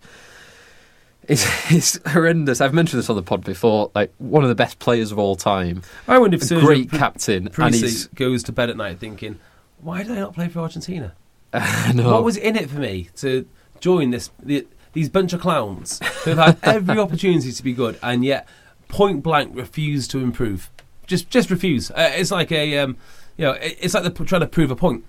it's, 1.29 1.45
it's 1.73 1.99
horrendous. 2.11 2.61
I've 2.61 2.75
mentioned 2.75 2.99
this 3.01 3.11
on 3.11 3.17
the 3.17 3.23
pod 3.23 3.45
before. 3.45 3.91
Like 3.95 4.13
one 4.19 4.43
of 4.43 4.49
the 4.49 4.55
best 4.55 4.79
players 4.79 5.13
of 5.13 5.19
all 5.19 5.37
time, 5.37 5.83
I 6.09 6.19
wonder 6.19 6.37
if 6.37 6.43
a 6.43 6.47
Sergio 6.47 6.61
great 6.61 6.91
Par- 6.91 6.99
captain, 6.99 7.47
and 7.47 7.53
Parisse 7.53 7.81
he's 7.81 8.07
goes 8.09 8.43
to 8.45 8.53
bed 8.53 8.71
at 8.71 8.77
night 8.77 8.99
thinking, 8.99 9.39
"Why 9.81 10.03
did 10.03 10.13
I 10.13 10.21
not 10.21 10.35
play 10.35 10.49
for 10.49 10.61
Argentina? 10.61 11.15
no. 11.95 12.13
What 12.13 12.25
was 12.25 12.37
in 12.37 12.57
it 12.57 12.69
for 12.71 12.79
me 12.81 13.09
to 13.17 13.47
join 13.81 14.11
this 14.11 14.31
the, 14.43 14.67
these 14.93 15.09
bunch 15.09 15.33
of 15.33 15.41
clowns 15.41 16.01
who 16.25 16.31
have 16.35 16.39
had 16.39 16.59
every 16.75 16.99
opportunity 16.99 17.53
to 17.53 17.63
be 17.63 17.73
good 17.73 17.99
and 18.03 18.25
yet 18.25 18.49
point 18.89 19.23
blank 19.23 19.57
refuse 19.57 20.07
to 20.09 20.19
improve? 20.19 20.71
Just 21.07 21.31
just 21.31 21.51
refuse. 21.51 21.91
Uh, 21.91 22.11
it's 22.15 22.31
like 22.31 22.51
a 22.53 22.79
um, 22.79 22.97
you 23.37 23.45
know, 23.45 23.53
it- 23.53 23.77
it's 23.81 23.95
like 23.95 24.03
they're 24.03 24.13
p- 24.13 24.25
trying 24.25 24.41
to 24.43 24.47
prove 24.47 24.71
a 24.71 24.77
point. 24.77 25.05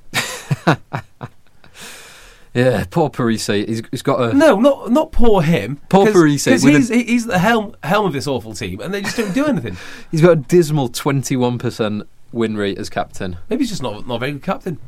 Yeah, 2.57 2.85
poor 2.89 3.09
Parisse. 3.09 3.47
He's, 3.47 3.83
he's 3.91 4.01
got 4.01 4.19
a 4.19 4.33
No, 4.33 4.59
not 4.59 4.91
not 4.91 5.11
poor 5.11 5.41
him. 5.41 5.79
Poor 5.89 6.11
Parisse 6.11 6.45
'cause 6.45 6.63
with 6.63 6.75
he's, 6.75 6.89
he- 6.89 7.03
he's 7.03 7.25
the 7.25 7.37
helm 7.39 7.75
helm 7.83 8.05
of 8.07 8.13
this 8.13 8.25
awful 8.27 8.53
team, 8.53 8.81
and 8.81 8.93
they 8.93 9.01
just 9.01 9.15
don't 9.17 9.33
do 9.33 9.45
anything. 9.45 9.77
he's 10.11 10.21
got 10.21 10.31
a 10.31 10.35
dismal 10.37 10.89
21% 10.89 12.07
win 12.31 12.57
rate 12.57 12.77
as 12.77 12.89
captain. 12.89 13.37
Maybe 13.49 13.61
he's 13.63 13.69
just 13.69 13.83
not 13.83 14.07
not 14.07 14.15
a 14.15 14.19
very 14.19 14.31
good 14.33 14.43
captain. 14.43 14.79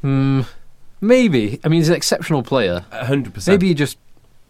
Hmm. 0.00 0.42
Maybe. 1.00 1.60
I 1.64 1.68
mean, 1.68 1.80
he's 1.80 1.88
an 1.88 1.94
exceptional 1.96 2.42
player. 2.42 2.84
hundred 2.90 3.32
percent. 3.34 3.52
Maybe 3.54 3.68
he 3.68 3.74
just 3.74 3.98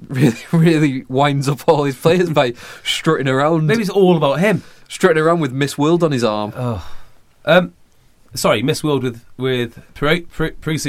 really, 0.08 0.36
really 0.52 1.04
winds 1.08 1.48
up 1.48 1.68
all 1.68 1.84
his 1.84 1.96
players 1.96 2.30
by 2.30 2.52
strutting 2.84 3.28
around, 3.28 3.66
maybe 3.66 3.82
it's 3.82 3.90
all 3.90 4.16
about 4.16 4.40
him. 4.40 4.62
strutting 4.88 5.22
around 5.22 5.40
with 5.40 5.52
Miss 5.52 5.76
World 5.76 6.02
on 6.04 6.12
his 6.12 6.24
arm. 6.24 6.52
Oh, 6.56 6.88
um, 7.44 7.74
sorry, 8.34 8.62
Miss 8.62 8.82
World 8.84 9.02
with 9.02 9.24
with 9.36 9.82
Par- 9.94 10.20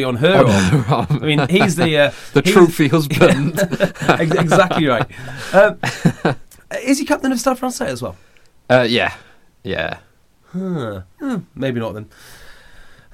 on 0.05 0.15
her. 0.17 0.45
On 0.45 0.85
arm. 0.93 1.07
I 1.09 1.25
mean, 1.25 1.47
he's 1.49 1.75
the 1.75 1.97
uh, 1.97 2.11
the 2.33 2.41
he's- 2.41 2.53
trophy 2.53 2.87
husband. 2.87 3.59
Ex- 4.01 4.31
exactly 4.35 4.87
right. 4.87 5.05
Um, 5.53 5.79
is 6.83 6.99
he 6.99 7.05
captain 7.05 7.31
of 7.31 7.39
Stade 7.39 7.57
Francais 7.59 7.87
as 7.87 8.01
well? 8.01 8.15
uh, 8.69 8.85
yeah, 8.89 9.13
yeah. 9.63 9.99
Huh. 10.51 11.01
Hmm, 11.19 11.37
maybe 11.53 11.79
not 11.79 11.93
then. 11.93 12.07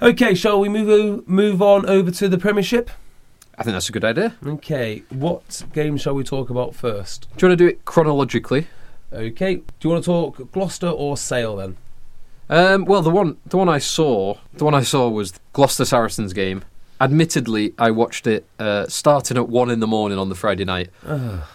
Okay, 0.02 0.34
shall 0.36 0.60
we 0.60 0.70
move 0.70 1.28
move 1.28 1.62
on 1.62 1.86
over 1.88 2.12
to 2.12 2.28
the 2.28 2.38
Premiership? 2.38 2.90
I 3.58 3.64
think 3.64 3.74
that's 3.74 3.90
a 3.90 3.92
good 3.92 4.06
idea. 4.06 4.36
Okay, 4.46 5.04
what 5.10 5.64
game 5.74 5.98
shall 5.98 6.16
we 6.16 6.24
talk 6.24 6.50
about 6.50 6.74
first? 6.74 7.28
Do 7.38 7.46
you 7.46 7.50
want 7.50 7.60
to 7.60 7.64
do 7.66 7.70
it 7.70 7.86
chronologically? 7.86 8.68
Okay, 9.14 9.56
do 9.56 9.64
you 9.82 9.90
want 9.90 10.04
to 10.04 10.06
talk 10.10 10.52
Gloucester 10.52 10.88
or 10.88 11.18
Sale 11.18 11.58
then? 11.58 11.78
Um, 12.52 12.84
well, 12.86 13.02
the 13.02 13.10
one, 13.10 13.38
the 13.46 13.58
one 13.58 13.70
I 13.70 13.78
saw, 13.80 14.36
the 14.54 14.66
one 14.66 14.76
I 14.76 14.84
saw 14.84 15.08
was 15.10 15.34
Gloucester 15.54 15.86
Saracens 15.86 16.34
game. 16.34 16.64
Admittedly, 17.00 17.74
I 17.80 17.90
watched 17.92 18.28
it 18.28 18.46
uh, 18.60 18.86
starting 18.88 19.38
at 19.38 19.48
one 19.50 19.72
in 19.72 19.80
the 19.80 19.88
morning 19.88 20.20
on 20.20 20.30
the 20.30 20.36
Friday 20.36 20.66
night 20.66 20.90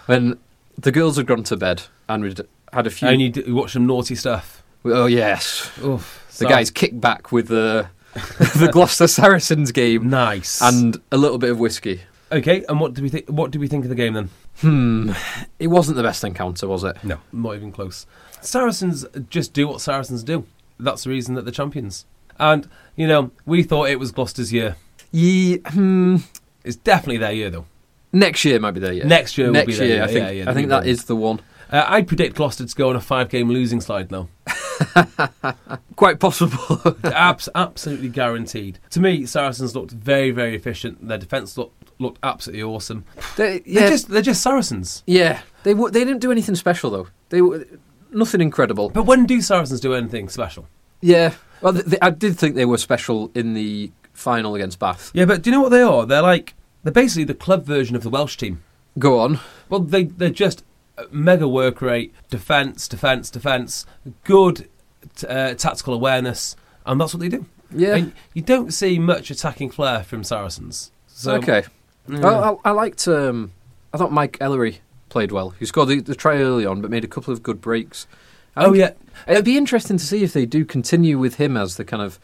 when 0.06 0.38
the 0.76 0.90
girls 0.90 1.16
had 1.18 1.26
gone 1.26 1.44
to 1.44 1.56
bed 1.56 1.82
and 2.08 2.22
we'd 2.24 2.40
had 2.72 2.86
a 2.86 2.90
few. 2.90 3.06
And 3.08 3.20
you, 3.20 3.28
d- 3.30 3.44
you 3.46 3.54
watch 3.54 3.74
some 3.74 3.86
naughty 3.86 4.14
stuff. 4.16 4.62
oh 4.84 5.06
yes, 5.06 5.70
Oof. 5.84 6.24
The 6.38 6.46
guys 6.46 6.70
kick 6.70 6.98
back 7.00 7.30
with 7.30 7.48
the 7.48 7.88
the 8.14 8.70
Gloucester 8.72 9.06
Saracens 9.06 9.70
game 9.72 10.08
nice. 10.10 10.60
and 10.62 11.00
a 11.12 11.16
little 11.16 11.38
bit 11.38 11.50
of 11.50 11.58
whiskey. 11.60 12.00
okay, 12.32 12.64
and 12.68 12.80
what 12.80 12.94
do 12.94 13.02
we 13.02 13.08
think? 13.10 13.28
What 13.28 13.50
do 13.52 13.60
we 13.60 13.68
think 13.68 13.84
of 13.84 13.88
the 13.90 13.94
game 13.94 14.14
then? 14.14 14.30
Hmm. 14.62 15.12
It 15.58 15.66
wasn't 15.68 15.96
the 15.96 16.02
best 16.02 16.24
encounter, 16.24 16.66
was 16.66 16.82
it? 16.82 16.96
No, 17.04 17.18
not 17.32 17.54
even 17.54 17.70
close. 17.70 18.06
Saracens 18.40 19.04
just 19.28 19.52
do 19.52 19.68
what 19.68 19.80
Saracens 19.80 20.22
do. 20.24 20.44
That's 20.78 21.04
the 21.04 21.10
reason 21.10 21.34
that 21.34 21.44
they're 21.44 21.52
champions. 21.52 22.06
And 22.38 22.68
you 22.96 23.06
know, 23.06 23.30
we 23.46 23.62
thought 23.62 23.88
it 23.90 23.98
was 23.98 24.12
Gloucester's 24.12 24.52
year. 24.52 24.76
Ye, 25.12 25.58
hmm. 25.58 26.16
It's 26.64 26.76
definitely 26.76 27.18
their 27.18 27.32
year 27.32 27.50
though. 27.50 27.66
Next 28.12 28.44
year 28.44 28.58
might 28.60 28.72
be 28.72 28.80
there. 28.80 28.92
year. 28.92 29.04
Next 29.04 29.36
year 29.38 29.48
will 29.48 29.54
Next 29.54 29.66
be 29.66 29.74
their 29.74 29.86
year. 29.86 29.94
year, 29.96 30.04
I 30.04 30.06
think. 30.08 30.18
yeah, 30.26 30.30
yeah, 30.30 30.50
I 30.50 30.54
think 30.54 30.66
be 30.66 30.70
that 30.70 30.82
there. 30.84 30.90
is 30.90 31.04
the 31.04 31.16
one. 31.16 31.40
Uh, 31.70 31.84
I 31.86 32.02
predict 32.02 32.36
Gloucester 32.36 32.64
to 32.64 32.74
go 32.76 32.90
on 32.90 32.96
a 32.96 33.00
five-game 33.00 33.48
losing 33.48 33.80
slide 33.80 34.08
though. 34.08 34.28
Quite 35.96 36.20
possible. 36.20 36.96
Abs- 37.04 37.48
absolutely 37.54 38.08
guaranteed. 38.08 38.78
To 38.90 39.00
me, 39.00 39.26
Saracens 39.26 39.74
looked 39.74 39.90
very, 39.92 40.30
very 40.30 40.54
efficient. 40.54 41.06
Their 41.06 41.18
defence 41.18 41.56
looked 41.56 41.72
looked 41.98 42.18
absolutely 42.22 42.62
awesome. 42.62 43.04
they, 43.36 43.60
They're 43.60 43.62
yeah. 43.84 43.88
just 43.88 44.08
they're 44.08 44.22
just 44.22 44.42
Saracens. 44.42 45.02
yeah. 45.06 45.40
They 45.62 45.72
w- 45.72 45.90
they 45.90 46.04
didn't 46.04 46.20
do 46.20 46.30
anything 46.30 46.54
special 46.54 46.90
though. 46.90 47.08
They 47.30 47.40
were 47.42 47.66
nothing 48.12 48.40
incredible. 48.40 48.88
But 48.88 49.04
when 49.04 49.26
do 49.26 49.40
Saracens 49.40 49.80
do 49.80 49.94
anything 49.94 50.28
special? 50.28 50.68
Yeah. 51.00 51.34
Well, 51.60 51.72
th 51.72 51.86
th 51.86 51.98
I 52.02 52.10
did 52.10 52.38
think 52.38 52.54
they 52.54 52.64
were 52.64 52.78
special 52.78 53.30
in 53.34 53.54
the 53.54 53.90
final 54.12 54.54
against 54.54 54.78
Bath. 54.78 55.10
Yeah, 55.14 55.24
but 55.24 55.42
do 55.42 55.50
you 55.50 55.56
know 55.56 55.62
what 55.62 55.70
they 55.70 55.82
are? 55.82 56.06
They're 56.06 56.22
like 56.22 56.54
they're 56.82 56.92
basically 56.92 57.24
the 57.24 57.34
club 57.34 57.64
version 57.64 57.96
of 57.96 58.02
the 58.02 58.10
Welsh 58.10 58.36
team. 58.36 58.62
Go 58.98 59.18
on. 59.20 59.40
Well, 59.68 59.80
they 59.80 60.04
they're 60.04 60.30
just 60.30 60.64
mega 61.10 61.48
work 61.48 61.82
rate, 61.82 62.14
defence, 62.30 62.88
defence, 62.88 63.30
defence, 63.30 63.86
good 64.24 64.68
t- 65.16 65.26
uh, 65.26 65.54
tactical 65.54 65.94
awareness, 65.94 66.56
and 66.84 67.00
that's 67.00 67.12
what 67.12 67.20
they 67.20 67.28
do. 67.28 67.46
Yeah. 67.70 67.96
And 67.96 68.12
you 68.34 68.42
don't 68.42 68.72
see 68.72 68.98
much 68.98 69.30
attacking 69.30 69.70
flair 69.70 70.02
from 70.04 70.24
Saracens. 70.24 70.92
So, 71.08 71.34
okay. 71.36 71.64
yeah. 72.08 72.20
Well, 72.20 72.60
I, 72.64 72.70
I 72.70 72.72
liked. 72.72 73.06
Um, 73.08 73.52
I 73.92 73.98
thought 73.98 74.12
Mike 74.12 74.36
Ellery 74.40 74.80
played 75.16 75.32
well. 75.32 75.50
He 75.58 75.64
scored 75.64 75.88
the, 75.88 76.00
the 76.00 76.14
try 76.14 76.36
early 76.42 76.66
on, 76.66 76.82
but 76.82 76.90
made 76.90 77.02
a 77.04 77.08
couple 77.08 77.32
of 77.32 77.42
good 77.42 77.60
breaks. 77.62 78.06
I 78.54 78.66
oh 78.66 78.74
yeah, 78.74 78.90
It'd 79.26 79.46
be 79.46 79.56
interesting 79.56 79.96
to 79.96 80.04
see 80.04 80.22
if 80.22 80.32
they 80.34 80.44
do 80.44 80.64
continue 80.66 81.18
with 81.18 81.36
him 81.36 81.56
as 81.56 81.76
the 81.78 81.84
kind 81.86 82.02
of 82.02 82.18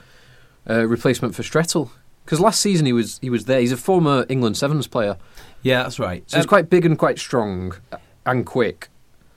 uh, 0.68 0.86
replacement 0.86 1.34
for 1.34 1.42
Strettle. 1.42 1.90
Because 2.24 2.38
last 2.38 2.60
season 2.60 2.84
he 2.84 2.92
was 2.92 3.18
he 3.22 3.30
was 3.30 3.46
there. 3.46 3.60
He's 3.60 3.72
a 3.72 3.76
former 3.78 4.26
England 4.28 4.56
Sevens 4.58 4.86
player, 4.86 5.16
yeah, 5.62 5.82
that's 5.84 5.98
right. 5.98 6.22
so 6.30 6.36
he's 6.36 6.44
Um, 6.44 6.48
quite 6.48 6.68
big 6.68 6.84
and 6.84 6.98
quite 6.98 7.18
strong 7.18 7.74
and 8.26 8.44
quick. 8.44 8.88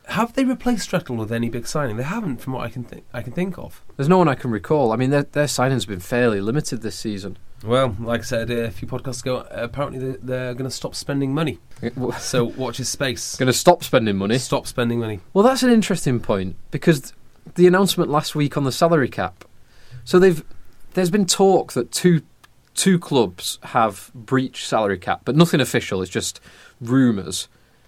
have 0.09 0.33
they 0.33 0.43
replaced 0.43 0.83
Strettle 0.83 1.15
with 1.15 1.31
any 1.31 1.49
big 1.49 1.65
signing? 1.65 1.95
They 1.97 2.03
haven't, 2.03 2.37
from 2.41 2.51
what 2.53 2.63
I 2.67 2.69
can 2.69 2.83
think. 2.83 3.05
I 3.13 3.21
can 3.21 3.31
think 3.33 3.57
of. 3.57 3.81
There's 3.95 4.09
no 4.09 4.17
one 4.17 4.27
I 4.27 4.35
can 4.35 4.51
recall. 4.51 4.91
I 4.91 4.97
mean, 4.97 5.11
their 5.11 5.23
their 5.23 5.47
signings 5.47 5.81
have 5.83 5.87
been 5.95 5.99
fairly 6.15 6.41
limited 6.41 6.81
this 6.81 6.97
season. 6.99 7.37
Well, 7.65 7.95
like 7.99 8.21
I 8.21 8.23
said 8.23 8.49
a 8.51 8.71
few 8.71 8.87
podcasts 8.87 9.21
ago, 9.21 9.47
apparently 9.49 9.99
they're, 9.99 10.17
they're 10.21 10.53
going 10.53 10.69
to 10.69 10.75
stop 10.75 10.95
spending 10.95 11.33
money. 11.33 11.59
So 12.19 12.45
watch 12.45 12.77
his 12.77 12.89
space. 12.89 13.35
Going 13.37 13.47
to 13.47 13.53
stop 13.53 13.83
spending 13.83 14.15
money. 14.17 14.37
Stop 14.37 14.67
spending 14.67 14.99
money. 14.99 15.19
Well, 15.33 15.43
that's 15.43 15.63
an 15.63 15.71
interesting 15.71 16.19
point 16.19 16.55
because 16.71 17.13
the 17.55 17.67
announcement 17.67 18.09
last 18.09 18.35
week 18.35 18.55
on 18.57 18.63
the 18.63 18.71
salary 18.71 19.09
cap. 19.09 19.45
So 20.03 20.19
they've 20.19 20.43
there's 20.93 21.09
been 21.09 21.25
talk 21.25 21.73
that 21.73 21.91
two 21.91 22.21
two 22.75 22.99
clubs 22.99 23.59
have 23.63 24.11
breached 24.13 24.67
salary 24.67 24.97
cap, 24.97 25.21
but 25.25 25.35
nothing 25.35 25.59
official. 25.59 26.01
It's 26.01 26.11
just 26.11 26.39
rumours. 26.79 27.47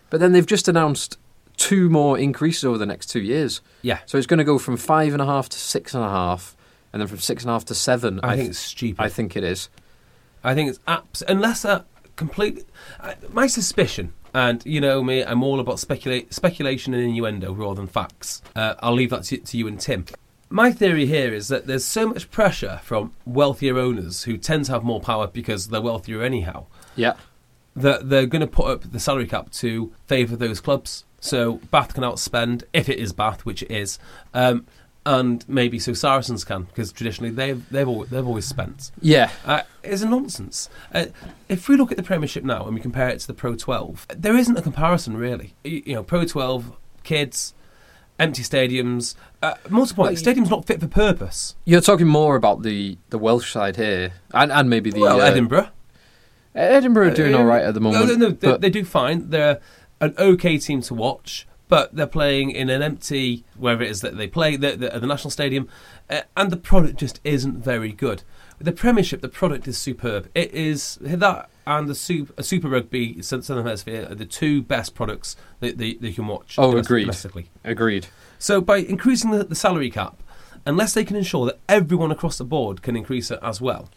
But 0.10 0.20
then 0.20 0.32
they've 0.32 0.46
just 0.46 0.68
announced 0.68 1.18
two 1.58 1.90
more 1.90 2.18
increases 2.18 2.64
over 2.66 2.78
the 2.78 2.86
next 2.86 3.08
two 3.08 3.22
years. 3.22 3.62
Yeah, 3.82 4.00
So 4.06 4.18
it's 4.18 4.28
going 4.28 4.38
to 4.40 4.44
go 4.44 4.58
from 4.58 4.78
five 4.78 5.14
and 5.14 5.22
a 5.22 5.26
half 5.26 5.50
to 5.50 5.58
six 5.58 5.94
and 5.94 6.04
a 6.04 6.10
half, 6.10 6.56
and 6.94 7.02
then 7.02 7.08
from 7.08 7.20
six 7.20 7.44
and 7.44 7.50
a 7.50 7.54
half 7.54 7.66
to 7.66 7.76
seven. 7.76 8.20
I, 8.24 8.30
think 8.30 8.40
th- 8.40 8.50
it's 8.50 8.60
stupid. 8.60 9.02
I 9.04 9.10
think 9.10 9.36
it 9.36 9.44
is. 9.44 9.70
I 10.44 10.54
think 10.54 10.70
it's 10.70 10.80
abs- 10.88 11.24
unless 11.28 11.66
a 11.66 11.86
complete. 12.16 12.66
Uh, 13.00 13.14
my 13.32 13.48
suspicion, 13.48 14.14
and 14.34 14.66
you 14.66 14.82
know 14.82 15.04
me, 15.04 15.24
I'm 15.24 15.44
all 15.44 15.60
about 15.60 15.80
speculate 15.80 16.34
speculation 16.34 16.94
and 16.94 17.04
innuendo 17.04 17.54
rather 17.54 17.76
than 17.76 17.88
facts. 17.88 18.42
Uh, 18.56 18.76
I'll 18.80 18.94
leave 18.94 19.10
that 19.12 19.24
to, 19.26 19.38
to 19.38 19.58
you 19.58 19.68
and 19.68 19.80
Tim. 19.80 20.06
My 20.50 20.72
theory 20.72 21.06
here 21.06 21.34
is 21.34 21.50
that 21.50 21.68
there's 21.68 21.84
so 21.84 22.08
much 22.08 22.32
pressure 22.32 22.80
from 22.84 23.14
wealthier 23.26 23.78
owners 23.78 24.24
who 24.24 24.38
tend 24.38 24.66
to 24.66 24.72
have 24.72 24.84
more 24.84 25.02
power 25.02 25.28
because 25.28 25.68
they're 25.68 25.82
wealthier 25.82 26.22
anyhow. 26.22 26.68
Yeah. 26.96 27.16
That 27.76 28.10
they're 28.10 28.26
going 28.26 28.42
to 28.42 28.48
put 28.48 28.68
up 28.68 28.92
the 28.92 29.00
salary 29.00 29.28
cap 29.28 29.52
to 29.52 29.94
favour 30.08 30.36
those 30.36 30.62
clubs. 30.62 31.04
So 31.20 31.56
Bath 31.70 31.94
can 31.94 32.04
outspend 32.04 32.64
if 32.74 32.88
it 32.88 32.98
is 32.98 33.12
Bath, 33.12 33.46
which 33.46 33.64
it 33.64 33.72
is, 33.72 34.00
um, 34.34 34.66
and 35.08 35.48
maybe 35.48 35.80
so 35.80 35.94
Saracens 35.94 36.44
can 36.44 36.64
because 36.64 36.92
traditionally 36.92 37.32
they've 37.32 37.68
they've 37.70 37.88
always, 37.88 38.10
they've 38.10 38.28
always 38.28 38.46
spent. 38.46 38.92
Yeah. 39.02 39.32
Uh, 39.46 39.62
it's 39.84 40.02
a 40.02 40.08
nonsense. 40.10 40.70
Uh, 40.94 41.06
if 41.48 41.70
we 41.70 41.78
look 41.78 41.92
at 41.92 41.98
the 41.98 42.04
Premiership 42.04 42.44
now 42.44 42.66
and 42.66 42.76
we 42.76 42.82
compare 42.82 43.08
it 43.10 43.20
to 43.22 43.28
the 43.28 43.34
Pro 43.34 43.56
12, 43.56 44.06
there 44.16 44.36
isn't 44.36 44.58
a 44.58 44.62
comparison 44.62 45.16
really. 45.16 45.54
You, 45.64 45.82
you 45.86 45.96
know, 45.96 46.04
Pro 46.04 46.26
12, 46.26 46.74
kids, 47.04 47.54
empty 48.20 48.44
stadiums. 48.44 49.16
Uh, 49.42 49.54
most 49.70 49.96
Well, 49.96 50.08
important, 50.08 50.20
stadium's 50.20 50.50
not 50.50 50.66
fit 50.66 50.82
for 50.82 50.88
purpose. 50.88 51.56
You're 51.64 51.80
talking 51.82 52.08
more 52.08 52.36
about 52.36 52.64
the, 52.64 52.98
the 53.10 53.18
Welsh 53.18 53.52
side 53.54 53.78
here, 53.78 54.12
and, 54.34 54.52
and 54.52 54.70
maybe 54.70 54.90
the 54.92 55.00
well, 55.00 55.22
uh, 55.22 55.26
Edinburgh. 55.26 55.70
Edinburgh 56.54 57.10
are 57.10 57.14
doing 57.14 57.34
Uh, 57.34 57.38
all 57.38 57.46
right 57.46 57.64
at 57.64 57.74
the 57.74 57.80
moment. 57.80 58.08
no, 58.08 58.16
no, 58.16 58.30
they, 58.32 58.58
they 58.58 58.70
do 58.70 58.84
fine. 58.84 59.30
They're 59.30 59.60
an 60.02 60.16
okay 60.18 60.58
team 60.58 60.82
to 60.82 60.94
watch, 60.94 61.48
but 61.68 61.96
they're 61.96 62.08
playing 62.08 62.52
in 62.52 62.70
an 62.70 62.82
empty, 62.82 63.44
wherever 63.56 63.84
it 63.84 63.92
is 63.92 64.02
that 64.02 64.18
they 64.18 64.28
play, 64.28 64.56
the, 64.56 64.76
the, 64.76 64.94
at 64.94 65.02
the 65.02 65.08
National 65.08 65.32
Stadium, 65.32 65.68
uh, 66.10 66.22
and 66.36 66.52
the 66.52 66.58
product 66.58 66.98
just 66.98 67.20
isn't 67.24 67.58
very 67.58 67.92
good. 67.92 68.24
The 68.60 68.72
Premiership, 68.72 69.22
the 69.22 69.30
product 69.30 69.68
is 69.68 69.78
superb. 69.78 70.30
It 70.34 70.52
is 70.52 70.98
that 71.02 71.50
and 71.68 71.90
the 71.90 71.96
super, 71.96 72.42
Super 72.42 72.70
Rugby 72.70 73.22
Southern 73.22 73.58
Hemisphere 73.58 74.08
are 74.10 74.16
the 74.16 74.26
two 74.26 74.62
best 74.62 74.96
products 74.96 75.36
that, 75.60 75.78
that, 75.78 76.02
that 76.02 76.08
you 76.08 76.14
can 76.14 76.28
watch. 76.28 76.56
Oh, 76.58 76.72
domestic- 76.72 76.86
agreed. 76.88 77.02
Domestically. 77.04 77.50
Agreed. 77.66 78.08
So 78.40 78.62
by 78.62 78.78
increasing 78.78 79.32
the, 79.32 79.44
the 79.44 79.56
salary 79.56 79.90
cap, 79.90 80.24
unless 80.66 80.94
they 80.94 81.04
can 81.04 81.18
ensure 81.18 81.46
that 81.46 81.60
everyone 81.68 82.10
across 82.10 82.38
the 82.38 82.46
board 82.46 82.82
can 82.82 82.96
increase 82.96 83.30
it 83.32 83.40
as 83.44 83.60
well, 83.60 83.90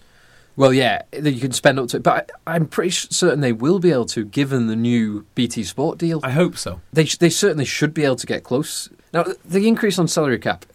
Well, 0.56 0.72
yeah, 0.72 1.02
you 1.12 1.40
can 1.40 1.52
spend 1.52 1.78
up 1.78 1.88
to, 1.88 1.98
it, 1.98 2.02
but 2.02 2.30
I, 2.46 2.54
I'm 2.54 2.66
pretty 2.66 2.90
certain 2.90 3.40
they 3.40 3.52
will 3.52 3.78
be 3.78 3.92
able 3.92 4.06
to, 4.06 4.24
given 4.24 4.66
the 4.66 4.76
new 4.76 5.24
BT 5.34 5.62
Sport 5.64 5.98
deal. 5.98 6.20
I 6.22 6.30
hope 6.30 6.56
so. 6.56 6.80
They 6.92 7.04
sh- 7.04 7.16
they 7.16 7.30
certainly 7.30 7.64
should 7.64 7.94
be 7.94 8.04
able 8.04 8.16
to 8.16 8.26
get 8.26 8.44
close. 8.44 8.88
Now, 9.12 9.24
the 9.44 9.66
increase 9.66 9.98
on 9.98 10.08
salary 10.08 10.38
cap, 10.38 10.66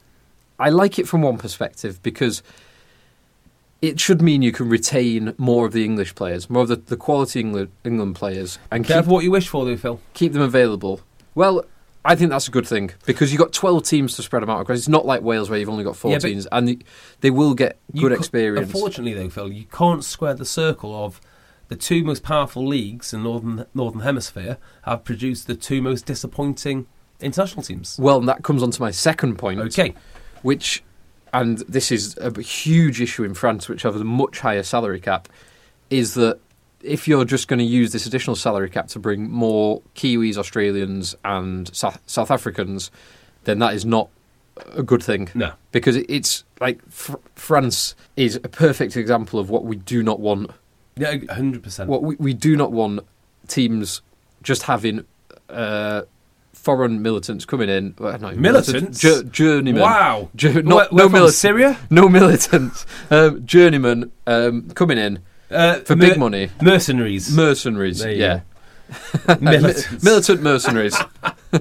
I 0.58 0.70
like 0.70 0.98
it 0.98 1.08
from 1.08 1.22
one 1.22 1.38
perspective 1.38 2.02
because 2.02 2.42
it 3.82 4.00
should 4.00 4.22
mean 4.22 4.42
you 4.42 4.52
can 4.52 4.70
retain 4.70 5.34
more 5.38 5.66
of 5.66 5.74
the 5.74 5.84
English 5.84 6.16
players, 6.16 6.50
more 6.50 6.64
of 6.64 6.70
the, 6.70 6.78
the 6.78 6.98
quality 6.98 7.42
England, 7.42 7.70
England 7.84 8.16
players, 8.16 8.58
and 8.72 8.86
keep, 8.86 9.06
what 9.06 9.24
you 9.24 9.32
wish 9.32 9.48
for, 9.48 9.66
though, 9.66 9.78
Phil. 9.78 10.00
keep 10.14 10.34
them 10.34 10.42
available. 10.42 11.02
Well, 11.36 11.66
I 12.06 12.16
think 12.16 12.30
that's 12.30 12.48
a 12.48 12.52
good 12.52 12.68
thing 12.68 12.92
because 13.06 13.32
you've 13.32 13.40
got 13.40 13.52
12 13.52 13.84
teams 13.84 14.16
to 14.16 14.22
spread 14.22 14.44
them 14.44 14.50
out 14.50 14.62
across. 14.62 14.78
It's 14.78 14.88
not 14.88 15.08
like 15.08 15.24
Wales 15.24 15.50
where 15.50 15.58
you've 15.58 15.70
only 15.70 15.84
got 15.84 15.98
four 15.98 16.12
Yeah, 16.12 16.20
teams, 16.20 16.46
and 16.52 16.68
the, 16.68 16.80
they 17.22 17.32
will 17.32 17.56
get 17.56 17.80
good 18.00 18.12
experience. 18.12 18.72
Unfortunately, 18.72 19.14
though, 19.14 19.30
Phil, 19.30 19.52
you 19.52 19.66
can't 19.66 20.04
square 20.04 20.36
the 20.36 20.46
circle 20.46 21.04
of 21.04 21.20
the 21.68 21.76
two 21.76 22.04
most 22.04 22.22
powerful 22.22 22.66
leagues 22.66 23.12
in 23.12 23.24
northern 23.24 23.66
northern 23.74 24.02
hemisphere 24.02 24.58
have 24.84 25.04
produced 25.04 25.48
the 25.48 25.56
two 25.56 25.82
most 25.82 26.06
disappointing 26.06 26.86
international 27.20 27.64
teams. 27.64 27.98
Well, 28.00 28.20
and 28.20 28.30
that 28.30 28.44
comes 28.44 28.62
on 28.62 28.70
to 28.72 28.82
my 28.82 28.92
second 28.92 29.38
point. 29.38 29.60
Okay, 29.60 29.96
which, 30.44 30.84
and 31.34 31.58
this 31.60 31.92
is 31.92 32.16
a 32.20 32.40
huge 32.40 33.02
issue 33.02 33.24
in 33.24 33.34
France, 33.34 33.68
which 33.68 33.82
has 33.82 33.96
a 33.96 34.04
much 34.04 34.42
higher 34.42 34.64
salary 34.64 35.00
cap, 35.00 35.28
is 35.90 36.14
that 36.14 36.40
if 36.86 37.08
you're 37.08 37.26
just 37.26 37.48
going 37.48 37.60
to 37.60 37.66
use 37.66 37.92
this 37.92 38.06
additional 38.06 38.36
salary 38.36 38.70
cap 38.70 38.88
to 38.90 39.00
bring 39.00 39.30
more 39.32 39.82
Kiwis, 39.96 40.38
Australians, 40.38 41.16
and 41.26 41.74
South, 41.76 42.00
South 42.06 42.32
Africans, 42.32 42.92
then 43.46 43.60
that 43.60 43.74
is 43.74 43.86
not 43.86 44.10
a 44.74 44.84
good 44.84 45.04
thing. 45.04 45.30
no, 45.36 45.52
Because 45.72 45.96
it's 45.98 46.44
like 46.62 46.80
fr- 46.90 47.16
France 47.36 47.96
is 48.16 48.36
a 48.38 48.48
perfect 48.50 48.96
example 48.96 49.40
of 49.40 49.50
what 49.50 49.66
we 49.66 49.76
do 49.76 50.02
not 50.04 50.20
want. 50.20 50.52
yeah, 50.96 51.16
hundred 51.30 51.62
percent. 51.64 51.90
What 51.90 52.04
we, 52.04 52.16
we 52.18 52.34
do 52.34 52.56
not 52.56 52.72
want 52.72 53.02
teams 53.48 54.02
just 54.44 54.64
having 54.64 55.06
uh, 55.50 56.04
foreign 56.54 57.02
militants 57.02 57.44
coming 57.46 57.68
in. 57.70 57.96
Well, 58.00 58.16
even 58.16 58.42
Militants? 58.42 59.00
jour- 59.00 59.24
journeymen. 59.24 59.82
Wow, 59.82 60.30
Where- 60.42 60.64
not, 60.64 60.92
where 60.94 61.04
no 61.04 61.10
from, 61.10 61.12
militants. 61.12 61.38
Syria 61.38 61.78
no 61.90 62.08
militants, 62.08 62.86
um, 63.12 63.46
journeymen 63.46 64.12
um, 64.26 64.70
coming 64.72 64.98
in 64.98 65.20
uh, 65.52 65.80
for 65.82 65.96
mer- 65.96 66.10
big 66.10 66.18
money, 66.20 66.50
mercenaries, 66.62 67.36
mercenaries. 67.36 68.00
There 68.00 68.12
yeah, 68.14 68.42
militants. 69.42 70.04
militant 70.04 70.42
mercenaries. 70.42 70.96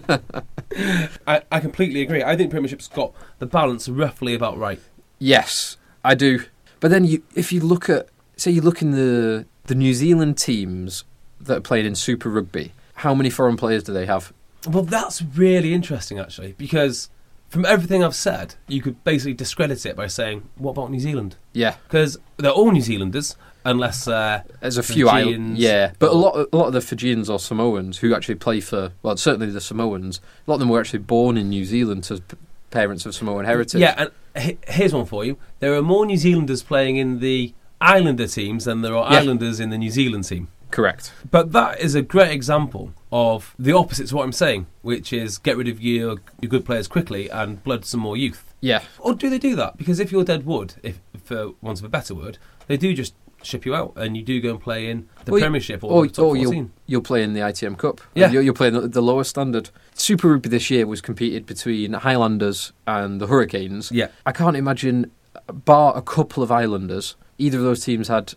I, 1.26 1.43
I 1.51 1.61
completely 1.61 2.03
agree. 2.03 2.22
I 2.22 2.37
think 2.37 2.51
Premiership's 2.51 2.89
got 2.89 3.12
the 3.39 3.47
balance 3.47 3.89
roughly 3.89 4.35
about 4.35 4.59
right. 4.59 4.80
yes, 5.18 5.76
I 6.05 6.14
do. 6.14 6.41
But 6.80 6.91
then, 6.91 7.05
you, 7.05 7.22
if 7.35 7.53
you 7.53 7.61
look 7.61 7.89
at, 7.89 8.09
say, 8.37 8.51
you 8.51 8.61
look 8.61 8.82
in 8.82 8.91
the 8.93 9.47
the 9.66 9.74
New 9.74 9.95
Zealand 9.95 10.37
teams 10.37 11.05
that 11.41 11.59
are 11.59 11.61
playing 11.62 11.87
in 11.87 11.95
Super 11.95 12.28
Rugby, 12.28 12.72
how 12.97 13.14
many 13.14 13.30
foreign 13.30 13.57
players 13.57 13.82
do 13.85 13.93
they 13.93 14.07
have? 14.07 14.32
Well, 14.68 14.82
that's 14.82 15.22
really 15.22 15.72
interesting, 15.74 16.18
actually, 16.18 16.55
because 16.59 17.09
from 17.49 17.64
everything 17.64 18.03
I've 18.03 18.14
said, 18.14 18.55
you 18.66 18.82
could 18.82 19.03
basically 19.05 19.35
discredit 19.35 19.87
it 19.87 19.95
by 19.97 20.07
saying, 20.09 20.49
"What 20.57 20.72
about 20.72 20.91
New 20.91 21.01
Zealand?" 21.01 21.37
Yeah, 21.53 21.76
Because 21.85 22.18
they're 22.37 22.51
all 22.51 22.70
New 22.72 22.80
Zealanders, 22.82 23.37
unless 23.65 24.07
uh, 24.09 24.43
there's 24.61 24.77
a 24.79 24.83
few 24.83 25.09
islands. 25.09 25.59
Yeah, 25.61 25.93
but 25.99 26.11
a 26.11 26.15
lot, 26.15 26.49
a 26.53 26.57
lot 26.57 26.67
of 26.69 26.73
the 26.73 26.81
Fijians 26.81 27.29
or 27.31 27.39
Samoans 27.39 27.99
who 27.99 28.15
actually 28.15 28.37
play 28.37 28.61
for, 28.61 28.93
well, 29.03 29.17
certainly 29.17 29.51
the 29.51 29.61
Samoans. 29.61 30.21
A 30.47 30.51
lot 30.51 30.55
of 30.57 30.61
them 30.61 30.69
were 30.69 30.81
actually 30.81 31.01
born 31.01 31.37
in 31.37 31.49
New 31.49 31.65
Zealand 31.65 32.05
to 32.05 32.21
p- 32.21 32.37
parents 32.71 33.07
of 33.07 33.15
Samoan 33.15 33.45
heritage. 33.45 33.81
Yeah, 33.81 33.95
and 34.35 34.43
he- 34.45 34.59
here's 34.69 34.93
one 34.95 35.07
for 35.07 35.25
you: 35.25 35.37
there 35.61 35.75
are 35.75 35.83
more 35.83 36.05
New 36.07 36.17
Zealanders 36.19 36.62
playing 36.62 36.97
in 36.97 37.21
the 37.21 37.55
Islander 37.81 38.27
teams 38.27 38.65
than 38.65 38.83
there 38.83 38.97
are 38.97 39.11
Yeah. 39.12 39.19
Islanders 39.21 39.61
in 39.61 39.71
the 39.71 39.79
New 39.79 39.91
Zealand 39.91 40.25
team. 40.25 40.49
correct. 40.71 41.12
But 41.31 41.53
that 41.53 41.79
is 41.81 41.95
a 41.95 42.03
great 42.03 42.31
example 42.33 42.93
of 43.12 43.55
the 43.61 43.73
opposite 43.73 44.09
to 44.09 44.17
what 44.17 44.25
I'm 44.25 44.33
saying, 44.33 44.67
which 44.83 45.12
is 45.12 45.39
get 45.39 45.57
rid 45.57 45.69
of 45.69 45.81
your, 45.81 46.17
your 46.41 46.49
good 46.49 46.65
players 46.65 46.89
quickly 46.89 47.29
and 47.31 47.62
blood 47.62 47.85
some 47.85 48.01
more 48.01 48.17
youth. 48.17 48.53
Yeah, 48.61 48.83
Or 48.99 49.15
do 49.15 49.31
they 49.31 49.39
do 49.39 49.55
that? 49.55 49.77
Because 49.77 50.01
if 50.01 50.11
you're 50.11 50.25
dead 50.25 50.45
wood, 50.47 50.75
if 50.83 50.99
for 51.23 51.53
want 51.61 51.79
of 51.79 51.85
a 51.85 51.89
better 51.89 52.12
word, 52.15 52.39
they 52.67 52.77
do 52.77 52.93
just 52.93 53.15
ship 53.45 53.64
you 53.66 53.74
out 53.74 53.92
and 53.97 54.16
you 54.16 54.22
do 54.22 54.40
go 54.40 54.51
and 54.51 54.61
play 54.61 54.88
in 54.88 55.09
the 55.24 55.32
Well, 55.32 55.40
Premiership 55.40 55.82
or, 55.84 55.90
or, 55.92 56.07
the 56.07 56.12
top 56.12 56.24
or 56.24 56.36
you'll, 56.36 56.53
14. 56.53 56.72
you'll 56.86 57.03
play 57.03 57.22
in 57.22 57.34
the 57.34 57.40
ITM 57.40 57.78
Cup. 57.78 58.01
Yeah. 58.14 58.30
You're, 58.30 58.53
playing 58.55 58.74
the, 58.74 58.88
the 58.88 59.03
lower 59.03 59.24
standard. 59.24 59.70
Super 59.95 60.28
Rugby 60.28 60.49
this 60.49 60.70
year 60.70 60.86
was 60.86 61.01
competed 61.01 61.47
between 61.47 61.92
Highlanders 61.92 62.72
and 62.86 63.20
the 63.20 63.26
Hurricanes. 63.26 63.90
Yeah. 63.92 64.09
I 64.26 64.32
can't 64.32 64.57
imagine, 64.57 65.11
bar 65.53 65.97
a 65.97 66.03
couple 66.03 66.42
of 66.42 66.51
Islanders, 66.51 67.16
either 67.38 67.59
of 67.59 67.64
those 67.64 67.84
teams 67.84 68.09
had, 68.09 68.34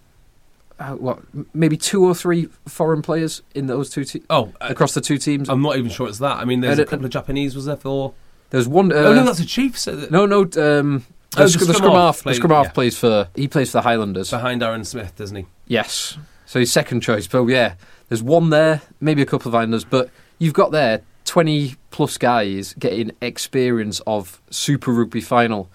uh, 0.79 0.91
what, 0.93 1.19
maybe 1.53 1.77
two 1.77 2.03
or 2.03 2.13
three 2.13 2.49
foreign 2.67 3.01
players 3.01 3.41
in 3.55 3.67
those 3.67 3.89
two 3.89 4.03
te- 4.03 4.23
Oh, 4.29 4.53
uh, 4.61 4.67
across 4.69 4.93
the 4.93 5.01
two 5.01 5.17
teams. 5.17 5.49
I'm 5.49 5.61
not 5.61 5.77
even 5.77 5.89
sure 5.89 6.07
it's 6.07 6.19
that. 6.19 6.37
I 6.37 6.45
mean, 6.45 6.61
there's 6.61 6.77
And 6.79 6.87
a 6.87 6.89
couple 6.89 7.05
of 7.05 7.11
Japanese, 7.11 7.55
was 7.55 7.65
there 7.65 7.77
for? 7.77 8.13
There's 8.49 8.67
one. 8.67 8.91
Uh, 8.91 8.95
oh 8.95 9.13
no, 9.13 9.25
that's 9.25 9.39
a 9.39 9.45
Chiefs 9.45 9.87
uh, 9.87 10.07
no, 10.09 10.25
no. 10.25 10.49
Um, 10.57 11.05
Oh, 11.38 11.41
the, 11.41 11.43
the 11.43 11.49
sc- 11.49 11.67
the 11.67 11.73
scrum 11.73 11.93
half. 11.93 12.23
The 12.23 12.33
scrum 12.33 12.51
half 12.51 12.67
yeah. 12.67 12.71
plays 12.71 12.97
for. 12.97 13.29
He 13.35 13.47
plays 13.47 13.71
for 13.71 13.77
the 13.77 13.81
Highlanders. 13.83 14.29
behind 14.31 14.63
Aaron 14.63 14.83
Smith, 14.83 15.15
doesn't 15.15 15.35
he? 15.35 15.45
Yes. 15.67 16.17
So 16.45 16.59
he's 16.59 16.71
second 16.71 17.01
choice. 17.01 17.27
But 17.27 17.45
yeah, 17.45 17.75
there's 18.09 18.23
one 18.23 18.49
there, 18.49 18.81
maybe 18.99 19.21
a 19.21 19.25
couple 19.25 19.49
of 19.49 19.55
Islanders, 19.55 19.83
but 19.83 20.09
you've 20.39 20.53
got 20.53 20.71
there 20.71 21.01
20 21.25 21.75
plus 21.91 22.17
guys 22.17 22.73
getting 22.79 23.11
experience 23.21 23.99
of 24.07 24.41
Super 24.49 24.91
Rugby 24.91 25.21
final. 25.21 25.69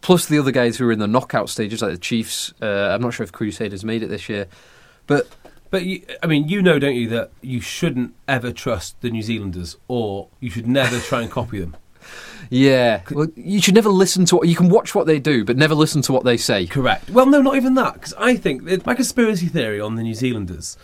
Plus 0.00 0.26
the 0.26 0.38
other 0.38 0.50
guys 0.50 0.76
who 0.76 0.88
are 0.88 0.92
in 0.92 0.98
the 0.98 1.06
knockout 1.06 1.48
stages, 1.48 1.82
like 1.82 1.92
the 1.92 1.98
Chiefs. 1.98 2.52
Uh, 2.60 2.90
I'm 2.92 3.00
not 3.00 3.14
sure 3.14 3.24
if 3.24 3.32
Crusaders 3.32 3.84
made 3.84 4.02
it 4.02 4.08
this 4.08 4.28
year, 4.28 4.46
but 5.06 5.28
But 5.72 5.86
you, 5.86 6.02
I 6.22 6.26
mean, 6.26 6.48
you 6.48 6.60
know, 6.60 6.78
don't 6.78 6.94
you, 6.94 7.08
that 7.08 7.30
you 7.40 7.62
shouldn't 7.62 8.14
ever 8.28 8.52
trust 8.52 9.00
the 9.00 9.08
New 9.10 9.22
Zealanders, 9.22 9.78
or 9.88 10.28
you 10.38 10.50
should 10.50 10.66
never 10.66 11.00
try 11.00 11.22
and 11.22 11.30
copy 11.30 11.60
them. 11.60 11.76
Yeah, 12.50 13.02
well, 13.10 13.28
you 13.34 13.60
should 13.60 13.74
never 13.74 13.88
listen 13.88 14.24
to 14.26 14.36
what 14.36 14.48
you 14.48 14.54
can 14.54 14.68
watch 14.68 14.94
what 14.94 15.06
they 15.06 15.18
do, 15.18 15.44
but 15.44 15.56
never 15.56 15.74
listen 15.74 16.02
to 16.02 16.12
what 16.12 16.24
they 16.24 16.36
say. 16.36 16.66
Correct. 16.66 17.10
Well, 17.10 17.26
no, 17.26 17.40
not 17.40 17.56
even 17.56 17.74
that, 17.74 17.94
because 17.94 18.14
I 18.14 18.36
think 18.36 18.64
that 18.64 18.84
my 18.86 18.94
conspiracy 18.94 19.46
theory 19.46 19.80
on 19.80 19.94
the 19.94 20.02
New 20.02 20.14
Zealanders 20.14 20.76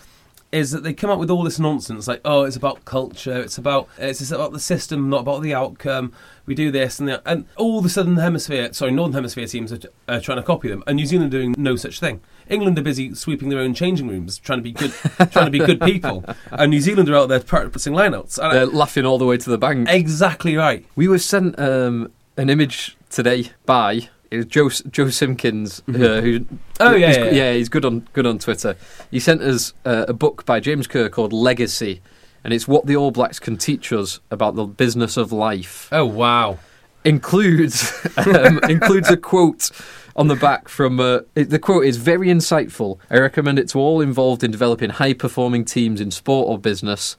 is 0.50 0.70
that 0.70 0.82
they 0.82 0.94
come 0.94 1.10
up 1.10 1.18
with 1.18 1.30
all 1.30 1.42
this 1.42 1.58
nonsense, 1.58 2.08
like, 2.08 2.20
oh, 2.24 2.44
it's 2.44 2.56
about 2.56 2.84
culture, 2.84 3.38
it's 3.40 3.58
about 3.58 3.88
it's 3.98 4.30
about 4.30 4.52
the 4.52 4.60
system, 4.60 5.10
not 5.10 5.20
about 5.20 5.42
the 5.42 5.54
outcome. 5.54 6.12
We 6.46 6.54
do 6.54 6.70
this 6.70 6.98
and 6.98 7.08
that, 7.08 7.22
and 7.26 7.44
all 7.56 7.82
the 7.82 7.90
southern 7.90 8.16
hemisphere, 8.16 8.72
sorry, 8.72 8.92
northern 8.92 9.12
hemisphere 9.12 9.46
teams 9.46 9.72
are 9.72 9.78
uh, 10.08 10.20
trying 10.20 10.38
to 10.38 10.42
copy 10.42 10.68
them, 10.68 10.82
and 10.86 10.96
New 10.96 11.04
Zealand 11.04 11.34
are 11.34 11.38
doing 11.38 11.54
no 11.58 11.76
such 11.76 12.00
thing. 12.00 12.22
England 12.48 12.78
are 12.78 12.82
busy 12.82 13.14
sweeping 13.14 13.50
their 13.50 13.58
own 13.58 13.74
changing 13.74 14.08
rooms, 14.08 14.38
trying 14.38 14.58
to 14.58 14.62
be 14.62 14.72
good, 14.72 14.92
trying 15.30 15.44
to 15.44 15.50
be 15.50 15.58
good 15.58 15.80
people, 15.82 16.24
and 16.50 16.70
New 16.70 16.80
Zealand 16.80 17.10
are 17.10 17.16
out 17.16 17.28
there 17.28 17.40
practicing 17.40 17.92
lineouts. 17.92 18.38
And 18.42 18.54
They're 18.54 18.66
laughing 18.66 19.04
all 19.04 19.18
the 19.18 19.26
way 19.26 19.36
to 19.36 19.50
the 19.50 19.58
bank. 19.58 19.88
exactly 19.90 20.56
right. 20.56 20.86
We 20.96 21.08
were 21.08 21.18
sent 21.18 21.58
um, 21.58 22.10
an 22.38 22.48
image 22.48 22.96
today 23.10 23.50
by 23.66 24.08
Joe 24.30 24.68
Joe 24.68 25.08
Simpkins, 25.10 25.82
uh, 25.88 26.20
who 26.20 26.44
Oh, 26.80 26.94
yeah, 26.94 27.06
he's, 27.08 27.16
yeah, 27.16 27.30
yeah. 27.30 27.52
he's 27.54 27.68
good 27.68 27.84
on 27.84 28.00
good 28.12 28.26
on 28.26 28.38
Twitter. 28.38 28.76
He 29.10 29.20
sent 29.20 29.40
us 29.42 29.72
uh, 29.84 30.06
a 30.08 30.12
book 30.12 30.44
by 30.44 30.60
James 30.60 30.86
Kerr 30.86 31.08
called 31.08 31.32
Legacy, 31.32 32.00
and 32.44 32.52
it's 32.52 32.68
what 32.68 32.86
the 32.86 32.96
All 32.96 33.10
Blacks 33.10 33.38
can 33.38 33.56
teach 33.56 33.92
us 33.92 34.20
about 34.30 34.54
the 34.54 34.64
business 34.66 35.16
of 35.16 35.32
life. 35.32 35.88
Oh 35.92 36.04
wow. 36.04 36.58
Includes 37.04 37.92
um, 38.16 38.60
includes 38.68 39.08
a 39.10 39.16
quote 39.16 39.70
on 40.14 40.28
the 40.28 40.36
back 40.36 40.68
from 40.68 41.00
uh, 41.00 41.20
it, 41.34 41.48
the 41.48 41.58
quote 41.58 41.86
is 41.86 41.96
very 41.96 42.26
insightful. 42.26 42.98
I 43.08 43.18
recommend 43.18 43.58
it 43.58 43.68
to 43.70 43.78
all 43.78 44.00
involved 44.00 44.44
in 44.44 44.50
developing 44.50 44.90
high 44.90 45.14
performing 45.14 45.64
teams 45.64 46.00
in 46.00 46.10
sport 46.10 46.48
or 46.48 46.58
business, 46.58 47.16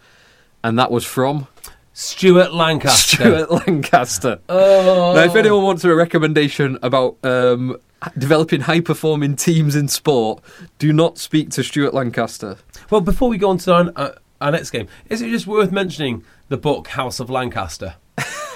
and 0.64 0.78
that 0.78 0.92
was 0.92 1.06
from 1.06 1.48
Stuart 1.94 2.54
Lancaster. 2.54 3.18
Stuart 3.18 3.52
Lancaster. 3.68 4.40
Oh. 4.48 5.14
Now, 5.14 5.24
if 5.24 5.36
anyone 5.36 5.64
wants 5.64 5.84
a 5.84 5.94
recommendation 5.94 6.78
about 6.82 7.18
um, 7.24 7.78
developing 8.18 8.62
high 8.62 8.80
performing 8.82 9.36
teams 9.36 9.76
in 9.76 9.88
sport, 9.88 10.44
do 10.78 10.94
not 10.94 11.18
speak 11.18 11.50
to 11.52 11.64
Stuart 11.64 11.94
Lancaster. 11.94 12.58
Well, 12.90 13.02
before 13.02 13.30
we 13.30 13.38
go 13.38 13.50
on 13.50 13.58
to 13.60 13.74
our, 13.74 13.92
uh, 13.96 14.12
our 14.40 14.52
next 14.52 14.72
game, 14.72 14.88
is 15.10 15.22
it 15.22 15.30
just 15.30 15.48
worth 15.48 15.72
mentioning 15.72 16.24
the 16.48 16.58
book 16.58 16.90
House 16.90 17.20
of 17.20 17.30
Lancaster? 17.30 17.96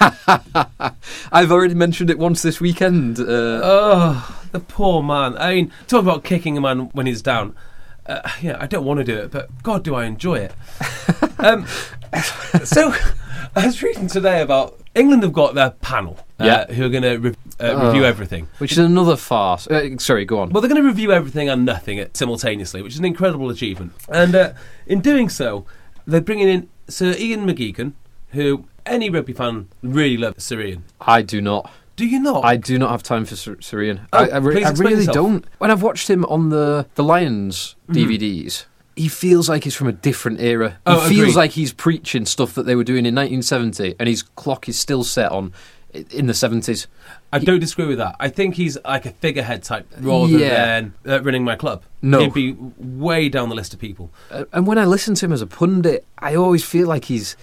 I've 1.32 1.50
already 1.52 1.74
mentioned 1.74 2.10
it 2.10 2.18
once 2.18 2.42
this 2.42 2.60
weekend. 2.60 3.18
Uh, 3.18 3.60
Oh, 3.62 4.46
the 4.52 4.60
poor 4.60 5.02
man. 5.02 5.36
I 5.38 5.54
mean, 5.54 5.72
talk 5.86 6.02
about 6.02 6.24
kicking 6.24 6.56
a 6.56 6.60
man 6.60 6.90
when 6.92 7.06
he's 7.06 7.22
down. 7.22 7.54
Uh, 8.06 8.20
yeah, 8.42 8.56
I 8.60 8.66
don't 8.66 8.84
want 8.84 8.98
to 8.98 9.04
do 9.04 9.16
it, 9.16 9.30
but 9.30 9.48
God, 9.62 9.82
do 9.82 9.94
I 9.94 10.04
enjoy 10.04 10.34
it. 10.36 10.52
um, 11.38 11.66
so, 12.64 12.94
I 13.56 13.66
was 13.66 13.82
reading 13.82 14.08
today 14.08 14.42
about 14.42 14.80
England 14.94 15.22
have 15.22 15.32
got 15.32 15.54
their 15.54 15.70
panel 15.70 16.18
uh, 16.40 16.44
Yeah. 16.44 16.72
who 16.72 16.84
are 16.86 16.88
going 16.88 17.02
to 17.04 17.16
re- 17.16 17.34
uh, 17.60 17.86
review 17.86 18.02
Oh. 18.04 18.08
everything. 18.08 18.48
which 18.58 18.72
is 18.72 18.78
another 18.78 19.16
farce. 19.16 19.66
Uh, 19.68 19.96
sorry, 19.98 20.24
go 20.24 20.40
on. 20.40 20.50
Well, 20.50 20.60
they're 20.60 20.68
going 20.68 20.82
to 20.82 20.86
review 20.88 21.12
everything 21.12 21.48
and 21.48 21.64
nothing 21.64 21.98
at- 22.00 22.16
simultaneously, 22.16 22.82
which 22.82 22.94
is 22.94 22.98
an 22.98 23.04
incredible 23.04 23.50
achievement. 23.50 23.92
And 24.08 24.34
uh, 24.34 24.52
in 24.86 25.00
doing 25.00 25.28
so, 25.28 25.66
they're 26.06 26.20
bringing 26.20 26.48
in 26.48 26.68
Sir 26.88 27.14
Ian 27.16 27.46
McGeechan, 27.46 27.92
who 28.30 28.64
any 28.86 29.08
rugby 29.08 29.32
fan 29.32 29.68
really 29.82 30.16
loves. 30.16 30.42
Sir 30.44 30.60
Ian. 30.60 30.84
I 31.00 31.22
do 31.22 31.40
not. 31.40 31.70
Do 31.96 32.04
you 32.06 32.18
not? 32.18 32.44
I 32.44 32.56
do 32.56 32.76
not 32.76 32.90
have 32.90 33.04
time 33.04 33.24
for 33.24 33.36
Sir- 33.36 33.60
Syrian. 33.60 34.00
Oh, 34.12 34.18
I, 34.24 34.28
I, 34.30 34.36
re- 34.38 34.64
I 34.64 34.70
really 34.70 34.94
yourself. 34.96 35.14
don't. 35.14 35.44
When 35.58 35.70
I've 35.70 35.82
watched 35.82 36.10
him 36.10 36.24
on 36.24 36.48
the 36.48 36.86
the 36.96 37.04
Lions 37.04 37.76
DVDs, 37.88 38.64
he 38.96 39.08
feels 39.08 39.48
like 39.48 39.64
he's 39.64 39.74
from 39.74 39.88
a 39.88 39.92
different 39.92 40.40
era. 40.40 40.70
He 40.70 40.76
Oh, 40.86 41.00
feels 41.08 41.20
agreed. 41.20 41.34
like 41.36 41.50
he's 41.52 41.72
preaching 41.72 42.26
stuff 42.26 42.54
that 42.54 42.64
they 42.64 42.74
were 42.76 42.84
doing 42.84 43.06
in 43.06 43.14
1970, 43.14 43.96
and 43.98 44.08
his 44.08 44.22
clock 44.22 44.68
is 44.68 44.78
still 44.78 45.04
set 45.04 45.30
on 45.32 45.52
in 46.10 46.26
the 46.26 46.32
70s. 46.32 46.86
I 47.32 47.38
don't 47.38 47.60
disagree 47.60 47.86
with 47.86 47.98
that. 47.98 48.16
I 48.18 48.28
think 48.28 48.54
he's 48.56 48.76
like 48.84 49.06
a 49.06 49.10
figurehead 49.10 49.62
type 49.62 49.86
rather 50.00 50.32
Yeah. 50.38 50.80
than 50.80 50.94
uh, 51.06 51.22
running 51.22 51.44
my 51.44 51.56
club. 51.56 51.82
No. 52.02 52.20
He'd 52.20 52.34
be 52.34 52.52
way 52.78 53.28
down 53.28 53.48
the 53.48 53.54
list 53.54 53.74
of 53.74 53.80
people. 53.80 54.10
Uh, 54.30 54.44
and 54.52 54.66
when 54.66 54.78
I 54.78 54.84
listen 54.86 55.14
to 55.16 55.26
him 55.26 55.32
as 55.32 55.40
a 55.42 55.46
pundit, 55.46 56.04
I 56.18 56.34
always 56.34 56.64
feel 56.64 56.86
like 56.88 57.04
he's 57.06 57.36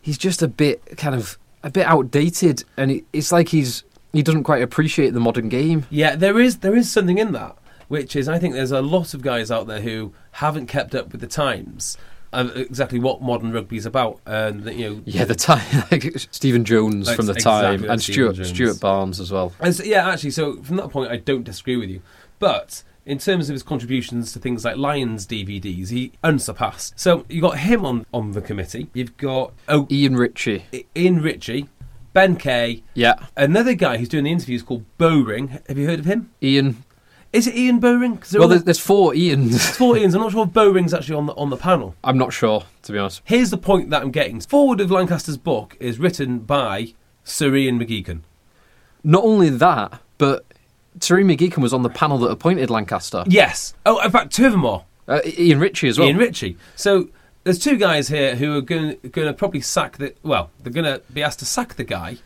he's 0.00 0.18
just 0.18 0.42
a 0.42 0.48
bit 0.48 0.96
kind 0.96 1.14
of 1.14 1.38
a 1.62 1.70
bit 1.70 1.86
outdated, 1.86 2.64
and 2.76 2.90
it, 2.90 3.04
it's 3.12 3.32
like 3.32 3.48
he's 3.48 3.84
he 4.12 4.22
doesn't 4.22 4.44
quite 4.44 4.62
appreciate 4.62 5.10
the 5.10 5.20
modern 5.20 5.48
game. 5.48 5.86
Yeah, 5.90 6.14
there 6.16 6.38
is 6.38 6.58
there 6.58 6.74
is 6.76 6.90
something 6.90 7.18
in 7.18 7.32
that, 7.32 7.56
which 7.88 8.14
is 8.16 8.28
I 8.28 8.38
think 8.38 8.54
there's 8.54 8.72
a 8.72 8.82
lot 8.82 9.14
of 9.14 9.22
guys 9.22 9.50
out 9.50 9.66
there 9.66 9.80
who 9.80 10.12
haven't 10.32 10.66
kept 10.66 10.94
up 10.94 11.12
with 11.12 11.20
the 11.20 11.26
times. 11.26 11.96
Of 12.30 12.54
exactly 12.58 12.98
what 12.98 13.22
modern 13.22 13.52
rugby 13.52 13.78
is 13.78 13.86
about, 13.86 14.20
and 14.26 14.64
that, 14.64 14.74
you 14.74 14.90
know, 14.90 15.02
Yeah, 15.06 15.24
the 15.24 15.34
time 15.34 15.64
like 15.90 16.12
Stephen 16.30 16.62
Jones 16.66 17.06
Like, 17.06 17.16
from 17.16 17.24
the 17.24 17.32
exactly 17.32 17.78
time, 17.78 17.90
and 17.90 18.02
Stuart 18.02 18.34
Jones. 18.34 18.48
Stuart 18.50 18.80
Barnes 18.80 19.18
as 19.18 19.32
well. 19.32 19.54
And 19.60 19.74
so- 19.74 19.82
yeah, 19.82 20.06
actually, 20.06 20.32
so 20.32 20.62
from 20.62 20.76
that 20.76 20.90
point, 20.90 21.10
I 21.10 21.16
don't 21.16 21.42
disagree 21.44 21.76
with 21.78 21.88
you. 21.88 22.02
But 22.38 22.82
in 23.06 23.16
terms 23.16 23.48
of 23.48 23.54
his 23.54 23.62
contributions 23.62 24.30
to 24.34 24.38
things 24.38 24.62
like 24.62 24.76
Lions 24.76 25.26
DVDs, 25.26 25.88
he 25.88 26.12
unsurpassed. 26.22 27.00
So 27.00 27.24
you 27.30 27.40
got 27.40 27.60
him 27.60 27.86
on 27.86 28.04
on 28.12 28.32
the 28.32 28.42
committee. 28.42 28.90
You've 28.92 29.16
got 29.16 29.54
oh, 29.66 29.86
Ian 29.90 30.14
Ritchie. 30.14 30.66
Ian 30.94 31.22
Ritchie, 31.22 31.70
Ben 32.12 32.36
Kay, 32.36 32.82
Yeah, 32.92 33.14
another 33.38 33.72
guy 33.72 33.96
who's 33.96 34.10
doing 34.10 34.24
the 34.24 34.32
interviews 34.32 34.62
called 34.62 34.84
Bowring. 34.98 35.62
Have 35.66 35.78
you 35.78 35.86
heard 35.86 36.00
of 36.00 36.04
him? 36.04 36.30
Ian. 36.42 36.84
Is 37.32 37.46
it 37.46 37.54
Ian 37.56 37.78
Bowring? 37.80 38.18
they're 38.30 38.40
Well, 38.40 38.48
there's, 38.48 38.64
there's 38.64 38.78
four 38.78 39.12
Ians. 39.12 39.54
it's 39.54 39.76
four 39.76 39.94
Ians. 39.96 40.14
I'm 40.14 40.22
not 40.22 40.32
sure 40.32 40.44
if 40.46 40.52
Bowring's 40.52 40.94
actually 40.94 41.16
on 41.16 41.26
the 41.26 41.34
on 41.34 41.50
the 41.50 41.56
panel. 41.56 41.94
I'm 42.02 42.16
not 42.16 42.32
sure, 42.32 42.64
to 42.82 42.92
be 42.92 42.98
honest. 42.98 43.20
Here's 43.24 43.50
the 43.50 43.58
point 43.58 43.90
that 43.90 44.02
I'm 44.02 44.10
getting. 44.10 44.40
Forward 44.40 44.80
of 44.80 44.90
Lancaster's 44.90 45.36
book 45.36 45.76
is 45.78 45.98
written 45.98 46.38
by 46.40 46.94
Sir 47.24 47.54
Ian 47.54 47.78
McGeechan. 47.78 48.20
Not 49.04 49.24
only 49.24 49.50
that, 49.50 50.00
but 50.16 50.44
Sir 51.00 51.18
Ian 51.18 51.28
McGeechan 51.28 51.58
was 51.58 51.74
on 51.74 51.82
the 51.82 51.90
panel 51.90 52.18
that 52.18 52.30
appointed 52.30 52.70
Lancaster. 52.70 53.24
Yes. 53.26 53.74
Oh, 53.84 54.00
in 54.00 54.10
fact, 54.10 54.32
two 54.32 54.46
of 54.46 54.52
them 54.52 54.64
are. 54.64 54.84
Uh, 55.06 55.20
Ian 55.24 55.60
Ritchie 55.60 55.88
as 55.88 55.98
well. 55.98 56.08
Ian 56.08 56.16
Ritchie. 56.16 56.56
So 56.76 57.08
there's 57.44 57.58
two 57.58 57.76
guys 57.76 58.08
here 58.08 58.36
who 58.36 58.56
are 58.56 58.62
going 58.62 58.98
to 59.00 59.32
probably 59.34 59.60
sack 59.60 59.98
the. 59.98 60.14
Well, 60.22 60.50
they're 60.62 60.72
going 60.72 60.84
to 60.84 61.02
be 61.12 61.22
asked 61.22 61.40
to 61.40 61.46
sack 61.46 61.74
the 61.74 61.84
guy 61.84 62.18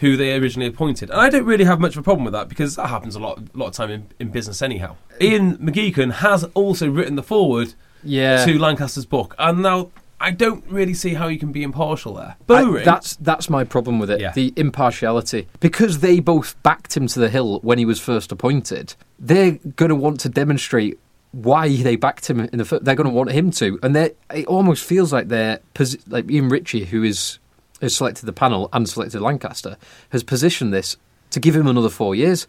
who 0.00 0.16
they 0.16 0.34
originally 0.34 0.68
appointed, 0.68 1.10
and 1.10 1.20
I 1.20 1.28
don't 1.28 1.44
really 1.44 1.64
have 1.64 1.78
much 1.78 1.94
of 1.94 2.00
a 2.00 2.02
problem 2.02 2.24
with 2.24 2.32
that 2.32 2.48
because 2.48 2.76
that 2.76 2.88
happens 2.88 3.14
a 3.14 3.20
lot, 3.20 3.38
a 3.38 3.58
lot 3.58 3.68
of 3.68 3.72
time 3.74 3.90
in, 3.90 4.06
in 4.18 4.30
business 4.30 4.62
anyhow. 4.62 4.96
Ian 5.20 5.58
McGeechan 5.58 6.12
has 6.14 6.44
also 6.54 6.90
written 6.90 7.16
the 7.16 7.22
foreword 7.22 7.74
yeah. 8.02 8.44
to 8.44 8.58
Lancaster's 8.58 9.04
book, 9.04 9.34
and 9.38 9.62
now 9.62 9.90
I 10.20 10.30
don't 10.30 10.64
really 10.68 10.94
see 10.94 11.14
how 11.14 11.28
you 11.28 11.38
can 11.38 11.52
be 11.52 11.62
impartial 11.62 12.14
there. 12.14 12.36
I- 12.80 12.84
that's 12.84 13.16
that's 13.16 13.50
my 13.50 13.64
problem 13.64 13.98
with 13.98 14.10
it. 14.10 14.20
Yeah. 14.20 14.32
The 14.32 14.52
impartiality, 14.56 15.48
because 15.60 16.00
they 16.00 16.20
both 16.20 16.60
backed 16.62 16.96
him 16.96 17.06
to 17.08 17.20
the 17.20 17.28
hill 17.28 17.60
when 17.60 17.78
he 17.78 17.84
was 17.84 18.00
first 18.00 18.32
appointed. 18.32 18.94
They're 19.18 19.58
going 19.76 19.90
to 19.90 19.94
want 19.94 20.20
to 20.20 20.28
demonstrate 20.30 20.98
why 21.32 21.76
they 21.76 21.96
backed 21.96 22.28
him 22.28 22.40
in 22.40 22.58
the. 22.58 22.80
They're 22.82 22.94
going 22.94 23.08
to 23.08 23.14
want 23.14 23.32
him 23.32 23.50
to, 23.52 23.78
and 23.82 23.94
it 23.96 24.16
almost 24.46 24.84
feels 24.84 25.12
like 25.12 25.28
they're 25.28 25.60
like 26.06 26.30
Ian 26.30 26.48
Ritchie, 26.48 26.86
who 26.86 27.02
is 27.02 27.38
has 27.80 27.96
selected 27.96 28.26
the 28.26 28.32
panel 28.32 28.68
and 28.72 28.88
selected 28.88 29.20
Lancaster, 29.20 29.76
has 30.10 30.22
positioned 30.22 30.72
this 30.72 30.96
to 31.30 31.40
give 31.40 31.56
him 31.56 31.66
another 31.66 31.88
four 31.88 32.14
years. 32.14 32.46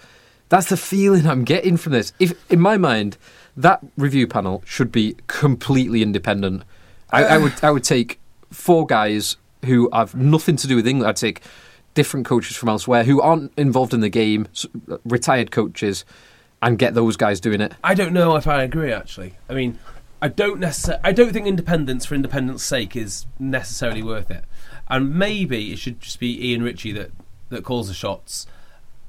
That's 0.49 0.69
the 0.69 0.77
feeling 0.77 1.27
I'm 1.27 1.43
getting 1.43 1.77
from 1.77 1.93
this. 1.93 2.13
If 2.19 2.34
in 2.51 2.59
my 2.59 2.77
mind, 2.77 3.17
that 3.55 3.82
review 3.97 4.27
panel 4.27 4.63
should 4.65 4.91
be 4.91 5.15
completely 5.27 6.01
independent. 6.01 6.63
I, 7.11 7.23
I 7.23 7.38
would 7.38 7.53
I 7.63 7.71
would 7.71 7.84
take 7.84 8.19
four 8.49 8.86
guys 8.86 9.38
who 9.65 9.89
have 9.93 10.15
nothing 10.15 10.55
to 10.57 10.67
do 10.67 10.75
with 10.75 10.88
England. 10.88 11.09
I'd 11.09 11.15
take 11.15 11.41
different 11.93 12.25
coaches 12.25 12.55
from 12.55 12.69
elsewhere 12.69 13.03
who 13.03 13.21
aren't 13.21 13.51
involved 13.57 13.93
in 13.93 13.99
the 13.99 14.09
game, 14.09 14.47
retired 15.05 15.51
coaches, 15.51 16.05
and 16.61 16.77
get 16.77 16.93
those 16.93 17.17
guys 17.17 17.39
doing 17.39 17.61
it. 17.61 17.73
I 17.84 17.93
don't 17.93 18.13
know 18.13 18.36
if 18.36 18.47
I 18.47 18.63
agree. 18.63 18.91
Actually, 18.91 19.36
I 19.49 19.53
mean, 19.53 19.79
I 20.22 20.28
don't 20.28 20.59
necessarily. 20.59 21.01
I 21.03 21.11
don't 21.11 21.34
think 21.34 21.47
independence 21.47 22.05
for 22.05 22.15
independence' 22.15 22.63
sake 22.63 22.95
is 22.95 23.26
necessarily 23.39 24.03
worth 24.03 24.30
it. 24.30 24.43
And 24.88 25.15
maybe 25.15 25.72
it 25.72 25.80
should 25.80 25.99
just 26.01 26.19
be 26.19 26.49
Ian 26.49 26.63
Ritchie 26.63 26.91
that 26.93 27.11
that 27.49 27.63
calls 27.63 27.88
the 27.88 27.93
shots 27.93 28.45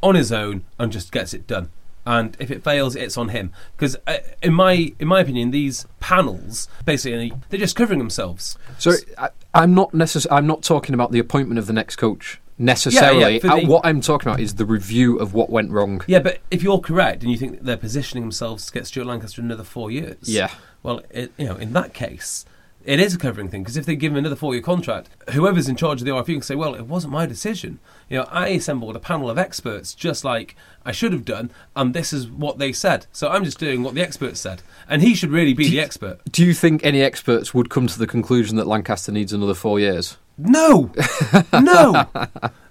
on 0.03 0.15
his 0.15 0.33
own 0.33 0.65
and 0.79 0.91
just 0.93 1.13
gets 1.13 1.35
it 1.35 1.47
done. 1.47 1.71
And 2.05 2.37
if 2.41 2.51
it 2.51 2.65
fails, 2.65 2.97
it's 2.97 3.17
on 3.17 3.29
him. 3.29 3.53
Because 3.77 3.97
uh, 4.07 4.19
in 4.43 4.55
my 4.55 4.93
in 4.99 5.07
my 5.09 5.21
opinion, 5.21 5.51
these 5.51 5.87
panels 6.01 6.69
basically 6.85 7.33
they're 7.51 7.61
just 7.61 7.77
covering 7.77 7.99
themselves. 7.99 8.57
So 8.79 8.93
I, 9.19 9.29
I'm 9.55 9.75
not 9.75 9.93
necess- 9.93 10.27
I'm 10.31 10.47
not 10.47 10.63
talking 10.63 10.95
about 10.95 11.13
the 11.13 11.19
appointment 11.21 11.59
of 11.59 11.67
the 11.67 11.73
next 11.73 11.97
coach 11.97 12.41
necessarily. 12.59 13.39
for 13.39 13.51
Uh, 13.51 13.57
the- 13.61 13.67
what 13.67 13.85
I'm 13.85 14.01
talking 14.01 14.29
about 14.29 14.41
is 14.41 14.55
the 14.55 14.65
review 14.67 15.17
of 15.19 15.35
what 15.35 15.51
went 15.51 15.71
wrong. 15.71 16.03
Yeah, 16.07 16.19
but 16.21 16.39
if 16.51 16.63
you're 16.63 16.81
correct 16.81 17.23
and 17.23 17.31
you 17.31 17.39
think 17.39 17.63
they're 17.63 17.77
positioning 17.77 18.25
themselves 18.25 18.67
to 18.67 18.73
get 18.73 18.87
Stuart 18.87 19.07
Lancaster 19.07 19.41
another 19.43 19.65
four 19.65 19.91
years, 19.91 20.17
Yeah. 20.23 20.51
Well, 20.83 21.03
it, 21.11 21.33
you 21.37 21.47
know, 21.47 21.57
in 21.57 21.73
that 21.75 21.95
case, 21.95 22.45
it 22.85 22.99
is 22.99 23.15
a 23.15 23.19
covering 23.19 23.49
thing 23.49 23.63
because 23.63 23.77
if 23.77 23.87
they 23.87 23.95
give 23.95 24.13
him 24.13 24.19
another 24.19 24.37
four-year 24.37 24.63
contract, 24.63 25.09
whoever's 25.31 25.69
in 25.69 25.77
charge 25.77 26.01
of 26.01 26.05
the 26.05 26.13
RFU 26.13 26.35
can 26.35 26.43
say, 26.43 26.55
"Well, 26.55 26.75
it 26.75 26.87
wasn't 26.87 27.13
my 27.13 27.27
decision. 27.27 27.79
You 28.09 28.19
know, 28.19 28.29
I 28.31 28.49
assembled 28.49 28.97
a 28.97 29.01
panel 29.01 29.31
of 29.31 29.39
experts 29.39 29.95
just 29.95 30.25
like 30.25 30.57
I 30.85 30.93
should 30.93 31.13
have 31.13 31.25
done, 31.25 31.51
and 31.77 31.95
this 31.95 32.13
is 32.13 32.29
what 32.29 32.59
they 32.59 32.73
said. 32.73 33.07
So 33.13 33.29
I'm 33.29 33.45
just 33.45 33.59
doing 33.59 33.83
what 33.83 33.95
the 33.95 34.03
experts 34.03 34.41
said, 34.41 34.63
and 34.89 35.03
he 35.03 35.15
should 35.15 35.31
really 35.31 35.55
be 35.55 35.69
the 35.69 35.81
expert." 35.81 36.21
Do 36.31 36.45
you 36.45 36.55
think 36.55 36.85
any 36.85 37.03
experts 37.03 37.55
would 37.55 37.71
come 37.71 37.87
to 37.87 37.99
the 37.99 38.07
conclusion 38.07 38.57
that 38.57 38.67
Lancaster 38.67 39.13
needs 39.13 39.33
another 39.33 39.55
four 39.55 39.79
years? 39.79 40.17
No, 40.39 40.93
no. 41.53 42.07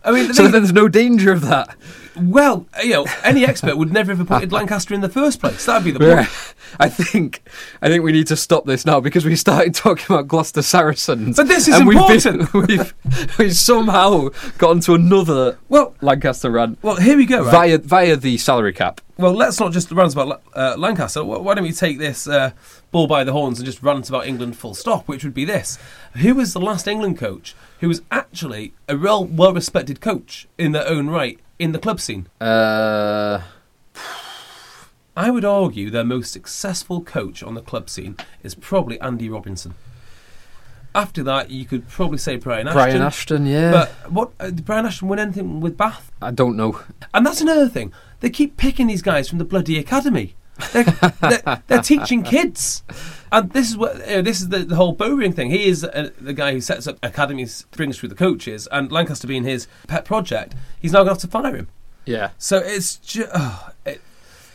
I 0.03 0.11
mean, 0.11 0.33
So 0.33 0.47
there's 0.47 0.73
no 0.73 0.87
danger 0.87 1.31
of 1.31 1.41
that. 1.41 1.75
well, 2.15 2.65
you 2.83 2.91
know, 2.91 3.05
any 3.23 3.45
expert 3.45 3.77
would 3.77 3.93
never 3.93 4.11
have 4.11 4.19
appointed 4.19 4.51
Lancaster 4.57 4.93
in 4.93 5.01
the 5.01 5.09
first 5.09 5.39
place. 5.39 5.65
That'd 5.65 5.85
be 5.85 5.91
the 5.91 5.99
point. 5.99 6.11
Yeah. 6.11 6.27
I 6.79 6.89
think 6.89 7.43
I 7.81 7.89
think 7.89 8.03
we 8.03 8.11
need 8.11 8.27
to 8.27 8.35
stop 8.35 8.65
this 8.65 8.85
now 8.85 8.99
because 8.99 9.25
we 9.25 9.35
started 9.35 9.75
talking 9.75 10.05
about 10.09 10.27
Gloucester 10.27 10.61
Saracens. 10.61 11.37
But 11.37 11.47
this 11.47 11.67
is 11.67 11.75
and 11.75 11.89
important. 11.89 12.53
We've, 12.53 12.67
been, 12.67 12.77
we've, 12.77 13.37
we've 13.37 13.55
somehow 13.55 14.29
got 14.57 14.71
into 14.71 14.93
another 14.93 15.57
Well, 15.69 15.93
Lancaster 16.01 16.49
run 16.49 16.77
well, 16.81 16.95
here 16.95 17.17
we 17.17 17.25
go. 17.25 17.43
Right? 17.43 17.51
via 17.51 17.77
via 17.77 18.15
the 18.15 18.37
salary 18.37 18.73
cap. 18.73 19.01
Well, 19.17 19.33
let's 19.33 19.59
not 19.59 19.71
just 19.71 19.91
rant 19.91 20.13
about 20.13 20.41
uh, 20.55 20.75
Lancaster. 20.77 21.23
Why 21.23 21.53
don't 21.53 21.63
we 21.63 21.71
take 21.73 21.99
this 21.99 22.27
uh, 22.27 22.51
bull 22.91 23.05
by 23.05 23.23
the 23.23 23.33
horns 23.33 23.59
and 23.59 23.65
just 23.65 23.83
rant 23.83 24.09
about 24.09 24.25
England 24.25 24.57
full 24.57 24.73
stop, 24.73 25.07
which 25.07 25.23
would 25.23 25.33
be 25.35 25.45
this. 25.45 25.77
Who 26.13 26.35
was 26.35 26.53
the 26.53 26.59
last 26.59 26.87
England 26.87 27.19
coach 27.19 27.55
who 27.81 27.87
was 27.87 28.01
actually 28.11 28.73
a 28.87 28.95
real 28.95 29.25
well 29.25 29.53
respected 29.53 29.99
coach 29.99 30.47
in 30.57 30.71
their 30.71 30.87
own 30.87 31.09
right 31.09 31.39
in 31.59 31.73
the 31.73 31.79
club 31.79 31.99
scene? 31.99 32.27
Uh, 32.39 33.41
I 35.17 35.29
would 35.29 35.43
argue 35.43 35.89
their 35.89 36.05
most 36.05 36.31
successful 36.31 37.01
coach 37.01 37.43
on 37.43 37.55
the 37.55 37.61
club 37.61 37.89
scene 37.89 38.15
is 38.43 38.55
probably 38.55 38.99
Andy 39.01 39.29
Robinson. 39.29 39.73
After 40.93 41.23
that, 41.23 41.49
you 41.49 41.65
could 41.65 41.87
probably 41.87 42.17
say 42.17 42.35
Brian 42.35 42.67
Ashton. 42.67 42.81
Brian 42.81 43.01
Ashton, 43.01 43.45
yeah. 43.45 43.71
But 43.71 44.11
what 44.11 44.31
uh, 44.39 44.51
did 44.51 44.65
Brian 44.65 44.85
Ashton 44.85 45.07
win 45.07 45.19
anything 45.19 45.59
with 45.59 45.77
Bath? 45.77 46.11
I 46.21 46.31
don't 46.31 46.55
know. 46.55 46.81
And 47.13 47.25
that's 47.25 47.41
another 47.41 47.67
thing. 47.67 47.93
They 48.19 48.29
keep 48.29 48.57
picking 48.57 48.87
these 48.87 49.01
guys 49.01 49.27
from 49.27 49.37
the 49.37 49.45
bloody 49.45 49.79
academy. 49.79 50.35
They're, 50.73 50.83
they're, 50.83 51.63
they're 51.67 51.81
teaching 51.81 52.23
kids, 52.23 52.83
and 53.31 53.51
this 53.51 53.69
is 53.69 53.77
what 53.77 53.95
you 54.07 54.15
know, 54.17 54.21
this 54.21 54.41
is 54.41 54.49
the, 54.49 54.59
the 54.59 54.75
whole 54.75 54.93
Bowring 54.93 55.33
thing. 55.33 55.49
He 55.49 55.65
is 55.67 55.83
uh, 55.83 56.09
the 56.19 56.33
guy 56.33 56.51
who 56.53 56.61
sets 56.61 56.87
up 56.87 56.97
academies, 57.03 57.65
brings 57.71 57.97
through 57.97 58.09
the 58.09 58.15
coaches, 58.15 58.67
and 58.71 58.91
Lancaster 58.91 59.27
being 59.27 59.43
his 59.43 59.67
pet 59.87 60.05
project, 60.05 60.55
he's 60.79 60.91
now 60.91 60.99
going 60.99 61.07
to 61.07 61.13
have 61.13 61.17
to 61.19 61.27
fire 61.27 61.55
him. 61.55 61.67
Yeah. 62.05 62.31
So 62.37 62.57
it's 62.57 62.97
just 62.97 63.31
it, 63.85 64.01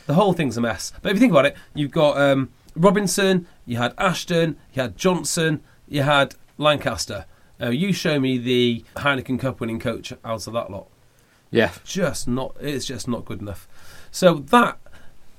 the 0.07 0.14
whole 0.14 0.33
thing's 0.33 0.57
a 0.57 0.61
mess. 0.61 0.93
But 1.03 1.11
if 1.11 1.16
you 1.16 1.20
think 1.20 1.33
about 1.33 1.47
it, 1.47 1.57
you've 1.74 1.91
got 1.91 2.18
um, 2.18 2.51
Robinson, 2.74 3.47
you 3.64 3.77
had 3.79 3.95
Ashton, 3.99 4.57
you 4.74 4.83
had 4.83 4.97
Johnson, 4.97 5.62
you 5.89 6.03
had 6.03 6.35
Lancaster. 6.59 7.27
Uh, 7.61 7.70
you 7.70 7.93
show 7.93 8.20
me 8.20 8.37
the 8.37 8.85
Heineken 8.97 9.39
Cup 9.41 9.61
winning 9.61 9.79
coach 9.81 10.12
out 10.24 10.47
of 10.47 10.53
that 10.53 10.70
lot 10.70 10.89
Yeah. 11.51 11.70
just 11.85 12.29
not 12.29 12.55
it's 12.61 12.85
just 12.85 13.09
not 13.09 13.24
good 13.24 13.41
enough. 13.41 13.66
So 14.11 14.35
that 14.35 14.79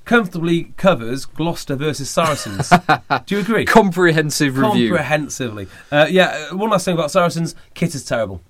comfortably 0.08 0.74
covers 0.78 1.26
Gloucester 1.26 1.76
versus 1.76 2.10
Saracens. 2.10 2.70
Do 3.28 3.36
you 3.36 3.42
agree? 3.42 3.66
Comprehensive 3.66 4.58
review. 4.58 4.90
Comprehensively. 4.90 5.68
Uh, 5.92 6.08
yeah, 6.10 6.48
uh, 6.52 6.58
one 6.58 6.70
last 6.72 6.86
thing 6.86 6.96
about 6.96 7.12
Saracens. 7.12 7.54
Kit 7.76 7.94
is 7.94 8.04
terrible. 8.04 8.42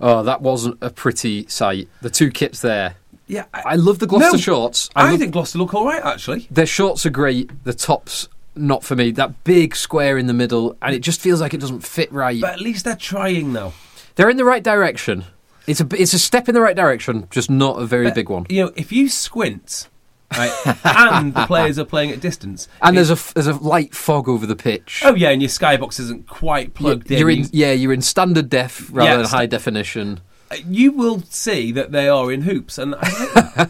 oh, 0.00 0.22
that 0.22 0.40
wasn't 0.40 0.78
a 0.80 0.88
pretty 0.90 1.46
sight. 1.48 1.88
The 2.00 2.10
two 2.10 2.30
kits 2.30 2.60
there. 2.62 2.94
Yeah, 3.26 3.44
I 3.54 3.76
love 3.76 3.98
the 3.98 4.06
Gloucester 4.06 4.32
No, 4.32 4.38
shorts. 4.38 4.90
I, 4.96 5.10
love- 5.10 5.18
think 5.20 5.32
Gloucester 5.32 5.58
look 5.58 5.74
all 5.74 5.84
right 5.86 6.02
actually. 6.04 6.46
their 6.50 6.66
shorts 6.66 7.06
are 7.06 7.10
great. 7.10 7.50
The 7.64 7.72
tops, 7.72 8.28
not 8.54 8.82
for 8.84 8.94
me. 8.96 9.10
That 9.12 9.44
big 9.44 9.74
square 9.76 10.18
in 10.18 10.26
the 10.26 10.34
middle, 10.34 10.76
and 10.82 10.94
it 10.94 11.00
just 11.00 11.20
feels 11.20 11.40
like 11.40 11.54
it 11.54 11.60
doesn't 11.60 11.80
fit 11.80 12.12
right. 12.12 12.40
But 12.40 12.54
at 12.54 12.60
least 12.60 12.84
they're 12.84 12.96
trying 12.96 13.52
though. 13.52 13.72
They're 14.16 14.28
in 14.28 14.36
the 14.36 14.44
right 14.44 14.62
direction. 14.62 15.24
It's 15.66 15.80
a 15.80 15.86
it's 15.96 16.12
a 16.12 16.18
step 16.18 16.48
in 16.48 16.54
the 16.54 16.60
right 16.60 16.76
direction, 16.76 17.28
just 17.30 17.48
not 17.48 17.80
a 17.80 17.86
very 17.86 18.06
But, 18.06 18.16
big 18.16 18.28
one. 18.28 18.46
You 18.50 18.64
know, 18.66 18.72
if 18.76 18.90
you 18.92 19.08
squint, 19.08 19.88
right, 20.36 20.76
and 20.84 21.34
the 21.34 21.46
players 21.46 21.78
are 21.78 21.84
playing 21.84 22.10
at 22.10 22.20
distance, 22.20 22.68
And 22.80 22.96
it- 22.96 23.04
there's 23.04 23.10
a 23.10 23.34
there's 23.34 23.46
a 23.46 23.54
light 23.54 23.94
fog 23.94 24.28
over 24.28 24.46
the 24.46 24.56
pitch. 24.56 25.02
oh 25.04 25.14
yeah, 25.14 25.30
and 25.30 25.40
your 25.42 25.48
skybox 25.48 25.98
isn't 26.00 26.26
quite 26.28 26.74
plugged 26.74 27.10
you're 27.10 27.30
in. 27.30 27.40
in 27.40 27.48
yeah, 27.52 27.72
you're 27.72 27.92
in 27.92 28.02
standard 28.02 28.48
def 28.50 28.88
rather 28.92 29.10
Yeah, 29.10 29.16
than 29.18 29.26
high 29.26 29.46
definition. 29.46 30.20
you 30.68 30.92
will 30.92 31.22
see 31.22 31.72
that 31.72 31.92
they 31.92 32.08
are 32.08 32.30
in 32.30 32.42
hoops, 32.42 32.76
and 32.78 32.94
I, 32.94 33.00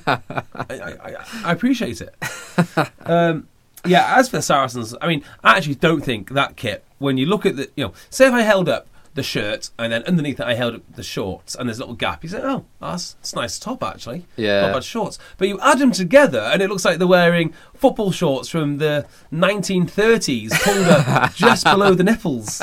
I, 0.07 0.19
I, 0.59 0.75
I, 0.75 1.15
I 1.45 1.53
appreciate 1.53 2.01
it. 2.01 2.15
Um, 3.07 3.49
yeah, 3.85 4.15
as 4.17 4.29
for 4.29 4.37
the 4.37 4.43
Saracens, 4.43 4.95
I 5.03 5.09
mean, 5.09 5.25
I 5.43 5.57
actually 5.57 5.75
don't 5.77 6.03
think 6.03 6.31
that 6.31 6.55
kit. 6.57 6.85
When 6.99 7.17
you 7.17 7.27
look 7.27 7.45
at 7.47 7.57
the, 7.57 7.69
you 7.75 7.85
know, 7.85 7.93
say 8.11 8.29
if 8.29 8.33
I 8.33 8.43
held 8.43 8.69
up 8.69 8.87
the 9.15 9.23
shirt 9.23 9.71
and 9.79 9.93
then 9.93 10.03
underneath 10.05 10.41
it 10.41 10.47
I 10.47 10.55
held 10.55 10.75
up 10.77 10.83
the 10.95 11.03
shorts, 11.03 11.55
and 11.55 11.69
there's 11.69 11.79
a 11.79 11.83
little 11.83 11.95
gap, 11.95 12.23
you 12.23 12.31
say, 12.31 12.41
oh, 12.43 12.65
that's, 12.81 13.15
that's 13.15 13.33
a 13.33 13.37
nice 13.37 13.59
top 13.59 13.83
actually. 13.83 14.27
Yeah. 14.37 14.63
not 14.63 14.75
bad 14.75 14.85
shorts. 14.85 15.19
But 15.39 15.49
you 15.49 15.61
add 15.61 15.79
them 15.79 15.93
together, 15.93 16.41
and 16.41 16.63
it 16.63 16.69
looks 16.69 16.85
like 16.85 16.99
they're 16.99 17.07
wearing 17.07 17.55
football 17.75 18.13
shorts 18.13 18.49
from 18.49 18.79
the 18.79 19.07
1930s, 19.33 20.51
pulled 20.63 20.89
up 20.89 21.35
just 21.35 21.65
below 21.65 21.95
the 21.95 22.05
nipples. 22.05 22.63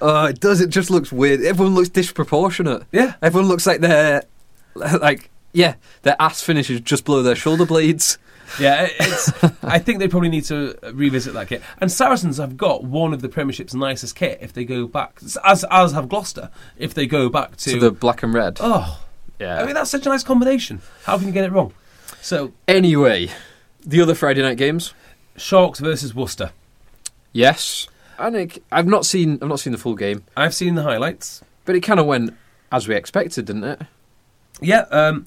Oh, 0.00 0.26
it 0.26 0.40
does. 0.40 0.60
It 0.60 0.70
just 0.70 0.90
looks 0.90 1.10
weird. 1.10 1.42
Everyone 1.42 1.74
looks 1.74 1.88
disproportionate. 1.88 2.84
Yeah. 2.92 3.14
Everyone 3.20 3.48
looks 3.48 3.66
like 3.66 3.80
they're 3.80 4.22
like 4.74 5.30
yeah, 5.52 5.74
their 6.02 6.16
ass 6.20 6.42
finishes 6.42 6.80
just 6.80 7.04
below 7.04 7.22
their 7.22 7.34
shoulder 7.34 7.66
blades. 7.66 8.18
Yeah, 8.58 8.88
it's. 8.98 9.32
I 9.62 9.78
think 9.78 9.98
they 9.98 10.08
probably 10.08 10.28
need 10.30 10.44
to 10.44 10.76
revisit 10.92 11.34
that 11.34 11.48
kit. 11.48 11.62
And 11.78 11.90
Saracens 11.92 12.38
have 12.38 12.56
got 12.56 12.84
one 12.84 13.12
of 13.12 13.20
the 13.22 13.28
Premiership's 13.28 13.74
nicest 13.74 14.14
kit 14.16 14.38
if 14.40 14.52
they 14.52 14.64
go 14.64 14.86
back, 14.86 15.18
as 15.44 15.64
as 15.70 15.92
have 15.92 16.08
Gloucester 16.08 16.50
if 16.78 16.94
they 16.94 17.06
go 17.06 17.28
back 17.28 17.56
to. 17.58 17.72
To 17.72 17.78
the 17.80 17.90
black 17.90 18.22
and 18.22 18.32
red. 18.32 18.58
oh, 18.60 19.00
yeah. 19.38 19.60
I 19.60 19.64
mean 19.66 19.74
that's 19.74 19.90
such 19.90 20.06
a 20.06 20.08
nice 20.08 20.24
combination. 20.24 20.80
How 21.04 21.18
can 21.18 21.26
you 21.26 21.32
get 21.32 21.44
it 21.44 21.52
wrong? 21.52 21.72
So 22.20 22.52
anyway, 22.66 23.30
the 23.84 24.00
other 24.00 24.14
Friday 24.14 24.42
night 24.42 24.56
games. 24.56 24.94
Sharks 25.36 25.78
versus 25.78 26.14
Worcester. 26.14 26.50
Yes. 27.32 27.86
I 28.18 28.30
think 28.32 28.64
I've 28.72 28.88
not 28.88 29.06
seen 29.06 29.38
I've 29.40 29.48
not 29.48 29.60
seen 29.60 29.72
the 29.72 29.78
full 29.78 29.94
game, 29.94 30.24
I've 30.36 30.54
seen 30.54 30.74
the 30.74 30.82
highlights. 30.82 31.42
but 31.64 31.76
it 31.76 31.80
kind 31.80 32.00
of 32.00 32.06
went 32.06 32.34
as 32.72 32.88
we 32.88 32.96
expected, 32.96 33.44
didn't 33.46 33.64
it? 33.64 33.82
Yeah. 34.60 34.86
Um, 34.90 35.26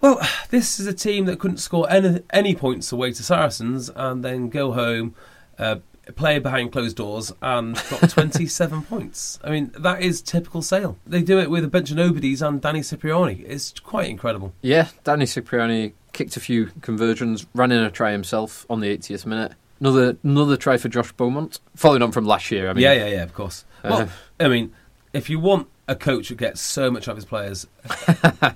well, 0.00 0.20
this 0.50 0.80
is 0.80 0.86
a 0.86 0.92
team 0.94 1.24
that 1.26 1.38
couldn't 1.38 1.58
score 1.58 1.88
any, 1.90 2.20
any 2.30 2.54
points 2.54 2.90
away 2.92 3.12
to 3.12 3.22
Saracens 3.22 3.90
and 3.94 4.24
then 4.24 4.48
go 4.48 4.72
home, 4.72 5.14
uh, 5.58 5.76
play 6.16 6.38
behind 6.38 6.72
closed 6.72 6.96
doors 6.96 7.32
and 7.42 7.74
got 7.90 8.00
27 8.10 8.82
points. 8.82 9.38
I 9.44 9.50
mean, 9.50 9.72
that 9.78 10.02
is 10.02 10.22
typical 10.22 10.62
Sale. 10.62 10.96
They 11.06 11.22
do 11.22 11.38
it 11.38 11.50
with 11.50 11.64
a 11.64 11.68
bunch 11.68 11.90
of 11.90 11.96
nobodies 11.96 12.42
and 12.42 12.60
Danny 12.60 12.82
Cipriani. 12.82 13.44
It's 13.46 13.78
quite 13.78 14.08
incredible. 14.08 14.52
Yeah, 14.62 14.88
Danny 15.04 15.26
Cipriani 15.26 15.92
kicked 16.12 16.36
a 16.36 16.40
few 16.40 16.70
conversions, 16.82 17.46
ran 17.54 17.70
in 17.70 17.82
a 17.84 17.90
try 17.90 18.12
himself 18.12 18.66
on 18.68 18.80
the 18.80 18.96
80th 18.96 19.26
minute. 19.26 19.52
Another 19.78 20.16
another 20.22 20.56
try 20.58 20.76
for 20.76 20.88
Josh 20.90 21.10
Beaumont, 21.12 21.58
following 21.74 22.02
on 22.02 22.12
from 22.12 22.26
last 22.26 22.50
year. 22.50 22.68
I 22.68 22.74
mean, 22.74 22.82
yeah, 22.82 22.92
yeah, 22.92 23.06
yeah. 23.06 23.22
Of 23.22 23.32
course. 23.32 23.64
Well, 23.82 24.02
Uh, 24.02 24.08
I 24.38 24.48
mean, 24.48 24.74
if 25.14 25.30
you 25.30 25.38
want 25.40 25.68
a 25.90 25.96
coach 25.96 26.28
who 26.28 26.36
gets 26.36 26.60
so 26.60 26.88
much 26.90 27.08
of 27.08 27.16
his 27.16 27.24
players, 27.24 27.66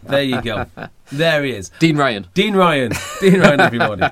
there 0.04 0.22
you 0.22 0.40
go. 0.40 0.66
There 1.10 1.42
he 1.42 1.50
is. 1.50 1.70
Dean 1.80 1.96
Ryan. 1.96 2.28
Dean 2.32 2.54
Ryan. 2.54 2.92
Dean 3.20 3.40
Ryan, 3.40 3.60
everybody. 3.60 4.06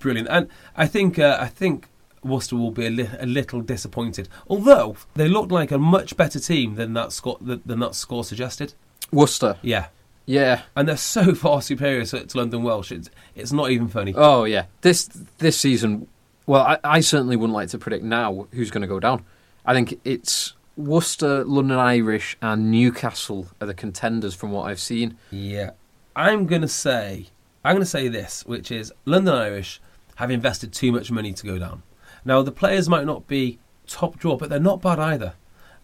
Brilliant. 0.00 0.28
And 0.28 0.48
I 0.76 0.86
think 0.86 1.18
uh, 1.18 1.38
I 1.40 1.46
think 1.46 1.88
Worcester 2.24 2.56
will 2.56 2.72
be 2.72 2.86
a, 2.86 2.90
li- 2.90 3.08
a 3.18 3.26
little 3.26 3.60
disappointed. 3.60 4.28
Although 4.48 4.96
they 5.14 5.28
looked 5.28 5.52
like 5.52 5.70
a 5.70 5.78
much 5.78 6.16
better 6.16 6.40
team 6.40 6.74
than 6.74 6.92
that 6.94 7.12
score 7.12 7.38
than, 7.40 7.62
than 7.64 7.78
that 7.80 7.94
score 7.94 8.24
suggested. 8.24 8.74
Worcester. 9.12 9.56
Yeah. 9.62 9.86
Yeah. 10.26 10.62
And 10.74 10.88
they're 10.88 10.96
so 10.96 11.34
far 11.44 11.62
superior 11.62 12.04
to, 12.06 12.26
to 12.26 12.36
London 12.36 12.64
Welsh. 12.64 12.90
It's, 12.90 13.08
it's 13.36 13.52
not 13.52 13.70
even 13.70 13.86
funny. 13.88 14.14
Oh 14.16 14.44
yeah. 14.44 14.66
This 14.80 15.06
this 15.38 15.56
season, 15.58 16.08
well, 16.46 16.62
I, 16.62 16.78
I 16.82 17.00
certainly 17.00 17.36
wouldn't 17.36 17.54
like 17.54 17.68
to 17.68 17.78
predict 17.78 18.04
now 18.04 18.48
who's 18.52 18.72
going 18.72 18.82
to 18.82 18.88
go 18.88 18.98
down. 18.98 19.24
I 19.64 19.74
think 19.74 20.00
it's 20.04 20.54
Worcester, 20.76 21.44
London 21.44 21.78
Irish, 21.78 22.36
and 22.42 22.70
Newcastle 22.70 23.48
are 23.60 23.66
the 23.66 23.74
contenders 23.74 24.34
from 24.34 24.52
what 24.52 24.68
I've 24.68 24.80
seen. 24.80 25.16
Yeah. 25.30 25.70
I'm 26.14 26.46
going 26.46 26.62
to 26.62 26.68
say 26.68 27.28
I'm 27.66 27.80
to 27.80 27.84
say 27.84 28.06
this, 28.06 28.46
which 28.46 28.70
is 28.70 28.92
London 29.04 29.34
Irish 29.34 29.80
have 30.16 30.30
invested 30.30 30.72
too 30.72 30.92
much 30.92 31.10
money 31.10 31.32
to 31.32 31.46
go 31.46 31.58
down. 31.58 31.82
Now 32.24 32.40
the 32.42 32.52
players 32.52 32.88
might 32.88 33.06
not 33.06 33.26
be 33.26 33.58
top 33.88 34.20
draw, 34.20 34.36
but 34.36 34.48
they're 34.48 34.60
not 34.60 34.80
bad 34.80 35.00
either. 35.00 35.34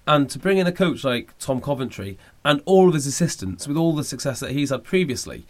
And 0.07 0.30
to 0.30 0.38
bring 0.38 0.59
in 0.59 0.68
a 0.68 0.72
coach 0.72 1.03
like 1.03 1.36
Tom 1.38 1.61
Coventry 1.61 2.18
and 2.45 2.62
all 2.66 2.86
of 2.86 2.95
his 2.95 3.09
assistants 3.09 3.66
with 3.66 3.76
all 3.76 3.97
the 3.97 4.05
success 4.05 4.38
that 4.38 4.53
he's 4.53 4.70
had 4.70 4.84
previously, 4.84 5.45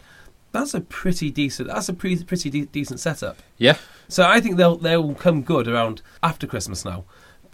that's 0.51 0.73
a 0.73 0.81
pretty 0.81 1.29
decent. 1.29 1.67
That's 1.67 1.87
a 1.87 1.93
pretty 1.93 2.23
pretty 2.23 2.49
de- 2.49 2.65
decent 2.65 2.99
setup. 2.99 3.37
Yeah. 3.59 3.77
So 4.07 4.25
I 4.27 4.41
think 4.41 4.57
they'll 4.57 4.77
they'll 4.77 5.13
come 5.13 5.43
good 5.43 5.67
around 5.67 6.01
after 6.23 6.47
Christmas 6.47 6.83
now, 6.83 7.03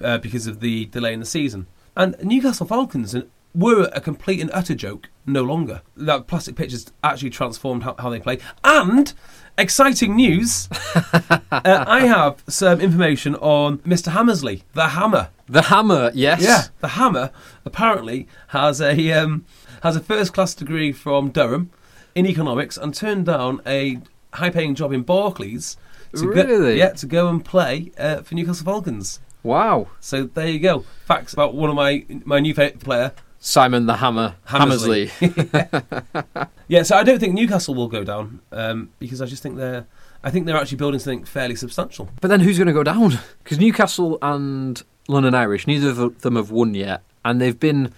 uh, 0.02 0.20
because 0.20 0.48
of 0.48 0.62
the 0.62 0.86
delay 0.86 1.12
in 1.14 1.20
the 1.20 1.26
season. 1.26 1.68
And 1.96 2.16
Newcastle 2.24 2.66
Falcons 2.66 3.16
were 3.56 3.90
a 3.94 4.00
complete 4.02 4.40
and 4.40 4.52
utter 4.54 4.76
joke 4.76 5.10
no 5.26 5.44
longer. 5.44 5.82
That 5.98 6.28
plastic 6.28 6.56
pitch 6.56 6.72
has 6.72 6.92
actually 7.04 7.32
transformed 7.32 7.84
how, 7.84 7.96
how 7.98 8.10
they 8.10 8.20
play. 8.20 8.40
And 8.64 9.12
exciting 9.58 10.16
news, 10.16 10.70
uh, 10.96 11.40
I 11.52 12.02
have 12.02 12.44
some 12.48 12.80
information 12.80 13.36
on 13.36 13.80
Mr. 13.80 14.12
Hammersley, 14.12 14.64
the 14.74 14.90
Hammer. 14.90 15.30
The 15.48 15.64
Hammer. 15.64 16.12
Yes. 16.14 16.42
Yeah, 16.42 16.64
the 16.80 16.90
Hammer 16.90 17.32
apparently 17.66 18.28
has 18.50 18.80
a 18.82 19.12
um, 19.14 19.46
has 19.84 19.96
a 19.96 20.00
first 20.00 20.34
class 20.34 20.54
degree 20.54 20.92
from 20.92 21.32
Durham 21.32 21.72
in 22.16 22.26
economics 22.28 22.78
and 22.78 22.94
turned 22.94 23.26
down 23.26 23.62
a 23.66 24.00
high 24.34 24.50
paying 24.52 24.76
job 24.76 24.92
in 24.94 25.02
Barclays. 25.04 25.76
To 26.16 26.22
Go, 26.34 26.44
Really? 26.44 26.78
yeah, 26.80 26.90
to 26.94 27.06
go 27.06 27.28
and 27.28 27.44
play 27.46 27.92
uh, 27.98 28.22
for 28.24 28.34
Newcastle 28.34 28.66
Falcons. 28.66 29.20
Wow. 29.44 29.88
So 30.00 30.24
there 30.24 30.48
you 30.48 30.60
go. 30.60 30.86
Facts 31.06 31.34
about 31.34 31.54
one 31.56 31.70
of 31.70 31.76
my 31.76 32.06
my 32.26 32.40
new 32.40 32.54
favourite 32.54 32.80
player. 32.80 33.14
Simon 33.40 33.86
the 33.86 33.98
Hammer 33.98 34.36
Hammersley. 34.46 35.08
Hammersley. 35.08 36.48
Yeah, 36.68 36.84
so 36.84 36.96
I 36.98 37.04
don't 37.04 37.18
think 37.18 37.34
Newcastle 37.34 37.74
will 37.74 37.88
go 37.88 38.04
down 38.04 38.42
um, 38.52 38.92
because 39.00 39.24
I 39.24 39.26
just 39.26 39.42
think 39.42 39.58
they're 39.58 39.88
I 40.24 40.30
think 40.30 40.46
they're 40.46 40.56
actually 40.58 40.78
building 40.78 41.00
something 41.00 41.24
fairly 41.26 41.56
substantial. 41.56 42.10
but 42.22 42.28
then 42.28 42.42
who's 42.42 42.58
going 42.60 42.68
to 42.68 42.74
go 42.74 42.84
down? 42.84 43.18
Because 43.44 43.58
Newcastle 43.60 44.20
and 44.22 44.84
London 45.08 45.34
Irish, 45.34 45.66
neither 45.66 45.90
of 45.90 46.22
them 46.22 46.36
have 46.36 46.52
won 46.52 46.76
yet, 46.76 47.02
and 47.26 47.42
they've 47.42 47.60
been. 47.60 47.92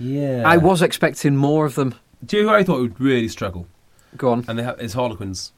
Yeah, 0.00 0.42
I 0.44 0.56
was 0.56 0.82
expecting 0.82 1.36
more 1.36 1.64
of 1.66 1.76
them. 1.76 1.94
Do 2.24 2.38
you 2.38 2.42
know 2.42 2.48
who 2.48 2.54
I 2.56 2.64
thought 2.64 2.80
would 2.80 3.00
really 3.00 3.28
struggle? 3.28 3.68
Go 4.16 4.32
on. 4.32 4.44
And 4.48 4.58
they 4.58 4.64
have 4.64 4.80
is 4.80 4.94
Harlequins. 4.94 5.52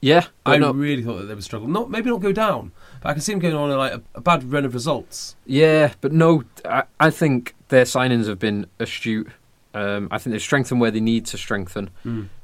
Yeah. 0.00 0.26
I 0.46 0.56
no- 0.56 0.72
really 0.72 1.02
thought 1.02 1.18
that 1.18 1.24
they 1.26 1.34
would 1.34 1.44
struggle. 1.44 1.68
Not 1.68 1.90
maybe 1.90 2.08
not 2.08 2.20
go 2.22 2.32
down, 2.32 2.72
but 3.06 3.10
I 3.10 3.12
can 3.12 3.22
see 3.22 3.32
them 3.34 3.38
going 3.38 3.54
on 3.54 3.70
a, 3.70 3.76
like 3.76 3.92
a, 3.92 4.02
a 4.16 4.20
bad 4.20 4.42
run 4.50 4.64
of 4.64 4.74
results. 4.74 5.36
Yeah, 5.46 5.92
but 6.00 6.10
no, 6.10 6.42
I, 6.64 6.82
I 6.98 7.10
think 7.10 7.54
their 7.68 7.84
signings 7.84 8.26
have 8.26 8.40
been 8.40 8.66
astute. 8.80 9.28
Um, 9.74 10.08
I 10.10 10.18
think 10.18 10.32
they've 10.32 10.42
strengthened 10.42 10.80
where 10.80 10.90
they 10.90 10.98
need 10.98 11.24
to 11.26 11.38
strengthen. 11.38 11.90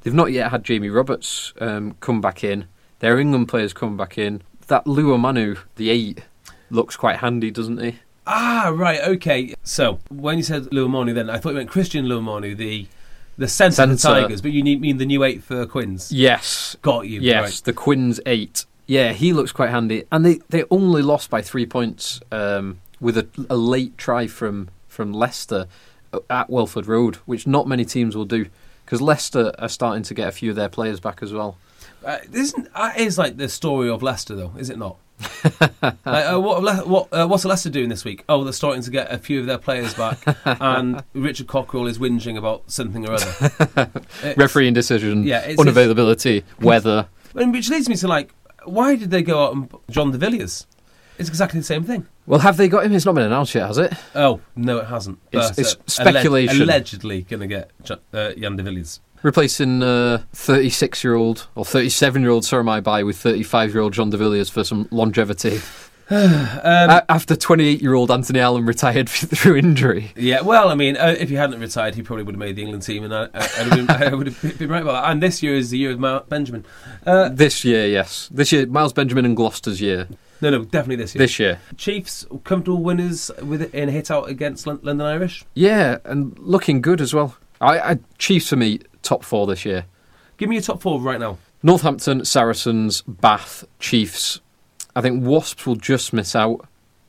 They've 0.02 0.14
not 0.14 0.30
yet 0.30 0.52
had 0.52 0.62
Jamie 0.62 0.88
Roberts 0.88 1.52
um, 1.60 1.96
come 1.98 2.20
back 2.20 2.44
in. 2.44 2.66
Their 3.00 3.18
England 3.18 3.48
players 3.48 3.72
come 3.72 3.96
back 3.96 4.16
in. 4.16 4.42
That 4.68 4.84
Luamanu, 4.84 5.58
the 5.74 5.90
eight, 5.90 6.22
looks 6.70 6.96
quite 6.96 7.16
handy, 7.16 7.50
doesn't 7.50 7.78
he? 7.78 7.98
Ah, 8.28 8.72
right, 8.72 9.00
okay. 9.00 9.54
So 9.64 9.98
when 10.10 10.36
you 10.36 10.44
said 10.44 10.66
Luamonu, 10.66 11.12
then 11.12 11.28
I 11.28 11.38
thought 11.38 11.50
you 11.50 11.56
meant 11.56 11.70
Christian 11.70 12.04
Luamonu, 12.04 12.56
the 12.56 12.86
the 13.36 13.48
centre 13.48 13.82
of 13.82 13.88
the 13.88 13.98
Centre. 13.98 14.20
Tigers, 14.22 14.40
but 14.40 14.52
you 14.52 14.62
mean 14.62 14.98
the 14.98 15.06
new 15.06 15.24
eight 15.24 15.42
for 15.42 15.66
Quins. 15.66 16.12
Yes. 16.12 16.76
Got 16.82 17.08
you. 17.08 17.20
Yes, 17.20 17.42
right. 17.42 17.64
the 17.64 17.72
Quins 17.72 18.20
eight. 18.26 18.64
Yeah, 18.93 19.14
he 19.14 19.32
looks 19.32 19.53
quite 19.53 19.70
handy, 19.70 20.05
and 20.12 20.22
they, 20.22 20.40
they 20.51 20.64
only 20.70 21.01
lost 21.01 21.30
by 21.30 21.40
three 21.40 21.64
points 21.64 22.20
um, 22.30 22.80
with 23.01 23.16
a, 23.16 23.26
a 23.49 23.57
late 23.57 23.97
try 23.97 24.26
from 24.26 24.68
from 24.86 25.14
Leicester 25.14 25.66
at 26.28 26.51
Welford 26.51 26.86
Road, 26.86 27.16
which 27.24 27.47
not 27.47 27.66
many 27.66 27.86
teams 27.86 28.14
will 28.14 28.26
do 28.26 28.49
because 28.84 29.01
Leicester 29.01 29.51
are 29.59 29.70
starting 29.70 30.03
to 30.03 30.12
get 30.12 30.28
a 30.28 30.32
few 30.32 30.51
of 30.51 30.57
their 30.57 30.68
players 30.68 31.01
back 31.01 31.22
as 31.22 31.32
well. 31.32 31.57
Uh, 32.05 32.18
isn't 32.34 32.70
that 32.74 32.99
is 32.99 33.16
like 33.16 33.38
the 33.38 33.49
story 33.49 33.88
of 33.88 34.03
Leicester, 34.03 34.34
though, 34.36 34.53
is 34.59 34.68
it 34.68 34.76
not? 34.78 34.97
like, 35.62 36.05
uh, 36.05 36.38
what 36.38 36.86
what 36.86 37.09
uh, 37.12 37.26
what's 37.26 37.47
Leicester 37.47 37.70
doing 37.70 37.88
this 37.88 38.05
week? 38.05 38.24
Oh, 38.28 38.45
they're 38.45 38.53
starting 38.53 38.82
to 38.82 38.90
get 38.90 39.11
a 39.11 39.16
few 39.16 39.40
of 39.40 39.47
their 39.47 39.57
players 39.57 39.95
back, 39.95 40.18
and 40.45 41.03
Richard 41.14 41.47
Cockerill 41.47 41.88
is 41.88 41.99
whinging 41.99 42.36
about 42.36 42.70
something 42.70 43.09
or 43.09 43.14
other. 43.14 43.90
Refereeing 44.36 44.74
decision, 44.74 45.24
Yeah, 45.24 45.49
unavailability, 45.53 46.43
weather. 46.61 47.07
and 47.34 47.55
which 47.55 47.70
leads 47.70 47.88
me 47.88 47.97
to 47.97 48.07
like, 48.09 48.34
why 48.64 48.96
did 48.96 49.10
they 49.10 49.22
go 49.22 49.44
out 49.44 49.54
and 49.54 49.72
Jean 49.90 50.10
De 50.10 50.18
Villiers? 50.18 50.66
It's 51.18 51.28
exactly 51.28 51.60
the 51.60 51.64
same 51.66 51.84
thing. 51.84 52.06
Well, 52.26 52.40
have 52.40 52.56
they 52.56 52.68
got 52.68 52.84
him? 52.86 52.92
It's 52.92 53.04
not 53.04 53.14
been 53.14 53.24
announced 53.24 53.54
yet, 53.54 53.66
has 53.66 53.78
it? 53.78 53.92
Oh 54.14 54.40
no, 54.56 54.78
it 54.78 54.86
hasn't. 54.86 55.18
It's- 55.30 55.50
But, 55.50 55.58
it's 55.58 55.74
uh, 55.74 55.76
alleg- 56.04 56.10
speculation. 56.12 56.62
allegedly 56.62 57.22
going 57.22 57.40
to 57.40 57.46
get 57.46 57.70
uh, 58.12 58.32
Jean 58.32 58.56
De 58.56 58.62
Villiers. 58.62 59.00
Replacing 59.22 59.82
uh, 59.84 60.22
36 60.32 61.04
year 61.04 61.14
old 61.14 61.46
or 61.54 61.64
37 61.64 62.22
year 62.22 62.30
old 62.30 62.42
Seremaia 62.42 62.82
Bai 62.82 63.02
with 63.04 63.16
35 63.18 63.72
year 63.72 63.82
old 63.82 63.92
Jean 63.92 64.10
De 64.10 64.16
Villiers 64.16 64.48
for 64.50 64.64
some 64.64 64.88
longevity. 64.90 65.60
Um, 66.12 66.90
A- 66.90 67.04
After 67.08 67.34
28 67.36 67.80
year 67.80 67.94
old 67.94 68.10
Anthony 68.10 68.40
Allen 68.40 68.66
retired 68.66 69.08
through 69.08 69.56
injury. 69.56 70.12
Yeah, 70.16 70.42
well, 70.42 70.68
I 70.68 70.74
mean, 70.74 70.96
uh, 70.96 71.14
if 71.18 71.28
he 71.28 71.34
hadn't 71.36 71.58
retired, 71.60 71.94
he 71.94 72.02
probably 72.02 72.24
would 72.24 72.34
have 72.34 72.38
made 72.40 72.56
the 72.56 72.62
England 72.62 72.82
team, 72.82 73.04
and 73.04 73.14
I, 73.14 73.22
I, 73.24 73.28
I'd 73.34 73.40
have 73.42 73.70
been, 73.70 73.90
I 73.90 74.14
would 74.14 74.26
have 74.28 74.58
been 74.58 74.68
right 74.68 74.82
about 74.82 75.02
that. 75.02 75.10
And 75.10 75.22
this 75.22 75.42
year 75.42 75.54
is 75.54 75.70
the 75.70 75.78
year 75.78 75.92
of 75.92 75.98
Mount 75.98 76.28
Benjamin. 76.28 76.64
Uh, 77.06 77.28
This 77.30 77.64
year, 77.64 77.86
yes. 77.86 78.28
This 78.32 78.52
year, 78.52 78.66
Miles 78.66 78.92
Benjamin 78.92 79.24
and 79.24 79.36
Gloucester's 79.36 79.80
year. 79.80 80.06
no, 80.40 80.50
no, 80.50 80.64
definitely 80.64 80.96
this 80.96 81.14
year. 81.14 81.18
This 81.20 81.38
year. 81.38 81.60
Chiefs 81.76 82.26
comfortable 82.44 82.82
winners 82.82 83.30
with 83.42 83.74
in 83.74 83.88
a 83.88 83.92
hit 83.92 84.10
out 84.10 84.28
against 84.28 84.66
Lon- 84.66 84.80
London 84.82 85.06
Irish. 85.06 85.44
Yeah, 85.54 85.98
and 86.04 86.38
looking 86.38 86.80
good 86.82 87.00
as 87.00 87.14
well. 87.14 87.36
I, 87.60 87.78
I 87.92 87.98
Chiefs 88.18 88.48
for 88.48 88.56
me, 88.56 88.80
top 89.02 89.24
four 89.24 89.46
this 89.46 89.64
year. 89.64 89.86
Give 90.36 90.48
me 90.48 90.56
your 90.56 90.62
top 90.62 90.82
four 90.82 91.00
right 91.00 91.20
now. 91.20 91.38
Northampton, 91.62 92.24
Saracens, 92.24 93.02
Bath, 93.02 93.64
Chiefs. 93.78 94.40
I 94.95 95.01
think 95.01 95.24
Wasps 95.24 95.66
will 95.66 95.76
just 95.76 96.12
miss 96.12 96.34
out. 96.36 96.66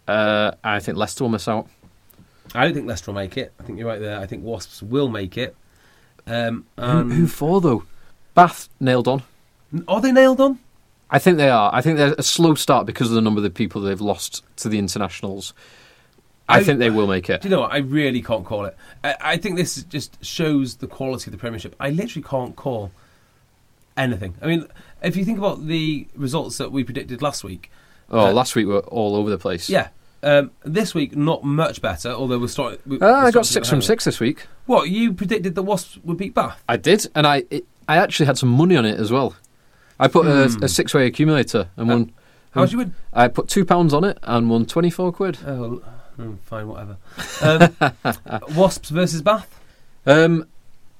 Uh, 0.07 0.51
I 0.63 0.79
think 0.79 0.97
Leicester 0.97 1.23
will 1.23 1.29
miss 1.31 1.47
out. 1.47 1.67
I 2.55 2.65
don't 2.65 2.73
think 2.73 2.87
Leicester 2.87 3.11
will 3.11 3.15
make 3.15 3.37
it. 3.37 3.53
I 3.59 3.63
think 3.63 3.79
you're 3.79 3.87
right 3.87 3.99
there. 3.99 4.19
I 4.19 4.25
think 4.25 4.43
Wasps 4.43 4.81
will 4.83 5.09
make 5.09 5.37
it. 5.37 5.55
Um, 6.27 6.65
Who, 6.79 7.09
who 7.09 7.27
for 7.27 7.59
though? 7.61 7.83
Bath 8.33 8.69
nailed 8.79 9.07
on. 9.07 9.23
are 9.87 9.99
they 10.01 10.11
nailed 10.11 10.39
on? 10.39 10.59
I 11.09 11.19
think 11.19 11.37
they 11.37 11.49
are. 11.49 11.69
I 11.73 11.81
think 11.81 11.97
they're 11.97 12.15
a 12.17 12.23
slow 12.23 12.55
start 12.55 12.85
because 12.85 13.09
of 13.09 13.15
the 13.15 13.21
number 13.21 13.39
of 13.39 13.43
the 13.43 13.49
people 13.49 13.81
they've 13.81 13.99
lost 14.01 14.43
to 14.57 14.69
the 14.69 14.79
internationals. 14.79 15.53
I, 16.49 16.57
I- 16.59 16.63
think 16.63 16.79
they 16.79 16.89
will 16.89 17.07
make 17.07 17.29
it. 17.29 17.41
Do 17.41 17.49
you 17.49 17.55
know 17.55 17.61
what? 17.61 17.71
I 17.73 17.77
really 17.77 18.21
can't 18.21 18.45
call 18.45 18.65
it. 18.65 18.75
I, 19.03 19.15
I 19.21 19.37
think 19.37 19.55
this 19.57 19.83
just 19.83 20.23
shows 20.23 20.75
the 20.77 20.87
quality 20.87 21.27
of 21.27 21.31
the 21.33 21.37
Premiership. 21.37 21.75
I 21.79 21.89
literally 21.91 22.23
can't 22.27 22.55
call 22.55 22.91
anything. 23.95 24.35
I 24.41 24.47
mean, 24.47 24.67
if 25.03 25.15
you 25.15 25.25
think 25.25 25.37
about 25.37 25.67
the 25.67 26.07
results 26.15 26.57
that 26.57 26.71
we 26.71 26.83
predicted 26.83 27.21
last 27.21 27.43
week, 27.43 27.69
Oh, 28.11 28.27
Uh, 28.27 28.33
last 28.33 28.55
week 28.55 28.67
we 28.67 28.73
were 28.73 28.79
all 28.81 29.15
over 29.15 29.29
the 29.29 29.37
place. 29.37 29.69
yeah. 29.69 29.87
Um, 30.21 30.51
this 30.63 30.93
week, 30.93 31.15
not 31.17 31.43
much 31.43 31.81
better. 31.81 32.09
Although 32.11 32.37
we're 32.39 32.47
starting. 32.47 32.79
we- 32.85 32.99
Uh, 32.99 33.11
I 33.11 33.31
got 33.31 33.45
six 33.45 33.67
from 33.69 33.79
the 33.79 33.85
six 33.85 34.05
this 34.05 34.19
week. 34.19 34.45
What 34.67 34.89
you 34.89 35.13
predicted 35.13 35.55
that 35.55 35.63
Wasps 35.63 35.97
would 36.03 36.17
beat 36.17 36.33
Bath? 36.33 36.61
I 36.69 36.77
did, 36.77 37.07
and 37.15 37.25
I 37.27 37.43
it, 37.49 37.65
I 37.87 37.97
actually 37.97 38.27
had 38.27 38.37
some 38.37 38.49
money 38.49 38.75
on 38.77 38.85
it 38.85 38.99
as 38.99 39.11
well. 39.11 39.35
I 39.99 40.07
put 40.07 40.25
a, 40.27 40.47
Hmm. 40.49 40.63
a 40.63 40.67
six 40.69 40.93
way 40.93 41.05
accumulator 41.07 41.67
and 41.77 41.89
Uh, 41.89 41.93
won. 41.93 42.11
How'd 42.51 42.71
you 42.71 42.77
win? 42.79 42.93
I 43.13 43.27
put 43.29 43.47
two 43.47 43.65
pounds 43.65 43.93
on 43.93 44.03
it 44.03 44.17
and 44.23 44.49
won 44.49 44.65
twenty 44.65 44.89
four 44.89 45.11
quid. 45.11 45.39
Oh, 45.45 45.81
mm, 46.19 46.37
fine, 46.45 46.67
whatever. 46.67 46.97
Um, 47.41 47.93
Wasps 48.55 48.89
versus 48.91 49.21
Bath. 49.21 49.59
Um, 50.05 50.45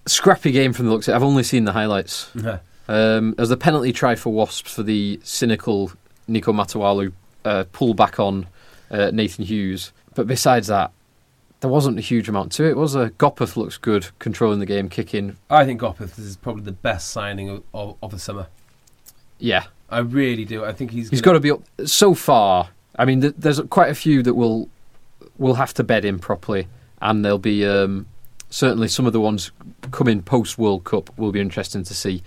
scrappy 0.06 0.52
game 0.52 0.74
from 0.74 0.86
the 0.88 0.92
looks. 0.92 1.08
of 1.08 1.14
it. 1.14 1.16
I've 1.16 1.24
only 1.24 1.44
seen 1.44 1.66
the 1.66 1.74
highlights. 1.74 2.30
Yeah. 2.36 2.60
Um, 2.88 3.34
there's 3.36 3.52
a 3.52 3.58
penalty 3.58 3.94
try 3.94 4.16
for 4.16 4.34
Wasps 4.34 4.74
for 4.74 4.84
the 4.84 5.20
cynical 5.24 5.92
Nico 6.28 6.52
Matawalu 6.52 7.14
uh, 7.46 7.64
pull 7.72 7.94
back 7.94 8.20
on 8.20 8.48
uh, 8.92 9.12
Nathan 9.14 9.46
Hughes. 9.46 9.92
But 10.16 10.28
besides 10.28 10.68
that, 10.68 10.92
there 11.62 11.70
wasn't 11.70 11.98
a 11.98 12.02
huge 12.02 12.28
amount 12.28 12.52
to 12.54 12.66
it. 12.70 12.76
Was 12.76 12.94
a 12.96 13.10
Gopperth 13.12 13.56
looks 13.56 13.78
good, 13.78 14.08
controlling 14.20 14.60
the 14.60 14.66
game, 14.66 14.90
kicking. 14.90 15.38
I 15.50 15.66
think 15.66 15.82
Gopperth 15.82 16.20
is 16.20 16.36
probably 16.38 16.64
the 16.64 16.72
best 16.74 17.10
signing 17.10 17.50
of, 17.50 17.64
of, 17.74 17.96
of 18.04 18.12
the 18.12 18.20
summer. 18.20 18.48
Yeah, 19.40 19.66
I 19.90 20.00
really 20.00 20.46
do. 20.46 20.64
I 20.66 20.74
think 20.74 20.92
he's 20.92 21.10
he's 21.10 21.22
gonna- 21.22 21.34
got 21.34 21.38
to 21.38 21.40
be 21.40 21.52
up 21.52 21.88
so 21.88 22.14
far. 22.14 22.70
I 22.98 23.06
mean, 23.06 23.22
th- 23.22 23.34
there's 23.38 23.60
quite 23.70 23.90
a 23.90 23.96
few 23.96 24.22
that 24.24 24.34
will 24.36 24.70
will 25.38 25.56
have 25.56 25.74
to 25.76 25.84
bed 25.84 26.06
in 26.06 26.20
properly, 26.20 26.68
and 27.02 27.24
there'll 27.26 27.40
be 27.40 27.66
um, 27.66 28.06
certainly 28.50 28.88
some 28.88 29.08
of 29.08 29.14
the 29.14 29.20
ones 29.22 29.52
coming 29.92 30.22
post 30.22 30.58
World 30.58 30.84
Cup 30.84 31.18
will 31.18 31.32
be 31.32 31.40
interesting 31.40 31.84
to 31.86 31.94
see. 31.94 32.22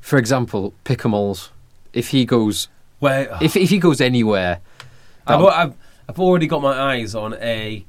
For 0.00 0.18
example, 0.18 0.74
Picamoles. 0.84 1.50
If 1.92 2.08
he 2.08 2.24
goes, 2.24 2.68
where 3.00 3.36
if 3.40 3.56
if 3.56 3.70
he 3.70 3.78
goes 3.78 4.00
anywhere, 4.00 4.60
I've, 5.26 5.42
I've, 5.44 5.74
I've 6.08 6.20
already 6.20 6.46
got 6.46 6.62
my 6.62 6.72
eyes 6.72 7.14
on 7.14 7.34
a, 7.34 7.84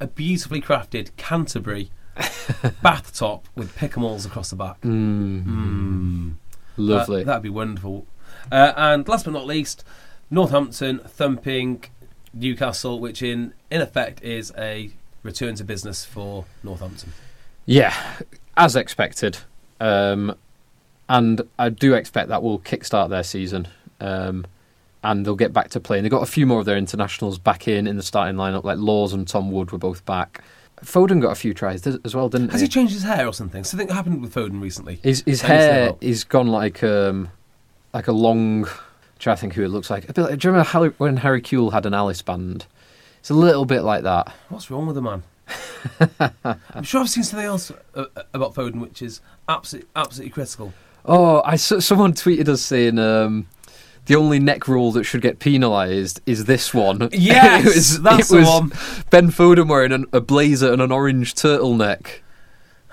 a 0.00 0.06
beautifully 0.06 0.60
crafted 0.60 1.10
Canterbury 1.16 1.90
bath 2.82 3.16
top 3.16 3.48
with 3.54 3.76
Picamoles 3.76 4.26
across 4.26 4.50
the 4.50 4.56
back. 4.56 4.80
Mm. 4.82 6.34
lovely. 6.76 7.18
That, 7.20 7.26
that'd 7.26 7.42
be 7.42 7.48
wonderful. 7.48 8.06
Uh, 8.50 8.72
and 8.76 9.06
last 9.08 9.24
but 9.24 9.32
not 9.32 9.46
least, 9.46 9.84
Northampton 10.30 10.98
thumping 11.00 11.84
Newcastle, 12.34 12.98
which 12.98 13.22
in 13.22 13.54
in 13.70 13.80
effect 13.80 14.22
is 14.22 14.52
a 14.56 14.90
return 15.22 15.54
to 15.56 15.64
business 15.64 16.04
for 16.04 16.44
Northampton. 16.62 17.12
Yeah, 17.66 17.94
as 18.56 18.76
expected. 18.76 19.38
Um, 19.80 20.36
and 21.12 21.42
I 21.58 21.68
do 21.68 21.94
expect 21.94 22.28
that 22.30 22.42
will 22.42 22.58
kickstart 22.58 23.10
their 23.10 23.22
season. 23.22 23.68
Um, 24.00 24.46
and 25.04 25.26
they'll 25.26 25.34
get 25.36 25.52
back 25.52 25.68
to 25.70 25.80
playing. 25.80 26.04
They've 26.04 26.10
got 26.12 26.22
a 26.22 26.30
few 26.30 26.46
more 26.46 26.60
of 26.60 26.64
their 26.64 26.76
internationals 26.76 27.38
back 27.38 27.66
in 27.66 27.86
in 27.88 27.96
the 27.96 28.02
starting 28.02 28.36
lineup, 28.36 28.62
like 28.64 28.78
Lawes 28.78 29.12
and 29.12 29.26
Tom 29.26 29.50
Wood 29.50 29.72
were 29.72 29.78
both 29.78 30.04
back. 30.04 30.42
Foden 30.84 31.20
got 31.20 31.30
a 31.32 31.34
few 31.36 31.52
tries 31.54 31.84
as 31.86 32.14
well, 32.14 32.28
didn't 32.28 32.50
Has 32.50 32.60
he? 32.60 32.66
he 32.66 32.68
changed 32.68 32.92
his 32.92 33.02
hair 33.02 33.26
or 33.26 33.32
something? 33.32 33.62
Something 33.64 33.88
happened 33.88 34.22
with 34.22 34.34
Foden 34.34 34.60
recently. 34.62 35.00
his 35.02 35.22
his 35.26 35.42
How 35.42 35.48
do 35.48 35.54
you 35.54 35.60
say 35.60 35.66
hair 35.66 35.94
is 36.00 36.24
gone 36.24 36.46
like 36.48 36.82
um, 36.82 37.28
like 37.92 38.08
a 38.08 38.12
long. 38.12 38.66
Try 39.18 39.34
to 39.34 39.40
think 39.40 39.54
who 39.54 39.62
it 39.64 39.68
looks 39.68 39.90
like. 39.90 40.08
A 40.08 40.12
bit 40.12 40.22
like, 40.22 40.38
do 40.38 40.46
you 40.48 40.52
remember 40.52 40.68
Harry, 40.70 40.88
when 40.98 41.16
Harry 41.18 41.40
Kewell 41.42 41.72
had 41.72 41.86
an 41.86 41.94
Alice 41.94 42.22
band? 42.22 42.66
It's 43.20 43.30
a 43.30 43.34
little 43.34 43.64
bit 43.64 43.82
like 43.82 44.02
that. 44.02 44.32
What's 44.48 44.68
wrong 44.70 44.86
with 44.86 44.96
the 44.96 45.02
man? 45.02 45.22
I'm 46.74 46.82
sure 46.82 47.00
I've 47.00 47.08
seen 47.08 47.22
something 47.24 47.46
else 47.46 47.70
uh, 47.94 48.06
about 48.34 48.54
Foden, 48.54 48.80
which 48.80 49.02
is 49.02 49.20
absolutely 49.48 49.88
absolutely 49.94 50.30
critical. 50.32 50.72
Oh, 51.04 51.42
I 51.44 51.56
someone 51.56 52.12
tweeted 52.12 52.48
us 52.48 52.62
saying 52.62 52.98
um, 52.98 53.48
the 54.06 54.16
only 54.16 54.38
neck 54.38 54.68
roll 54.68 54.92
that 54.92 55.04
should 55.04 55.20
get 55.22 55.38
penalised 55.38 56.20
is 56.26 56.44
this 56.44 56.72
one. 56.72 57.08
Yes, 57.12 57.66
it 57.66 57.74
was, 57.74 58.02
that's 58.02 58.32
it 58.32 58.36
was 58.36 58.48
one. 58.48 58.68
Ben 59.10 59.30
Foden 59.30 59.68
wearing 59.68 59.92
an, 59.92 60.06
a 60.12 60.20
blazer 60.20 60.72
and 60.72 60.80
an 60.82 60.92
orange 60.92 61.34
turtleneck. 61.34 62.20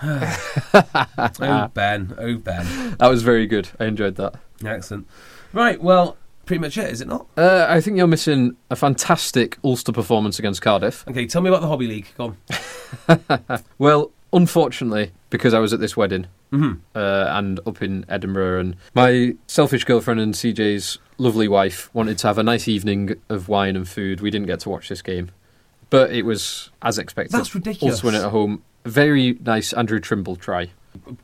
Oh 1.42 1.68
Ben, 1.74 2.16
oh 2.18 2.36
Ben, 2.38 2.96
That 3.00 3.10
was 3.10 3.22
very 3.24 3.46
good. 3.48 3.70
I 3.80 3.86
enjoyed 3.86 4.16
that. 4.16 4.36
excellent. 4.66 5.08
Right, 5.52 5.82
well, 5.82 6.18
pretty 6.46 6.62
much 6.62 6.78
it, 6.78 6.90
is 6.90 7.02
it 7.02 7.08
not? 7.08 7.28
Uh, 7.36 7.66
I 7.70 7.82
think 7.82 7.98
you're 7.98 8.08
missing 8.08 8.56
a 8.70 8.76
fantastic 8.76 9.58
Ulster 9.64 9.92
performance 9.92 10.40
against 10.40 10.62
Cardiff. 10.62 11.06
Okay, 11.08 11.26
tell 11.26 11.42
me 11.42 11.50
about 11.50 11.62
the 11.62 11.68
Hobby 11.68 11.88
League. 11.88 12.08
Go 12.18 12.36
on. 13.08 13.64
Well, 13.78 14.12
unfortunately, 14.34 15.12
because 15.30 15.54
I 15.54 15.60
was 15.60 15.74
at 15.74 15.80
this 15.80 15.96
wedding 15.98 16.28
hmm 16.52 16.74
uh, 16.96 17.26
and 17.30 17.60
up 17.68 17.82
in 17.82 18.06
Edinburgh, 18.10 18.60
and 18.60 18.76
my 18.96 19.36
selfish 19.48 19.84
girlfriend 19.84 20.20
and 20.20 20.34
CJ's 20.34 20.98
lovely 21.18 21.48
wife 21.48 21.94
wanted 21.94 22.18
to 22.20 22.28
have 22.28 22.38
a 22.38 22.44
nice 22.44 22.68
evening 22.68 23.16
of 23.30 23.48
wine 23.48 23.76
and 23.76 23.88
food. 23.88 24.22
We 24.22 24.32
didn't 24.32 24.48
get 24.48 24.60
to 24.62 24.70
watch 24.70 24.90
this 24.90 25.02
game, 25.04 25.30
but 25.90 26.12
it 26.12 26.24
was 26.24 26.72
as 26.82 26.98
expected. 26.98 27.38
That's 27.38 27.54
ridiculous. 27.54 27.96
Ulster 27.96 28.08
win 28.08 28.16
it 28.16 28.24
at 28.26 28.32
home. 28.32 28.64
Very 28.86 29.38
nice 29.46 29.74
Andrew 29.74 30.00
Trimble 30.00 30.36
try. 30.38 30.70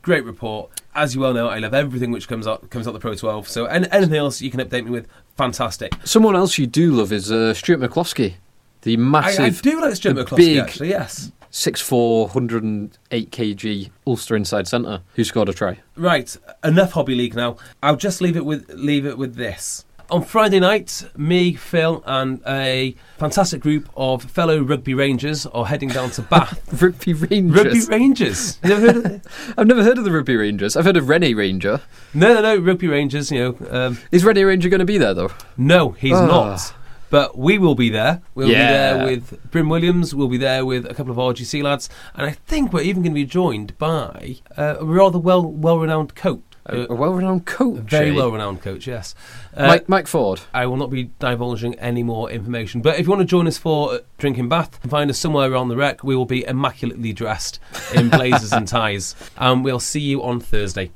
Great 0.02 0.24
report. 0.24 0.70
As 0.94 1.14
you 1.14 1.20
well 1.20 1.34
know, 1.34 1.48
I 1.48 1.58
love 1.58 1.74
everything 1.74 2.12
which 2.12 2.28
comes 2.28 2.46
out 2.46 2.70
comes 2.70 2.86
out 2.86 2.92
the 2.92 3.00
Pro 3.00 3.14
12. 3.14 3.48
So, 3.48 3.66
an- 3.66 3.86
anything 3.86 4.16
else 4.16 4.40
you 4.40 4.50
can 4.50 4.60
update 4.60 4.84
me 4.84 4.90
with, 4.90 5.08
fantastic. 5.36 5.92
Someone 6.04 6.36
else 6.36 6.56
you 6.56 6.66
do 6.68 6.92
love 6.92 7.12
is 7.12 7.32
uh, 7.32 7.52
Stuart 7.52 7.80
McCloskey, 7.80 8.34
the 8.82 8.96
massive 8.96 9.40
I 9.58 9.60
do 9.60 9.80
like 9.80 9.96
Stuart 9.96 10.14
McCloskey, 10.16 10.36
big- 10.36 10.58
actually. 10.58 10.88
Yes. 10.90 11.32
6'4", 11.56 12.34
108 12.34 13.30
kg 13.30 13.90
Ulster 14.06 14.36
inside 14.36 14.68
centre 14.68 15.00
who 15.14 15.24
scored 15.24 15.48
a 15.48 15.54
try. 15.54 15.78
Right, 15.96 16.36
enough 16.62 16.92
Hobby 16.92 17.14
League 17.14 17.34
now. 17.34 17.56
I'll 17.82 17.96
just 17.96 18.20
leave 18.20 18.36
it 18.36 18.44
with 18.44 18.68
leave 18.74 19.06
it 19.06 19.16
with 19.16 19.36
this. 19.36 19.86
On 20.10 20.22
Friday 20.22 20.60
night, 20.60 21.04
me, 21.16 21.54
Phil, 21.54 22.00
and 22.06 22.40
a 22.46 22.94
fantastic 23.18 23.60
group 23.60 23.88
of 23.96 24.22
fellow 24.22 24.60
rugby 24.60 24.94
rangers 24.94 25.46
are 25.46 25.64
heading 25.66 25.88
down 25.88 26.10
to 26.10 26.22
Bath. 26.22 26.60
Rugby 26.82 27.12
Rangers. 27.14 27.64
rugby 27.64 27.80
Rangers. 27.88 28.60
Never 28.62 28.80
heard 28.92 28.96
of 28.98 29.04
it? 29.06 29.26
I've 29.58 29.66
never 29.66 29.82
heard 29.82 29.98
of 29.98 30.04
the 30.04 30.12
Rugby 30.12 30.36
Rangers. 30.36 30.76
I've 30.76 30.84
heard 30.84 30.96
of 30.96 31.08
Rennie 31.08 31.34
Ranger. 31.34 31.80
No, 32.14 32.34
no, 32.34 32.40
no. 32.42 32.56
Rugby 32.58 32.86
Rangers. 32.86 33.32
You 33.32 33.56
know, 33.58 33.66
um, 33.70 33.98
Is 34.12 34.24
Rennie 34.24 34.44
Ranger 34.44 34.68
going 34.68 34.78
to 34.78 34.84
be 34.84 34.98
there 34.98 35.14
though? 35.14 35.32
no, 35.56 35.90
he's 35.92 36.12
Ah. 36.12 36.26
not. 36.26 36.72
But 37.10 37.38
we 37.38 37.58
will 37.58 37.74
be 37.74 37.88
there. 37.88 38.22
We'll 38.34 38.48
Yeah. 38.48 38.92
be 38.92 38.98
there 38.98 39.06
with 39.06 39.50
Bryn 39.50 39.68
Williams. 39.68 40.14
We'll 40.14 40.28
be 40.28 40.38
there 40.38 40.64
with 40.66 40.84
a 40.90 40.94
couple 40.94 41.12
of 41.12 41.18
RGC 41.18 41.62
lads, 41.62 41.88
and 42.14 42.26
I 42.26 42.32
think 42.32 42.72
we're 42.72 42.80
even 42.82 43.02
going 43.02 43.12
to 43.12 43.20
be 43.20 43.24
joined 43.24 43.76
by 43.78 44.36
uh, 44.56 44.76
a 44.80 44.84
rather 44.84 45.18
well 45.18 45.44
well 45.44 45.78
renowned 45.78 46.14
coach. 46.14 46.42
A, 46.68 46.84
a 46.90 46.94
well-renowned 46.96 47.46
coach. 47.46 47.78
a 47.78 47.82
very 47.82 48.10
eh? 48.10 48.14
well 48.16 48.32
renowned 48.32 48.60
coach. 48.60 48.88
Yes. 48.88 49.14
Uh, 49.56 49.68
Mike, 49.68 49.88
Mike 49.88 50.08
Ford. 50.08 50.40
I 50.52 50.66
will 50.66 50.76
not 50.76 50.90
be 50.90 51.10
divulging 51.20 51.76
any 51.76 52.02
more 52.02 52.28
information. 52.28 52.82
But 52.82 52.98
if 52.98 53.06
you 53.06 53.10
want 53.10 53.20
to 53.20 53.24
join 53.24 53.46
us 53.46 53.56
for 53.56 54.00
drinking 54.18 54.48
bath, 54.48 54.80
find 54.88 55.08
us 55.08 55.16
somewhere 55.16 55.48
around 55.48 55.68
the 55.68 55.76
Rec. 55.76 56.02
We 56.02 56.16
will 56.16 56.26
be 56.26 56.44
immaculately 56.44 57.12
dressed 57.12 57.60
in 57.94 58.08
blazers 58.10 58.52
and 58.52 58.66
ties. 58.66 59.14
And 59.36 59.62
we'll 59.64 59.78
see 59.78 60.00
you 60.00 60.24
on 60.24 60.40
Thursday. 60.40 60.90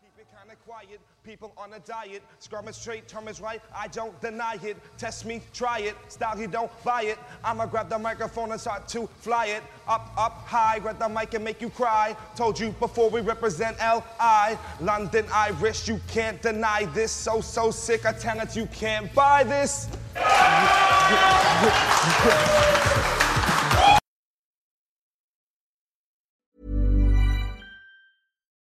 Keep 0.00 0.18
it 0.18 0.26
kinda 0.38 0.56
quiet, 0.66 1.00
people 1.24 1.51
on 1.62 1.72
a 1.74 1.78
diet. 1.80 2.22
Scrum 2.40 2.66
is 2.66 2.74
straight, 2.74 3.06
term 3.06 3.28
is 3.28 3.40
right, 3.40 3.62
I 3.74 3.86
don't 3.86 4.20
deny 4.20 4.58
it. 4.64 4.76
Test 4.98 5.24
me, 5.24 5.40
try 5.52 5.78
it, 5.78 5.94
style 6.08 6.38
you 6.38 6.48
don't 6.48 6.70
buy 6.82 7.02
it. 7.04 7.18
I'ma 7.44 7.66
grab 7.66 7.88
the 7.88 7.98
microphone 7.98 8.50
and 8.50 8.60
start 8.60 8.88
to 8.88 9.06
fly 9.20 9.46
it. 9.46 9.62
Up, 9.86 10.12
up, 10.16 10.44
high, 10.44 10.80
grab 10.80 10.98
the 10.98 11.08
mic 11.08 11.34
and 11.34 11.44
make 11.44 11.60
you 11.60 11.70
cry. 11.70 12.16
Told 12.34 12.58
you 12.58 12.70
before 12.80 13.10
we 13.10 13.20
represent 13.20 13.76
L.I. 13.78 14.58
London 14.80 15.24
Irish, 15.32 15.86
you 15.86 16.00
can't 16.08 16.42
deny 16.42 16.86
this. 16.86 17.12
So, 17.12 17.40
so 17.40 17.70
sick, 17.70 18.04
of 18.06 18.18
talent, 18.18 18.56
you 18.56 18.66
can't 18.66 19.12
buy 19.14 19.44
this. 19.44 19.86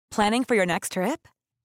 Planning 0.10 0.44
for 0.46 0.56
your 0.56 0.66
next 0.66 0.94
trip? 0.94 1.28